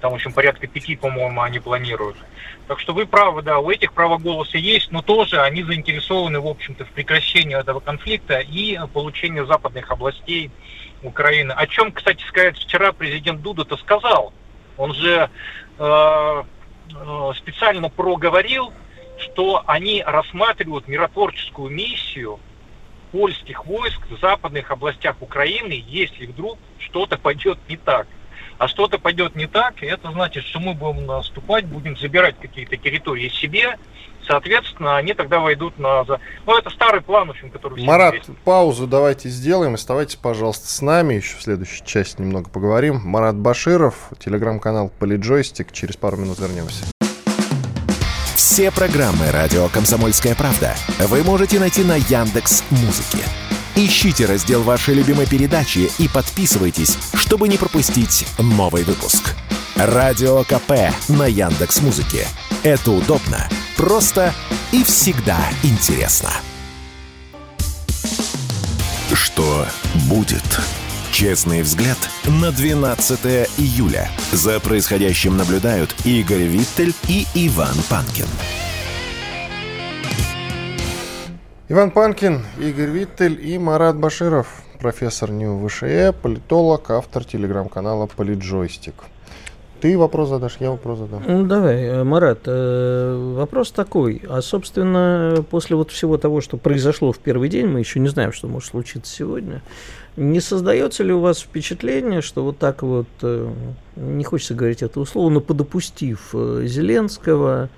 Там, 0.00 0.12
в 0.12 0.14
общем, 0.14 0.32
порядка 0.32 0.66
пяти, 0.66 0.94
по-моему, 0.94 1.40
они 1.42 1.58
планируют. 1.58 2.16
Так 2.68 2.78
что 2.78 2.92
вы 2.92 3.06
правы, 3.06 3.42
да, 3.42 3.58
у 3.58 3.70
этих 3.70 3.92
право 3.92 4.18
голоса 4.18 4.56
есть, 4.56 4.92
но 4.92 5.02
тоже 5.02 5.40
они 5.40 5.64
заинтересованы, 5.64 6.40
в 6.40 6.46
общем-то, 6.46 6.84
в 6.84 6.90
прекращении 6.90 7.58
этого 7.58 7.80
конфликта 7.80 8.38
и 8.38 8.78
получении 8.92 9.44
западных 9.44 9.90
областей 9.90 10.50
Украины. 11.02 11.52
О 11.52 11.66
чем, 11.66 11.90
кстати 11.92 12.22
сказать, 12.28 12.58
вчера 12.58 12.92
президент 12.92 13.42
Дуда-то 13.42 13.76
сказал. 13.76 14.32
Он 14.76 14.94
же 14.94 15.28
э, 15.78 16.42
э, 16.94 17.32
специально 17.36 17.88
проговорил, 17.88 18.72
что 19.18 19.64
они 19.66 20.02
рассматривают 20.06 20.86
миротворческую 20.86 21.70
миссию 21.70 22.38
польских 23.10 23.66
войск 23.66 24.00
в 24.08 24.20
западных 24.20 24.70
областях 24.70 25.16
Украины, 25.20 25.82
если 25.86 26.26
вдруг 26.26 26.58
что-то 26.78 27.18
пойдет 27.18 27.58
не 27.68 27.76
так. 27.76 28.06
А 28.58 28.66
что-то 28.66 28.98
пойдет 28.98 29.36
не 29.36 29.46
так, 29.46 29.82
и 29.82 29.86
это 29.86 30.10
значит, 30.10 30.44
что 30.44 30.58
мы 30.58 30.74
будем 30.74 31.06
наступать, 31.06 31.64
будем 31.66 31.96
забирать 31.96 32.36
какие-то 32.40 32.76
территории 32.76 33.28
себе, 33.28 33.78
соответственно, 34.26 34.96
они 34.96 35.14
тогда 35.14 35.38
войдут 35.38 35.78
на... 35.78 36.04
Ну, 36.04 36.58
это 36.58 36.68
старый 36.70 37.00
план, 37.00 37.28
в 37.28 37.30
общем, 37.30 37.50
который... 37.50 37.84
Марат, 37.84 38.14
есть. 38.14 38.28
паузу 38.44 38.86
давайте 38.86 39.28
сделаем. 39.28 39.74
Оставайтесь, 39.74 40.16
пожалуйста, 40.16 40.68
с 40.68 40.82
нами. 40.82 41.14
Еще 41.14 41.36
в 41.36 41.42
следующей 41.42 41.84
части 41.84 42.20
немного 42.20 42.50
поговорим. 42.50 43.00
Марат 43.04 43.36
Баширов, 43.36 44.10
телеграм-канал 44.18 44.90
Политджойстик. 44.98 45.72
Через 45.72 45.96
пару 45.96 46.16
минут 46.16 46.38
вернемся. 46.40 46.84
Все 48.34 48.70
программы 48.70 49.30
«Радио 49.30 49.68
Комсомольская 49.68 50.34
правда» 50.34 50.74
вы 50.98 51.22
можете 51.22 51.58
найти 51.60 51.84
на 51.84 51.96
Яндекс 51.96 52.64
Музыке. 52.70 53.24
Ищите 53.80 54.26
раздел 54.26 54.64
вашей 54.64 54.94
любимой 54.94 55.28
передачи 55.28 55.88
и 55.98 56.08
подписывайтесь, 56.08 56.98
чтобы 57.14 57.46
не 57.46 57.56
пропустить 57.56 58.26
новый 58.36 58.82
выпуск. 58.82 59.36
Радио 59.76 60.42
КП 60.42 60.92
на 61.08 61.28
Яндекс 61.28 61.80
Музыке. 61.82 62.26
Это 62.64 62.90
удобно, 62.90 63.48
просто 63.76 64.34
и 64.72 64.82
всегда 64.82 65.38
интересно. 65.62 66.32
Что 69.14 69.64
будет? 70.08 70.60
Честный 71.12 71.62
взгляд 71.62 71.98
на 72.24 72.50
12 72.50 73.48
июля. 73.58 74.10
За 74.32 74.58
происходящим 74.58 75.36
наблюдают 75.36 75.94
Игорь 76.04 76.48
Виттель 76.48 76.94
и 77.06 77.28
Иван 77.34 77.76
Панкин. 77.88 78.26
Иван 81.70 81.90
Панкин, 81.90 82.40
Игорь 82.58 82.88
Виттель 82.88 83.46
и 83.46 83.58
Марат 83.58 83.94
Баширов, 83.94 84.62
профессор 84.80 85.30
НИУ 85.30 85.68
ВШЭ, 85.68 86.14
политолог, 86.14 86.90
автор 86.90 87.24
телеграм-канала 87.24 88.06
«Политджойстик». 88.06 88.94
Ты 89.82 89.98
вопрос 89.98 90.30
задашь, 90.30 90.56
я 90.60 90.70
вопрос 90.70 91.00
задам. 91.00 91.22
Ну, 91.28 91.44
давай, 91.44 91.82
э, 91.82 92.04
Марат, 92.04 92.40
э, 92.46 93.34
вопрос 93.36 93.70
такой. 93.70 94.22
А, 94.30 94.40
собственно, 94.40 95.44
после 95.50 95.76
вот 95.76 95.90
всего 95.90 96.16
того, 96.16 96.40
что 96.40 96.56
произошло 96.56 97.12
в 97.12 97.18
первый 97.18 97.50
день, 97.50 97.66
мы 97.66 97.80
еще 97.80 98.00
не 98.00 98.08
знаем, 98.08 98.32
что 98.32 98.48
может 98.48 98.70
случиться 98.70 99.14
сегодня, 99.14 99.60
не 100.16 100.40
создается 100.40 101.04
ли 101.04 101.12
у 101.12 101.20
вас 101.20 101.40
впечатление, 101.40 102.22
что 102.22 102.44
вот 102.44 102.56
так 102.56 102.82
вот, 102.82 103.08
э, 103.20 103.52
не 103.94 104.24
хочется 104.24 104.54
говорить 104.54 104.82
это 104.82 105.00
условно, 105.00 105.40
подопустив 105.40 106.30
Зеленского, 106.32 107.68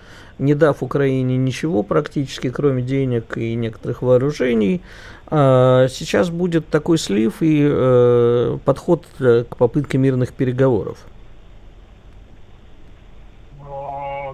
не 0.40 0.54
дав 0.54 0.82
Украине 0.82 1.36
ничего 1.36 1.82
практически, 1.82 2.50
кроме 2.50 2.82
денег 2.82 3.36
и 3.36 3.54
некоторых 3.54 4.02
вооружений. 4.02 4.80
А 5.26 5.86
сейчас 5.88 6.30
будет 6.30 6.68
такой 6.68 6.98
слив 6.98 7.42
и 7.42 7.60
э, 7.62 8.58
подход 8.64 9.06
к 9.18 9.56
попытке 9.56 9.98
мирных 9.98 10.32
переговоров. 10.32 11.06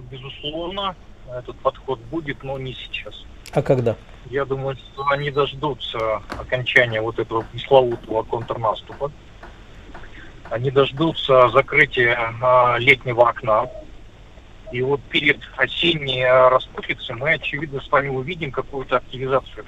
Безусловно, 0.09 0.95
этот 1.29 1.57
подход 1.57 1.99
будет, 2.09 2.43
но 2.43 2.57
не 2.57 2.73
сейчас. 2.73 3.25
А 3.51 3.61
когда? 3.61 3.95
Я 4.29 4.45
думаю, 4.45 4.75
что 4.75 5.05
они 5.07 5.31
дождутся 5.31 6.21
окончания 6.39 7.01
вот 7.01 7.19
этого 7.19 7.41
пресловутого 7.51 8.23
контрнаступа. 8.23 9.11
Они 10.49 10.71
дождутся 10.71 11.49
закрытия 11.49 12.17
а, 12.41 12.77
летнего 12.77 13.29
окна, 13.29 13.69
и 14.71 14.81
вот 14.81 15.01
перед 15.09 15.39
осенней 15.55 16.25
распутицей 16.25 17.15
мы, 17.15 17.33
очевидно, 17.33 17.81
с 17.81 17.89
вами 17.89 18.09
увидим 18.09 18.51
какую-то 18.51 18.97
активизацию 18.97 19.65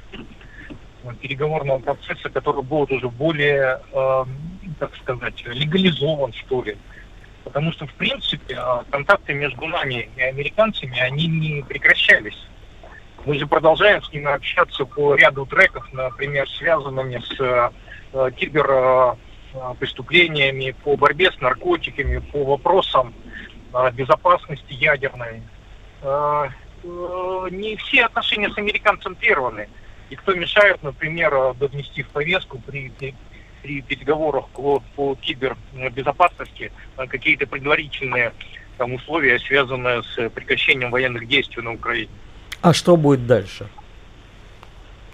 переговорного 1.21 1.79
процесса, 1.79 2.29
который 2.29 2.61
будет 2.63 2.91
уже 2.91 3.07
более, 3.09 3.81
э, 3.91 4.25
так 4.79 4.95
сказать, 4.97 5.43
легализован, 5.45 6.33
что 6.33 6.61
ли. 6.63 6.77
Потому 7.43 7.71
что, 7.71 7.87
в 7.87 7.93
принципе, 7.93 8.55
э, 8.55 8.83
контакты 8.91 9.33
между 9.33 9.65
нами 9.65 10.07
и 10.15 10.21
американцами, 10.21 10.99
они 10.99 11.25
не 11.27 11.63
прекращались. 11.63 12.37
Мы 13.25 13.39
же 13.39 13.47
продолжаем 13.47 14.03
с 14.03 14.13
ними 14.13 14.31
общаться 14.31 14.85
по 14.85 15.15
ряду 15.15 15.45
треков, 15.45 15.91
например, 15.93 16.47
связанными 16.49 17.19
с 17.19 17.39
э, 17.39 17.71
киберпреступлениями, 18.35 20.75
по 20.83 20.95
борьбе 20.95 21.31
с 21.31 21.41
наркотиками, 21.41 22.19
по 22.19 22.43
вопросам 22.43 23.15
безопасности 23.93 24.73
ядерной. 24.73 25.41
А, 26.01 26.49
э, 26.83 27.47
не 27.51 27.75
все 27.77 28.05
отношения 28.05 28.49
с 28.49 28.57
американцем 28.57 29.15
прерваны. 29.15 29.67
И 30.09 30.15
кто 30.15 30.33
мешает, 30.33 30.81
например, 30.81 31.53
довнести 31.55 32.03
в 32.03 32.09
повестку 32.09 32.59
при, 32.59 32.91
при 33.61 33.81
переговорах 33.81 34.47
по, 34.49 34.81
по 34.95 35.15
кибербезопасности 35.15 36.71
какие-то 36.95 37.45
предварительные 37.45 38.33
там, 38.77 38.93
условия, 38.93 39.39
связанные 39.39 40.01
с 40.03 40.29
прекращением 40.29 40.89
военных 40.89 41.27
действий 41.27 41.61
на 41.61 41.73
Украине. 41.73 42.09
А 42.61 42.73
что 42.73 42.97
будет 42.97 43.27
дальше? 43.27 43.67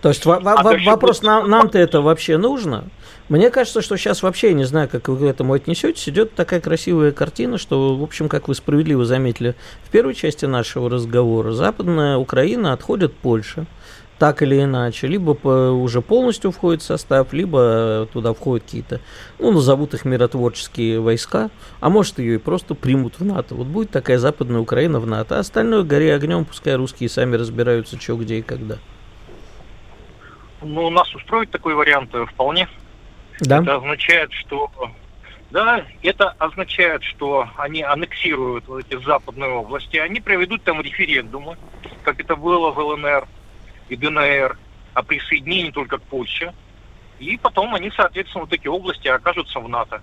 То 0.05 0.09
есть 0.09 0.23
а 0.27 0.61
вопрос, 0.85 1.23
нам, 1.23 1.49
нам-то 1.49 1.79
это 1.79 1.99
вообще 1.99 2.37
нужно? 2.37 2.83
Мне 3.27 3.49
кажется, 3.49 3.81
что 3.81 3.97
сейчас 3.97 4.21
вообще, 4.21 4.53
не 4.53 4.63
знаю, 4.63 4.87
как 4.87 5.07
вы 5.07 5.17
к 5.17 5.21
этому 5.23 5.53
отнесетесь, 5.53 6.07
идет 6.07 6.35
такая 6.35 6.61
красивая 6.61 7.11
картина, 7.11 7.57
что, 7.57 7.95
в 7.95 8.03
общем, 8.03 8.29
как 8.29 8.47
вы 8.47 8.53
справедливо 8.53 9.03
заметили 9.03 9.55
в 9.83 9.89
первой 9.89 10.13
части 10.13 10.45
нашего 10.45 10.91
разговора, 10.91 11.53
Западная 11.53 12.17
Украина 12.17 12.71
отходит 12.73 13.15
Польше, 13.15 13.65
так 14.19 14.43
или 14.43 14.61
иначе, 14.61 15.07
либо 15.07 15.33
по, 15.33 15.71
уже 15.71 16.03
полностью 16.03 16.51
входит 16.51 16.83
в 16.83 16.85
состав, 16.85 17.33
либо 17.33 18.07
туда 18.13 18.35
входят 18.35 18.63
какие-то, 18.63 19.01
ну, 19.39 19.53
назовут 19.53 19.95
их 19.95 20.05
миротворческие 20.05 20.99
войска, 20.99 21.49
а 21.79 21.89
может 21.89 22.19
ее 22.19 22.35
и 22.35 22.37
просто 22.37 22.75
примут 22.75 23.15
в 23.17 23.25
НАТО. 23.25 23.55
Вот 23.55 23.65
будет 23.65 23.89
такая 23.89 24.19
Западная 24.19 24.61
Украина 24.61 24.99
в 24.99 25.07
НАТО, 25.07 25.37
а 25.37 25.39
остальное 25.39 25.81
горе 25.81 26.13
огнем, 26.13 26.45
пускай 26.45 26.75
русские 26.75 27.09
сами 27.09 27.37
разбираются, 27.37 27.99
что, 27.99 28.15
где 28.17 28.37
и 28.37 28.41
когда. 28.43 28.77
Ну, 30.65 30.89
нас 30.89 31.13
устроит 31.13 31.51
такой 31.51 31.75
вариант 31.75 32.13
э, 32.13 32.25
вполне. 32.25 32.67
Да. 33.41 33.61
Это 33.61 33.75
означает, 33.75 34.31
что 34.33 34.71
да, 35.51 35.85
это 36.01 36.31
означает, 36.39 37.03
что 37.03 37.47
они 37.57 37.81
аннексируют 37.81 38.67
вот 38.67 38.85
эти 38.85 39.01
западные 39.03 39.51
области, 39.51 39.97
они 39.97 40.19
проведут 40.19 40.63
там 40.63 40.81
референдумы, 40.81 41.57
как 42.03 42.19
это 42.19 42.35
было 42.35 42.71
в 42.71 42.79
ЛНР 42.79 43.27
и 43.89 43.95
ДНР, 43.95 44.57
о 44.93 45.03
присоединении 45.03 45.71
только 45.71 45.97
к 45.99 46.03
Польше. 46.03 46.53
И 47.19 47.37
потом 47.37 47.75
они, 47.75 47.91
соответственно, 47.95 48.45
вот 48.45 48.53
эти 48.53 48.67
области 48.67 49.07
окажутся 49.07 49.59
в 49.59 49.69
НАТО. 49.69 50.01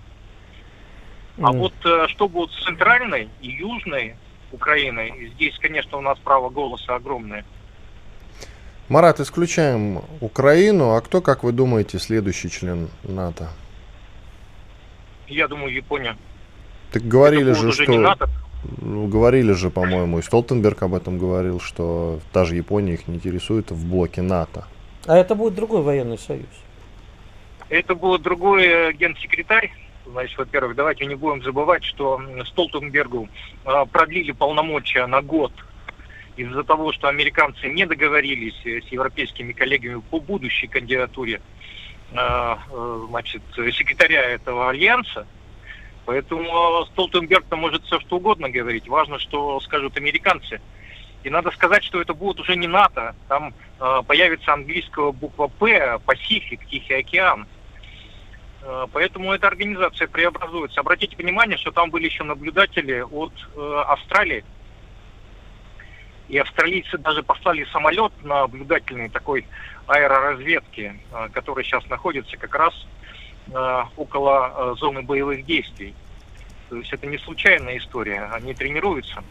А 1.37 1.51
mm. 1.51 1.57
вот 1.57 1.73
э, 1.83 2.07
что 2.07 2.27
будет 2.27 2.51
с 2.51 2.63
центральной 2.63 3.29
и 3.41 3.49
южной 3.49 4.15
Украиной, 4.51 5.31
здесь, 5.35 5.57
конечно, 5.59 5.97
у 5.97 6.01
нас 6.01 6.17
право 6.19 6.49
голоса 6.49 6.95
огромное. 6.95 7.43
Марат, 8.93 9.19
исключаем 9.19 10.03
Украину. 10.21 10.91
А 10.91 11.01
кто, 11.01 11.19
как 11.19 11.43
вы 11.43 11.51
думаете, 11.51 11.97
следующий 11.97 12.51
член 12.51 12.89
НАТО? 13.01 13.49
Я 15.27 15.47
думаю, 15.47 15.73
Япония. 15.73 16.15
Так 16.91 17.01
говорили 17.01 17.53
же, 17.53 17.71
что... 17.71 17.85
Не 17.87 17.97
НАТО. 17.97 18.29
Ну, 18.77 19.07
говорили 19.07 19.53
же, 19.53 19.71
по-моему, 19.71 20.19
и 20.19 20.21
Столтенберг 20.21 20.83
об 20.83 20.93
этом 20.93 21.17
говорил, 21.17 21.59
что 21.59 22.19
та 22.31 22.45
же 22.45 22.55
Япония 22.55 22.93
их 22.93 23.07
не 23.07 23.15
интересует 23.15 23.71
в 23.71 23.89
блоке 23.89 24.21
НАТО. 24.21 24.67
А 25.07 25.17
это 25.17 25.33
будет 25.33 25.55
другой 25.55 25.81
военный 25.81 26.19
союз? 26.19 26.45
Это 27.69 27.95
будет 27.95 28.21
другой 28.21 28.67
э, 28.67 28.93
генсекретарь. 28.93 29.71
Значит, 30.05 30.37
во-первых, 30.37 30.75
давайте 30.75 31.07
не 31.07 31.15
будем 31.15 31.41
забывать, 31.41 31.83
что 31.83 32.21
Столтенбергу 32.45 33.27
э, 33.65 33.85
продлили 33.91 34.33
полномочия 34.33 35.07
на 35.07 35.23
год 35.23 35.51
из-за 36.35 36.63
того, 36.63 36.91
что 36.91 37.07
американцы 37.07 37.67
не 37.67 37.85
договорились 37.85 38.59
э, 38.65 38.81
с 38.81 38.87
европейскими 38.87 39.53
коллегами 39.53 40.01
по 40.09 40.19
будущей 40.19 40.67
кандидатуре 40.67 41.41
э, 42.11 42.15
э, 42.15 43.05
значит, 43.09 43.41
секретаря 43.55 44.21
этого 44.21 44.69
альянса, 44.69 45.27
Поэтому 46.05 46.85
Столтенберг-то 46.91 47.55
может 47.55 47.85
все 47.85 47.97
что 48.01 48.17
угодно 48.17 48.49
говорить. 48.49 48.89
Важно, 48.89 49.19
что 49.19 49.57
скажут 49.61 49.95
американцы. 49.95 50.59
И 51.23 51.29
надо 51.29 51.49
сказать, 51.51 51.81
что 51.81 52.01
это 52.01 52.13
будет 52.13 52.41
уже 52.41 52.57
не 52.57 52.67
НАТО. 52.67 53.15
Там 53.29 53.53
появится 54.05 54.51
английская 54.51 55.13
буква 55.13 55.47
«П», 55.47 55.97
Пасифик, 56.05 56.67
Тихий 56.67 56.95
океан. 56.95 57.47
Поэтому 58.91 59.31
эта 59.31 59.47
организация 59.47 60.09
преобразуется. 60.09 60.81
Обратите 60.81 61.15
внимание, 61.15 61.57
что 61.57 61.71
там 61.71 61.89
были 61.89 62.07
еще 62.07 62.25
наблюдатели 62.25 62.99
от 62.99 63.31
Австралии. 63.87 64.43
И 66.33 66.37
австралийцы 66.39 66.97
даже 66.97 67.21
послали 67.21 67.63
самолет 67.71 68.11
наблюдательный 68.23 69.07
такой 69.07 69.45
аэроразведки, 69.85 70.99
э, 71.11 71.29
который 71.31 71.63
сейчас 71.63 71.87
находится 71.89 72.37
как 72.37 72.55
раз 72.55 72.73
э, 73.53 73.81
около 73.97 74.51
э, 74.73 74.75
зоны 74.79 75.03
боевых 75.03 75.45
действий. 75.45 75.93
То 76.71 76.77
есть 76.77 76.91
это 76.91 77.05
не 77.05 77.19
случайная 77.19 77.77
история, 77.77 78.31
они 78.33 78.55
тренируются. 78.55 79.23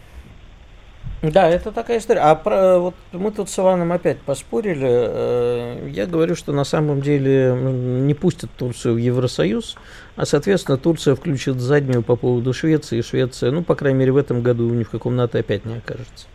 Да, 1.22 1.48
это 1.48 1.72
такая 1.72 1.98
история. 1.98 2.20
А 2.20 2.36
про, 2.36 2.78
вот 2.78 2.94
мы 3.10 3.32
тут 3.32 3.50
с 3.50 3.58
Иваном 3.58 3.90
опять 3.90 4.20
поспорили. 4.20 5.90
Я 5.90 6.06
говорю, 6.06 6.36
что 6.36 6.52
на 6.52 6.62
самом 6.62 7.00
деле 7.00 7.52
не 7.52 8.14
пустят 8.14 8.52
Турцию 8.52 8.94
в 8.94 8.98
Евросоюз, 8.98 9.76
а, 10.14 10.24
соответственно, 10.24 10.78
Турция 10.78 11.16
включит 11.16 11.56
заднюю 11.56 12.04
по 12.04 12.14
поводу 12.14 12.52
Швеции, 12.52 13.00
Швеция, 13.00 13.50
ну, 13.50 13.64
по 13.64 13.74
крайней 13.74 13.98
мере, 13.98 14.12
в 14.12 14.16
этом 14.16 14.42
году 14.42 14.68
ни 14.70 14.84
в 14.84 14.90
каком 14.90 15.16
НАТО 15.16 15.40
опять 15.40 15.64
не 15.64 15.78
окажется. 15.78 16.26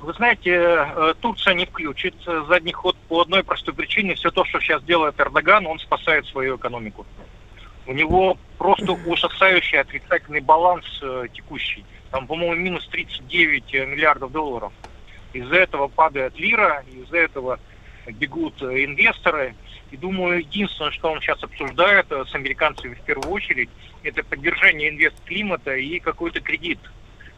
Вы 0.00 0.12
знаете, 0.12 0.50
э, 0.50 1.14
Турция 1.20 1.54
не 1.54 1.64
включит 1.64 2.14
задний 2.48 2.72
ход 2.72 2.96
по 3.08 3.22
одной 3.22 3.42
простой 3.42 3.74
причине. 3.74 4.14
Все 4.14 4.30
то, 4.30 4.44
что 4.44 4.60
сейчас 4.60 4.82
делает 4.84 5.18
Эрдоган, 5.18 5.66
он 5.66 5.78
спасает 5.78 6.26
свою 6.26 6.56
экономику. 6.56 7.06
У 7.86 7.92
него 7.92 8.36
просто 8.58 8.92
ужасающий 8.92 9.80
отрицательный 9.80 10.40
баланс 10.40 10.84
э, 11.02 11.26
текущий. 11.32 11.84
Там, 12.10 12.26
по-моему, 12.26 12.56
минус 12.56 12.86
39 12.88 13.74
э, 13.74 13.86
миллиардов 13.86 14.32
долларов. 14.32 14.72
Из-за 15.32 15.56
этого 15.56 15.88
падает 15.88 16.38
лира, 16.38 16.84
из-за 16.92 17.18
этого 17.18 17.58
бегут 18.06 18.62
инвесторы. 18.62 19.54
И 19.90 19.96
думаю, 19.96 20.40
единственное, 20.40 20.90
что 20.90 21.10
он 21.10 21.20
сейчас 21.20 21.42
обсуждает 21.42 22.06
с 22.10 22.34
американцами 22.34 22.94
в 22.94 23.00
первую 23.02 23.30
очередь, 23.30 23.70
это 24.02 24.22
поддержание 24.24 24.90
инвест-климата 24.90 25.74
и 25.74 26.00
какой-то 26.00 26.40
кредит– 26.40 26.80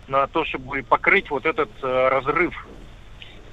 на 0.08 0.26
то, 0.26 0.44
чтобы 0.44 0.82
покрыть 0.82 1.30
вот 1.30 1.46
этот 1.46 1.70
э, 1.82 2.08
разрыв 2.08 2.54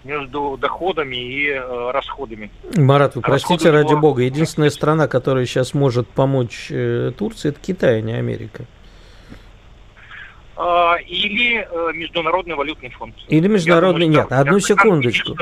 между 0.03 0.57
доходами 0.57 1.15
и 1.15 1.49
э, 1.49 1.91
расходами. 1.91 2.51
Марат, 2.75 3.15
вы 3.15 3.21
простите 3.21 3.71
ради 3.71 3.91
его... 3.91 4.01
бога, 4.01 4.21
единственная 4.21 4.69
страна, 4.69 5.07
которая 5.07 5.45
сейчас 5.45 5.73
может 5.73 6.07
помочь 6.07 6.67
э, 6.69 7.11
Турции, 7.17 7.49
это 7.49 7.59
Китай, 7.59 7.97
а 7.97 8.01
не 8.01 8.13
Америка. 8.13 8.65
А, 10.57 10.95
или 11.05 11.67
э, 11.69 11.91
Международный 11.93 12.55
валютный 12.55 12.89
фонд. 12.91 13.15
Или 13.27 13.47
Международный... 13.47 14.05
Думаю, 14.05 14.23
Нет, 14.23 14.31
одну 14.31 14.59
секундочку. 14.59 15.35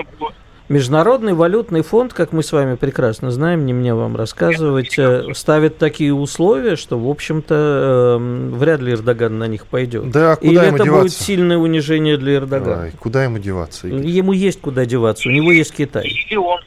Международный 0.70 1.34
валютный 1.34 1.82
фонд, 1.82 2.14
как 2.14 2.32
мы 2.32 2.42
с 2.42 2.52
вами 2.52 2.76
прекрасно 2.76 3.32
знаем, 3.32 3.66
не 3.66 3.74
мне 3.74 3.94
вам 3.94 4.16
рассказывать, 4.16 4.98
э, 4.98 5.34
ставит 5.34 5.78
такие 5.78 6.14
условия, 6.14 6.78
что, 6.78 6.98
в 6.98 7.10
общем-то, 7.10 8.18
э, 8.20 8.56
вряд 8.56 8.80
ли 8.80 8.94
Эрдоган 8.94 9.38
на 9.38 9.48
них 9.48 9.68
пойдет. 9.68 10.10
Да, 10.12 10.38
куда 10.38 10.50
Или 10.50 10.66
ему 10.68 10.76
это 10.76 10.84
деваться? 10.86 11.02
будет 11.04 11.14
сильное 11.14 11.58
унижение 11.58 12.18
для 12.18 12.36
Эрдогана. 12.36 12.82
Ай, 12.84 12.92
куда 12.98 13.26
ему 13.26 13.40
деваться? 13.40 13.88
Ему 13.88 14.32
есть 14.32 14.62
куда 14.62 14.86
деваться, 14.86 15.28
у 15.28 15.32
него 15.34 15.52
есть 15.52 15.74
Китай. 15.76 16.06
Или 16.08 16.38
он 16.38 16.60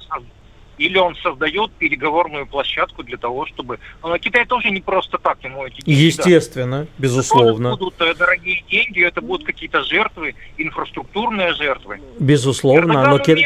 или 0.78 0.98
он 0.98 1.16
создает 1.16 1.70
переговорную 1.72 2.46
площадку 2.46 3.02
для 3.02 3.16
того, 3.16 3.46
чтобы... 3.46 3.78
Но 4.02 4.16
Китай 4.18 4.46
тоже 4.46 4.70
не 4.70 4.80
просто 4.80 5.18
так 5.18 5.42
ему 5.42 5.66
эти 5.66 5.80
деньги 5.82 6.00
Естественно, 6.00 6.80
да. 6.80 6.86
безусловно. 6.98 7.68
Это 7.68 7.76
будут 7.76 8.00
э, 8.00 8.14
дорогие 8.14 8.64
деньги, 8.70 9.04
это 9.04 9.20
будут 9.20 9.46
какие-то 9.46 9.82
жертвы, 9.84 10.34
инфраструктурные 10.58 11.54
жертвы. 11.54 12.00
Безусловно, 12.18 13.04
но 13.08 13.18
Ки... 13.18 13.36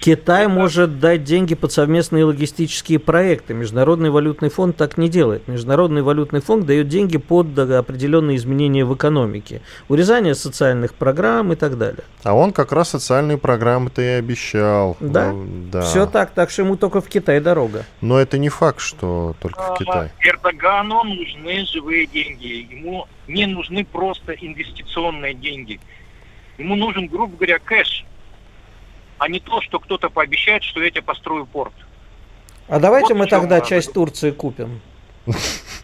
Китай 0.00 0.48
может 0.48 1.00
дать 1.00 1.24
деньги 1.24 1.54
под 1.54 1.72
совместные 1.72 2.24
логистические 2.24 2.98
проекты. 2.98 3.54
Международный 3.54 4.10
валютный 4.10 4.48
фонд 4.48 4.76
так 4.76 4.98
не 4.98 5.08
делает. 5.08 5.48
Международный 5.48 6.02
валютный 6.02 6.40
фонд 6.40 6.66
дает 6.66 6.88
деньги 6.88 7.18
под 7.18 7.58
определенные 7.58 8.36
изменения 8.36 8.84
в 8.84 8.94
экономике. 8.94 9.60
Урезание 9.88 10.34
социальных 10.34 10.94
программ 10.94 11.52
и 11.52 11.56
так 11.56 11.78
далее. 11.78 12.04
А 12.22 12.34
он 12.34 12.52
как 12.52 12.72
раз 12.72 12.90
социальные 12.90 13.38
программы-то 13.38 14.00
и 14.02 14.06
обещал. 14.06 14.96
Да? 15.00 15.34
Да. 15.74 15.80
Все 15.80 16.06
так, 16.06 16.30
так 16.30 16.50
что 16.50 16.62
ему 16.62 16.76
только 16.76 17.00
в 17.00 17.08
Китай 17.08 17.40
дорога. 17.40 17.84
Но 18.00 18.20
это 18.20 18.38
не 18.38 18.48
факт, 18.48 18.78
что 18.78 19.34
только 19.40 19.74
в 19.74 19.78
Китай. 19.78 20.12
Эрдогану 20.20 21.02
нужны 21.02 21.66
живые 21.66 22.06
деньги. 22.06 22.68
Ему 22.70 23.08
не 23.26 23.46
нужны 23.46 23.84
просто 23.84 24.34
инвестиционные 24.34 25.34
деньги. 25.34 25.80
Ему 26.58 26.76
нужен, 26.76 27.08
грубо 27.08 27.34
говоря, 27.36 27.58
кэш, 27.58 28.04
а 29.18 29.28
не 29.28 29.40
то, 29.40 29.60
что 29.62 29.80
кто-то 29.80 30.10
пообещает, 30.10 30.62
что 30.62 30.80
я 30.80 30.90
тебе 30.90 31.02
построю 31.02 31.44
порт. 31.44 31.74
А 32.68 32.78
давайте 32.78 33.14
вот 33.14 33.22
мы 33.22 33.26
тогда 33.26 33.60
часть 33.60 33.92
Турции 33.92 34.30
купим. 34.30 34.80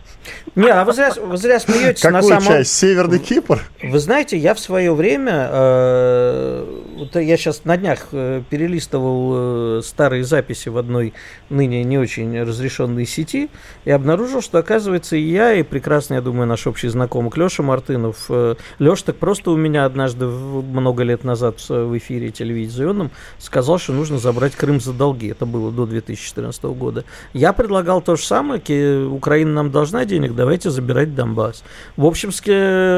Не, 0.56 0.68
а 0.68 0.84
вы 0.84 0.92
зря, 0.92 1.12
вы 1.16 1.36
зря 1.36 1.60
смеетесь. 1.60 2.02
Какую 2.02 2.22
на 2.22 2.22
самом... 2.22 2.42
часть? 2.42 2.72
Северный 2.72 3.20
Кипр? 3.20 3.60
Вы 3.82 3.98
знаете, 4.00 4.36
я 4.36 4.54
в 4.54 4.58
свое 4.58 4.92
время, 4.92 5.48
э, 5.48 6.82
вот 6.96 7.14
я 7.14 7.36
сейчас 7.36 7.64
на 7.64 7.76
днях 7.76 8.08
э, 8.10 8.42
перелистывал 8.50 9.78
э, 9.78 9.82
старые 9.84 10.24
записи 10.24 10.68
в 10.68 10.76
одной 10.76 11.14
ныне 11.50 11.84
не 11.84 11.98
очень 11.98 12.42
разрешенной 12.42 13.06
сети 13.06 13.48
и 13.84 13.92
обнаружил, 13.92 14.42
что, 14.42 14.58
оказывается, 14.58 15.14
и 15.14 15.20
я, 15.20 15.52
и 15.52 15.62
прекрасно, 15.62 16.14
я 16.14 16.20
думаю, 16.20 16.48
наш 16.48 16.66
общий 16.66 16.88
знакомый 16.88 17.30
Леша 17.36 17.62
Мартынов. 17.62 18.26
Э, 18.28 18.56
Леша 18.80 19.04
так 19.06 19.16
просто 19.16 19.52
у 19.52 19.56
меня 19.56 19.84
однажды 19.84 20.26
много 20.26 21.04
лет 21.04 21.22
назад 21.22 21.60
в 21.68 21.96
эфире 21.96 22.30
телевизионном 22.30 23.12
сказал, 23.38 23.78
что 23.78 23.92
нужно 23.92 24.18
забрать 24.18 24.56
Крым 24.56 24.80
за 24.80 24.92
долги. 24.92 25.28
Это 25.28 25.46
было 25.46 25.70
до 25.70 25.86
2014 25.86 26.64
года. 26.64 27.04
Я 27.34 27.52
предлагал 27.52 28.02
то 28.02 28.16
же 28.16 28.24
самое, 28.24 28.60
Украина 29.06 29.52
нам 29.52 29.70
должна 29.70 30.04
денег, 30.04 30.34
давайте 30.40 30.70
забирать 30.70 31.14
Донбасс. 31.14 31.62
В 31.98 32.06
общем, 32.06 32.30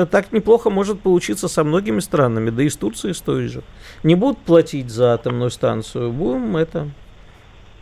так 0.06 0.30
неплохо 0.30 0.70
может 0.70 1.00
получиться 1.00 1.48
со 1.48 1.64
многими 1.64 1.98
странами, 1.98 2.50
да 2.50 2.62
и 2.62 2.68
с 2.68 2.76
Турцией 2.76 3.14
с 3.14 3.20
той 3.20 3.48
же. 3.48 3.64
Не 4.04 4.14
будут 4.14 4.38
платить 4.38 4.90
за 4.90 5.14
атомную 5.14 5.50
станцию, 5.50 6.12
будем 6.12 6.56
это... 6.56 6.88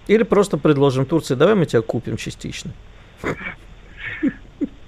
Или 0.06 0.22
просто 0.22 0.56
предложим 0.56 1.04
Турции, 1.04 1.34
давай 1.34 1.56
мы 1.56 1.66
тебя 1.66 1.82
купим 1.82 2.16
частично. 2.16 2.70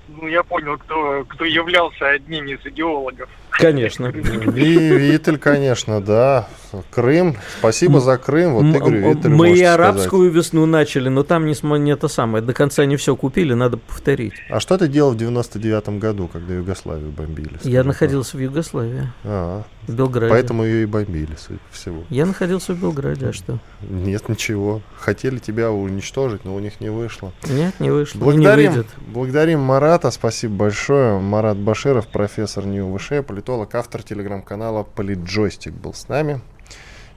Ну, 0.08 0.26
я 0.26 0.42
понял, 0.42 0.78
кто, 0.78 1.26
кто 1.28 1.44
являлся 1.44 2.08
одним 2.08 2.46
из 2.46 2.64
идеологов. 2.64 3.28
Конечно. 3.50 4.06
Витель, 4.06 5.36
конечно, 5.36 6.00
да. 6.00 6.48
Крым. 6.90 7.36
Спасибо 7.58 8.00
за 8.00 8.18
Крым. 8.18 8.54
Вот 8.54 8.64
Игорь 8.76 8.96
Витель 8.96 9.30
Мы 9.30 9.56
и 9.56 9.62
арабскую 9.62 10.30
сказать. 10.30 10.34
весну 10.34 10.66
начали, 10.66 11.08
но 11.08 11.22
там 11.22 11.46
не, 11.46 11.54
не 11.78 11.92
это 11.92 12.08
самое. 12.08 12.42
До 12.44 12.52
конца 12.52 12.84
не 12.84 12.96
все 12.96 13.16
купили, 13.16 13.54
надо 13.54 13.76
повторить. 13.76 14.34
А 14.50 14.60
что 14.60 14.78
ты 14.78 14.88
делал 14.88 15.12
в 15.12 15.16
99-м 15.16 15.98
году, 15.98 16.28
когда 16.28 16.54
Югославию 16.54 17.10
бомбили? 17.10 17.58
Я 17.62 17.84
находился 17.84 18.36
в 18.36 18.40
Югославии. 18.40 19.12
А, 19.24 19.64
в 19.86 19.94
Белграде. 19.94 20.30
Поэтому 20.30 20.64
ее 20.64 20.82
и 20.82 20.86
бомбили, 20.86 21.36
всего. 21.70 22.04
Я 22.08 22.26
находился 22.26 22.74
в 22.74 22.80
Белграде, 22.80 23.28
а 23.28 23.32
что? 23.32 23.58
Нет, 23.82 24.28
ничего. 24.28 24.80
Хотели 24.96 25.38
тебя 25.38 25.70
уничтожить, 25.70 26.44
но 26.44 26.54
у 26.54 26.58
них 26.58 26.80
не 26.80 26.90
вышло. 26.90 27.32
Нет, 27.48 27.78
не 27.80 27.90
вышло. 27.90 28.20
Благодарим, 28.20 28.72
не 28.72 28.84
благодарим 29.08 29.60
Марата, 29.60 30.10
спасибо 30.10 30.54
большое. 30.54 31.18
Марат 31.18 31.56
Баширов, 31.56 32.08
профессор 32.08 32.66
НИУ-ВШ, 32.66 33.24
политолог, 33.26 33.74
автор 33.74 34.02
телеграм-канала 34.02 34.84
Политджойстик 34.84 35.72
был 35.72 35.94
с 35.94 36.08
нами. 36.08 36.40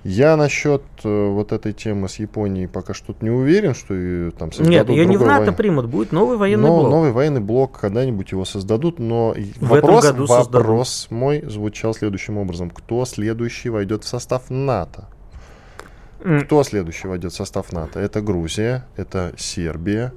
Я 0.06 0.38
насчет 0.38 0.84
э, 1.04 1.28
вот 1.30 1.52
этой 1.52 1.74
темы 1.74 2.08
с 2.08 2.20
Японией 2.20 2.68
пока 2.68 2.94
что 2.94 3.08
тут 3.08 3.24
не 3.24 3.32
уверен, 3.32 3.74
что 3.74 3.96
и, 3.96 4.30
там 4.30 4.52
Нет, 4.60 4.88
ее 4.88 5.04
не 5.08 5.18
в 5.18 5.26
НАТО 5.26 5.46
вой... 5.46 5.54
примут, 5.56 5.88
будет 5.88 6.12
новый 6.12 6.38
военный 6.38 6.68
но, 6.70 6.80
блок. 6.82 6.92
Новый 6.92 7.12
военный 7.12 7.42
блок, 7.42 7.80
когда-нибудь 7.80 8.32
его 8.32 8.46
создадут, 8.46 9.00
но 9.00 9.34
в 9.34 9.68
вопрос, 9.68 10.06
этом 10.06 10.18
году 10.18 10.28
вопрос 10.28 10.90
создадут. 10.90 11.20
мой 11.20 11.42
звучал 11.50 11.96
следующим 11.96 12.38
образом. 12.38 12.70
Кто 12.70 13.04
следующий 13.06 13.70
войдет 13.70 14.04
в 14.04 14.08
состав 14.08 14.52
НАТО? 14.52 15.10
Mm. 16.20 16.42
Кто 16.42 16.62
следующий 16.62 17.08
войдет 17.08 17.34
в 17.34 17.36
состав 17.36 17.74
НАТО? 17.74 18.00
Это 18.00 18.22
Грузия, 18.22 18.86
это 18.98 19.34
Сербия. 19.38 20.14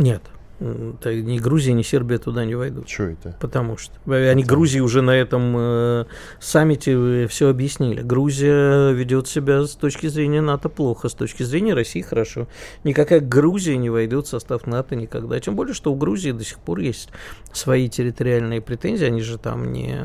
Нет. 0.00 0.22
Ни 0.60 1.38
Грузия, 1.38 1.72
ни 1.72 1.82
Сербия 1.82 2.18
туда 2.18 2.44
не 2.44 2.54
войдут. 2.54 2.88
Что 2.88 3.04
это? 3.04 3.34
Потому 3.40 3.78
что 3.78 3.94
они 4.06 4.42
это... 4.42 4.48
Грузии 4.48 4.80
уже 4.80 5.00
на 5.00 5.12
этом 5.12 5.54
э, 5.56 6.04
саммите 6.38 6.92
э, 6.92 7.26
все 7.28 7.48
объяснили. 7.48 8.02
Грузия 8.02 8.92
ведет 8.92 9.26
себя 9.26 9.64
с 9.64 9.74
точки 9.74 10.08
зрения 10.08 10.42
НАТО 10.42 10.68
плохо, 10.68 11.08
с 11.08 11.14
точки 11.14 11.44
зрения 11.44 11.72
России 11.72 12.02
хорошо. 12.02 12.46
Никакая 12.84 13.20
Грузия 13.20 13.78
не 13.78 13.88
войдет 13.88 14.26
в 14.26 14.28
состав 14.28 14.66
НАТО 14.66 14.96
никогда. 14.96 15.40
Тем 15.40 15.56
более, 15.56 15.72
что 15.72 15.92
у 15.92 15.96
Грузии 15.96 16.32
до 16.32 16.44
сих 16.44 16.58
пор 16.58 16.80
есть 16.80 17.08
свои 17.52 17.88
территориальные 17.88 18.60
претензии. 18.60 19.06
Они 19.06 19.22
же 19.22 19.38
там 19.38 19.72
не 19.72 19.98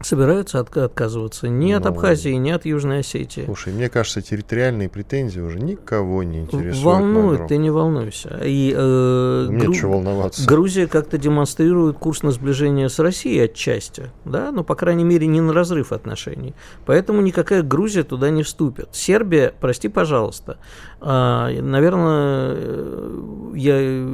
собираются 0.00 0.60
от, 0.60 0.76
отказываться 0.76 1.48
ни 1.48 1.72
от 1.72 1.84
Ну. 1.84 1.90
Абхазии, 1.90 2.30
ни 2.30 2.50
от 2.50 2.64
Южной 2.64 3.00
Осетии. 3.00 3.44
Слушай, 3.44 3.72
мне 3.72 3.88
кажется, 3.88 4.22
территориальные 4.22 4.88
претензии 4.88 5.40
уже 5.40 5.58
никого 5.58 6.22
не 6.22 6.40
интересуют. 6.40 6.84
Волнует, 6.84 7.46
ты 7.48 7.56
не 7.56 7.70
волнуйся. 7.70 8.40
И, 8.44 8.72
э, 8.76 9.46
Мне 9.50 9.64
Гру- 9.64 9.74
чего 9.74 9.92
волноваться. 9.94 10.46
Грузия 10.46 10.86
как-то 10.86 11.18
демонстрирует 11.18 11.98
курс 11.98 12.22
на 12.22 12.30
сближение 12.30 12.88
с 12.88 12.98
Россией 12.98 13.40
отчасти, 13.44 14.10
да, 14.24 14.52
но, 14.52 14.64
по 14.64 14.74
крайней 14.74 15.04
мере, 15.04 15.26
не 15.26 15.40
на 15.40 15.52
разрыв 15.52 15.92
отношений. 15.92 16.54
Поэтому 16.86 17.20
никакая 17.20 17.62
Грузия 17.62 18.02
туда 18.04 18.30
не 18.30 18.42
вступит. 18.42 18.88
Сербия, 18.92 19.52
прости, 19.60 19.88
пожалуйста, 19.88 20.58
а, 21.00 21.50
наверное, 21.60 22.54
э, 22.56 23.52
я 23.56 24.08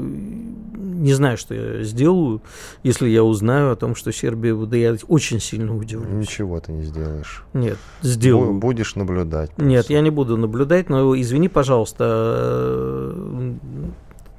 не 1.01 1.13
знаю, 1.13 1.37
что 1.37 1.55
я 1.55 1.83
сделаю, 1.83 2.43
если 2.83 3.09
я 3.09 3.23
узнаю 3.23 3.73
о 3.73 3.77
том, 3.77 3.95
что 3.95 4.13
Сербия, 4.13 4.55
да 4.55 4.77
я 4.77 4.97
очень 5.09 5.41
сильно 5.41 5.77
удивлюсь. 5.77 6.29
Ничего 6.29 6.61
ты 6.61 6.73
не 6.73 6.83
сделаешь. 6.83 7.45
Нет, 7.53 7.79
сделаю. 8.03 8.55
Будешь 8.55 8.95
наблюдать. 8.95 9.51
Нет, 9.59 9.83
просто. 9.83 9.93
я 9.93 10.01
не 10.01 10.11
буду 10.11 10.37
наблюдать, 10.37 10.89
но 10.89 11.19
извини, 11.21 11.49
пожалуйста, 11.49 12.05
э, 13.17 13.55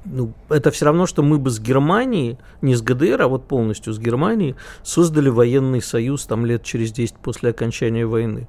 ну, 0.05 0.33
это 0.49 0.71
все 0.71 0.85
равно, 0.85 1.05
что 1.05 1.23
мы 1.23 1.37
бы 1.37 1.49
с 1.49 1.59
Германией, 1.59 2.37
не 2.61 2.75
с 2.75 2.81
ГДР, 2.81 3.21
а 3.21 3.27
вот 3.27 3.47
полностью 3.47 3.93
с 3.93 3.99
Германией, 3.99 4.55
создали 4.83 5.29
военный 5.29 5.81
союз 5.81 6.25
там 6.25 6.45
лет 6.45 6.63
через 6.63 6.91
10 6.91 7.15
после 7.15 7.49
окончания 7.49 8.05
войны. 8.05 8.47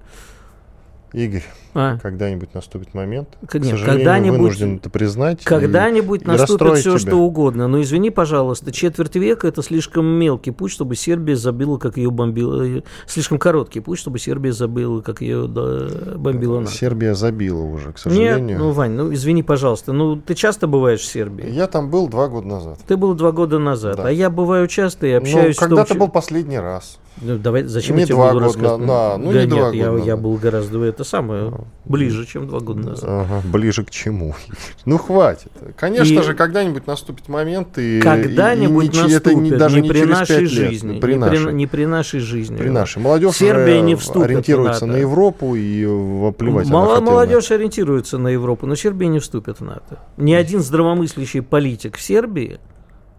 Игорь, 1.12 1.44
А, 1.78 1.98
когда-нибудь 1.98 2.54
наступит 2.54 2.94
момент. 2.94 3.28
К- 3.46 3.50
К 3.50 3.54
нет, 3.56 3.66
сожалению, 3.66 3.96
когда-нибудь- 3.98 4.38
вынужден 4.38 4.76
это 4.76 4.88
признать. 4.88 5.42
и- 5.42 5.44
когда-нибудь 5.44 6.22
и 6.22 6.24
наступит 6.24 6.50
расстроить 6.50 6.80
все, 6.80 6.98
тебя. 6.98 7.10
что 7.10 7.18
угодно. 7.18 7.68
Но 7.68 7.82
извини, 7.82 8.10
пожалуйста, 8.10 8.72
четверть 8.72 9.14
века 9.16 9.46
это 9.46 9.62
слишком 9.62 10.06
мелкий 10.06 10.52
путь, 10.52 10.70
чтобы 10.72 10.96
Сербия 10.96 11.36
забила, 11.36 11.76
как 11.76 11.98
ее 11.98 12.10
бомбила. 12.10 12.62
э, 12.66 12.82
Слишком 13.06 13.38
короткий 13.38 13.80
путь, 13.80 13.98
чтобы 13.98 14.18
Сербия 14.18 14.52
забила, 14.52 15.02
как 15.02 15.20
ее 15.20 15.46
да, 15.48 15.86
бомбила 16.16 16.60
НАТО. 16.60 16.72
Сербия 16.72 17.14
забила 17.14 17.60
уже, 17.60 17.86
к 17.92 17.96
Нет, 17.96 17.98
сожалению. 17.98 18.58
ну, 18.58 18.70
Вань, 18.70 18.92
ну 18.92 19.12
извини, 19.12 19.42
пожалуйста, 19.42 19.92
ну 19.92 20.16
ты 20.16 20.34
часто 20.34 20.66
бываешь 20.66 21.00
в 21.00 21.04
Сербии? 21.06 21.48
Я 21.50 21.66
там 21.66 21.90
был 21.90 22.08
два 22.08 22.28
года 22.28 22.46
назад. 22.46 22.78
Ты 22.86 22.96
был 22.96 23.12
два 23.14 23.32
года 23.32 23.58
назад, 23.58 23.96
Да. 23.96 24.06
а 24.08 24.10
я 24.10 24.30
бываю 24.30 24.66
часто 24.66 25.06
и 25.06 25.12
Ну, 25.12 25.18
общаюсь. 25.18 25.56
в 25.56 25.60
том 25.60 25.68
когда-то 25.68 25.88
числе- 25.90 26.00
был 26.00 26.08
последний 26.08 26.58
раз. 26.58 26.98
Ну, 27.22 27.38
давай, 27.38 27.62
зачем 27.64 27.96
Не 27.96 28.02
я 28.02 28.06
тебе 28.06 28.14
два 28.16 28.26
буду 28.32 28.34
года 28.44 28.46
рассказывать? 28.46 28.80
на- 28.80 28.86
да, 28.86 29.16
ну, 29.18 29.32
Да 29.32 29.40
не 29.42 29.46
два 29.46 29.58
нет, 29.70 29.74
я, 29.74 29.90
года 29.90 30.02
я 30.04 30.16
был 30.18 30.34
гораздо 30.36 30.82
это 30.84 31.02
самое 31.04 31.52
ближе, 31.84 32.26
чем 32.26 32.46
два 32.48 32.60
года 32.60 32.90
назад. 32.90 33.04
Ага, 33.08 33.42
ближе 33.46 33.84
к 33.84 33.90
чему? 33.90 34.34
Ну, 34.84 34.98
хватит. 34.98 35.50
Конечно 35.76 36.20
И- 36.20 36.22
же, 36.22 36.34
когда-нибудь 36.34 36.86
наступит 36.86 37.28
момент, 37.28 37.76
и... 37.78 38.00
Когда-нибудь 38.00 38.94
и- 38.94 38.96
не- 38.96 39.02
наступит, 39.02 39.26
это 39.26 39.34
не, 39.34 39.50
даже 39.50 39.80
не 39.80 39.82
не 39.82 39.88
при 39.88 40.04
нашей 40.04 40.40
лет, 40.40 40.50
жизни, 40.50 41.00
при 41.00 41.12
не, 41.12 41.18
нашей. 41.18 41.44
При, 41.46 41.52
не 41.52 41.66
при 41.66 41.86
нашей 41.86 42.20
жизни. 42.20 42.56
При 42.56 42.68
нашей. 42.68 43.02
Молодежь 43.02 43.34
Сербия 43.36 43.80
не 43.80 43.94
вступит 43.94 44.22
в 44.22 44.24
ориентируется 44.30 44.86
НАТО. 44.86 44.98
на 44.98 45.00
Европу 45.02 45.54
и 45.54 45.84
в- 45.86 46.32
плевать. 46.32 46.68
Мало- 46.68 47.00
молодежь 47.00 47.50
ориентируется 47.50 48.18
на 48.18 48.28
Европу, 48.28 48.66
но 48.66 48.74
Сербия 48.74 49.08
не 49.08 49.18
вступит 49.18 49.60
в 49.60 49.64
НАТО. 49.64 49.98
Ни 50.16 50.32
один 50.34 50.60
здравомыслящий 50.60 51.42
политик 51.42 51.96
в 51.96 52.00
Сербии, 52.00 52.58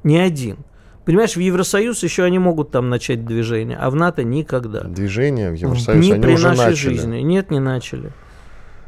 ни 0.04 0.18
один. 0.18 0.58
Понимаешь, 1.06 1.38
в 1.38 1.40
Евросоюз 1.40 2.04
еще 2.04 2.24
они 2.26 2.38
могут 2.38 2.72
там 2.72 2.90
начать 2.90 3.26
движение, 3.26 3.78
а 3.78 3.90
в 3.90 3.96
НАТО 3.96 4.26
никогда. 4.26 4.82
Движение 4.84 5.52
в 5.52 5.54
Евросоюз, 5.54 6.06
не 6.06 6.12
они 6.12 6.22
при 6.22 6.34
уже 6.34 6.50
нашей 6.50 6.58
начали. 6.72 6.76
жизни. 6.96 7.20
Нет, 7.22 7.50
не 7.50 7.60
начали. 7.62 8.12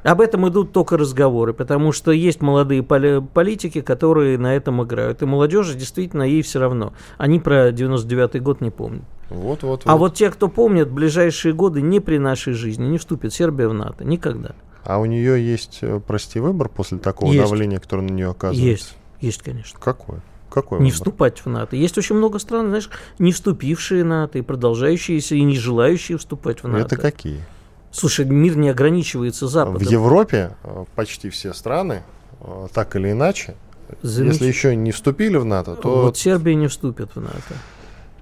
Об 0.04 0.22
этом 0.22 0.48
идут 0.48 0.72
только 0.72 0.98
разговоры, 0.98 1.54
потому 1.54 1.92
что 1.92 2.12
есть 2.12 2.42
молодые 2.42 2.84
поли- 2.84 3.22
политики, 3.22 3.82
которые 3.82 4.38
на 4.38 4.56
этом 4.56 4.82
играют. 4.84 5.22
И 5.22 5.26
молодежи 5.26 5.76
действительно 5.76 6.24
ей 6.24 6.42
все 6.42 6.60
равно. 6.60 6.94
Они 7.18 7.40
про 7.40 7.70
99-й 7.70 8.40
год 8.40 8.62
не 8.62 8.70
помнят. 8.70 9.04
Вот, 9.30 9.64
вот, 9.64 9.82
А 9.86 9.98
вот 9.98 10.16
те, 10.16 10.30
кто 10.32 10.48
помнит, 10.48 10.88
в 10.88 10.94
ближайшие 10.94 11.54
годы 11.54 11.82
не 11.82 12.00
при 12.00 12.18
нашей 12.18 12.54
жизни 12.54 12.86
не 12.86 12.98
вступит 12.98 13.34
Сербия 13.34 13.68
в 13.68 13.74
НАТО. 13.74 14.04
Никогда. 14.04 14.52
А 14.84 15.00
у 15.00 15.06
нее 15.06 15.46
есть, 15.46 15.80
э, 15.82 16.00
прости, 16.06 16.40
выбор 16.40 16.70
после 16.70 16.98
такого 16.98 17.32
Есть. 17.32 17.48
давления, 17.50 17.80
которое 17.80 18.04
на 18.04 18.12
нее 18.12 18.30
оказывается? 18.30 18.66
Есть. 18.66 18.98
Есть, 19.22 19.42
конечно. 19.44 19.78
Какой? 19.80 20.20
Какой 20.50 20.80
Не 20.80 20.86
выбор? 20.86 20.96
вступать 20.96 21.40
в 21.46 21.50
НАТО. 21.50 21.76
Есть 21.76 21.98
очень 22.00 22.16
много 22.16 22.40
стран, 22.40 22.70
знаешь, 22.70 22.90
не 23.20 23.32
вступившие 23.34 24.04
в 24.04 24.08
НАТО 24.08 24.40
и 24.40 24.42
продолжающиеся, 24.42 25.36
и 25.36 25.44
не 25.44 25.56
желающие 25.58 26.18
вступать 26.18 26.64
в 26.64 26.68
НАТО. 26.68 26.80
Это 26.86 26.98
какие? 26.98 27.42
Слушай, 27.92 28.26
мир 28.26 28.56
не 28.58 28.70
ограничивается 28.70 29.48
Западом. 29.48 29.80
В 29.80 29.90
Европе 29.90 30.52
э, 30.64 30.86
почти 30.96 31.30
все 31.30 31.54
страны, 31.54 32.04
э, 32.42 32.68
так 32.74 32.96
или 32.96 33.12
иначе, 33.12 33.56
Замеч- 34.04 34.34
если 34.34 34.46
еще 34.46 34.76
не 34.76 34.92
вступили 34.92 35.38
в 35.38 35.46
НАТО, 35.46 35.76
то, 35.76 36.04
Вот 36.04 36.18
Сербия 36.18 36.56
не 36.56 36.68
вступит 36.68 37.10
в 37.16 37.22
НАТО. 37.22 37.54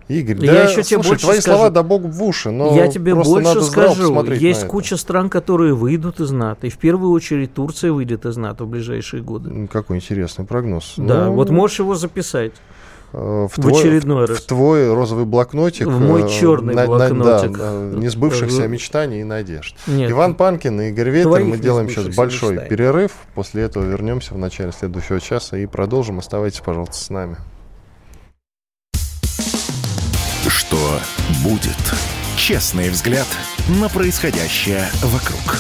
Игорь, 0.07 0.38
Я 0.45 0.53
да, 0.53 0.63
еще 0.70 0.84
тебе 0.84 0.95
слушай, 1.03 1.09
больше 1.09 1.26
твои 1.26 1.39
скажу. 1.41 1.57
слова 1.57 1.70
да 1.70 1.84
богу 1.84 2.07
в 2.07 2.24
уши, 2.24 2.49
но 2.49 2.74
Я 2.74 2.88
тебе 2.88 3.13
больше 3.13 3.61
скажу. 3.61 4.24
Есть 4.32 4.61
на 4.61 4.63
это. 4.63 4.72
куча 4.72 4.95
стран, 4.95 5.30
которые 5.30 5.74
выйдут 5.74 6.22
из 6.22 6.32
НАТО. 6.32 6.68
И 6.68 6.70
в 6.70 6.78
первую 6.78 7.11
очередь 7.11 7.53
Турция 7.53 7.91
выйдет 7.91 8.26
из 8.26 8.38
НАТО 8.38 8.63
в 8.63 8.70
ближайшие 8.70 9.22
годы. 9.22 9.68
Какой 9.68 9.97
интересный 9.97 10.45
прогноз. 10.45 10.93
Да, 10.95 11.26
Ну, 11.26 11.34
вот 11.34 11.49
можешь 11.49 11.80
его 11.80 11.95
записать. 11.95 12.53
Э, 13.14 13.18
в, 13.18 13.47
в 13.51 13.62
твой, 13.62 13.80
очередной 13.82 14.26
в- 14.26 14.30
раз. 14.30 14.39
в 14.39 14.45
твой 14.47 14.93
розовый 14.93 15.26
блокнотик. 15.26 15.88
В 15.88 15.99
мой 15.99 16.24
э, 16.24 16.30
черный 16.30 16.74
на- 16.76 16.82
на- 16.82 16.88
блокнотик. 16.88 17.58
да, 17.58 17.70
э, 17.74 17.93
несбывшихся 17.97 18.64
Э, 18.64 18.68
мечтаний 18.68 19.22
и 19.22 19.24
надежд. 19.24 19.76
Нет. 19.88 20.12
Иван 20.12 20.36
Панкин 20.36 20.82
и 20.82 20.89
Игорь 20.89 21.10
Ветер. 21.10 21.43
Мы 21.43 21.58
делаем 21.58 21.89
сейчас 21.89 22.14
большой 22.16 22.51
мечтаний. 22.53 22.70
перерыв. 22.70 23.12
После 23.36 23.64
этого 23.64 23.84
вернемся 23.84 24.34
в 24.34 24.38
начале 24.38 24.72
следующего 24.72 25.20
часа 25.20 25.58
и 25.58 25.66
продолжим. 25.66 26.20
Оставайтесь, 26.20 26.60
пожалуйста, 26.62 26.95
с 26.95 27.10
нами. 27.10 27.38
Что 30.47 30.78
будет? 31.43 31.76
Честный 32.38 32.89
взгляд 32.89 33.28
на 33.82 33.89
происходящее 33.89 34.88
вокруг. 35.03 35.58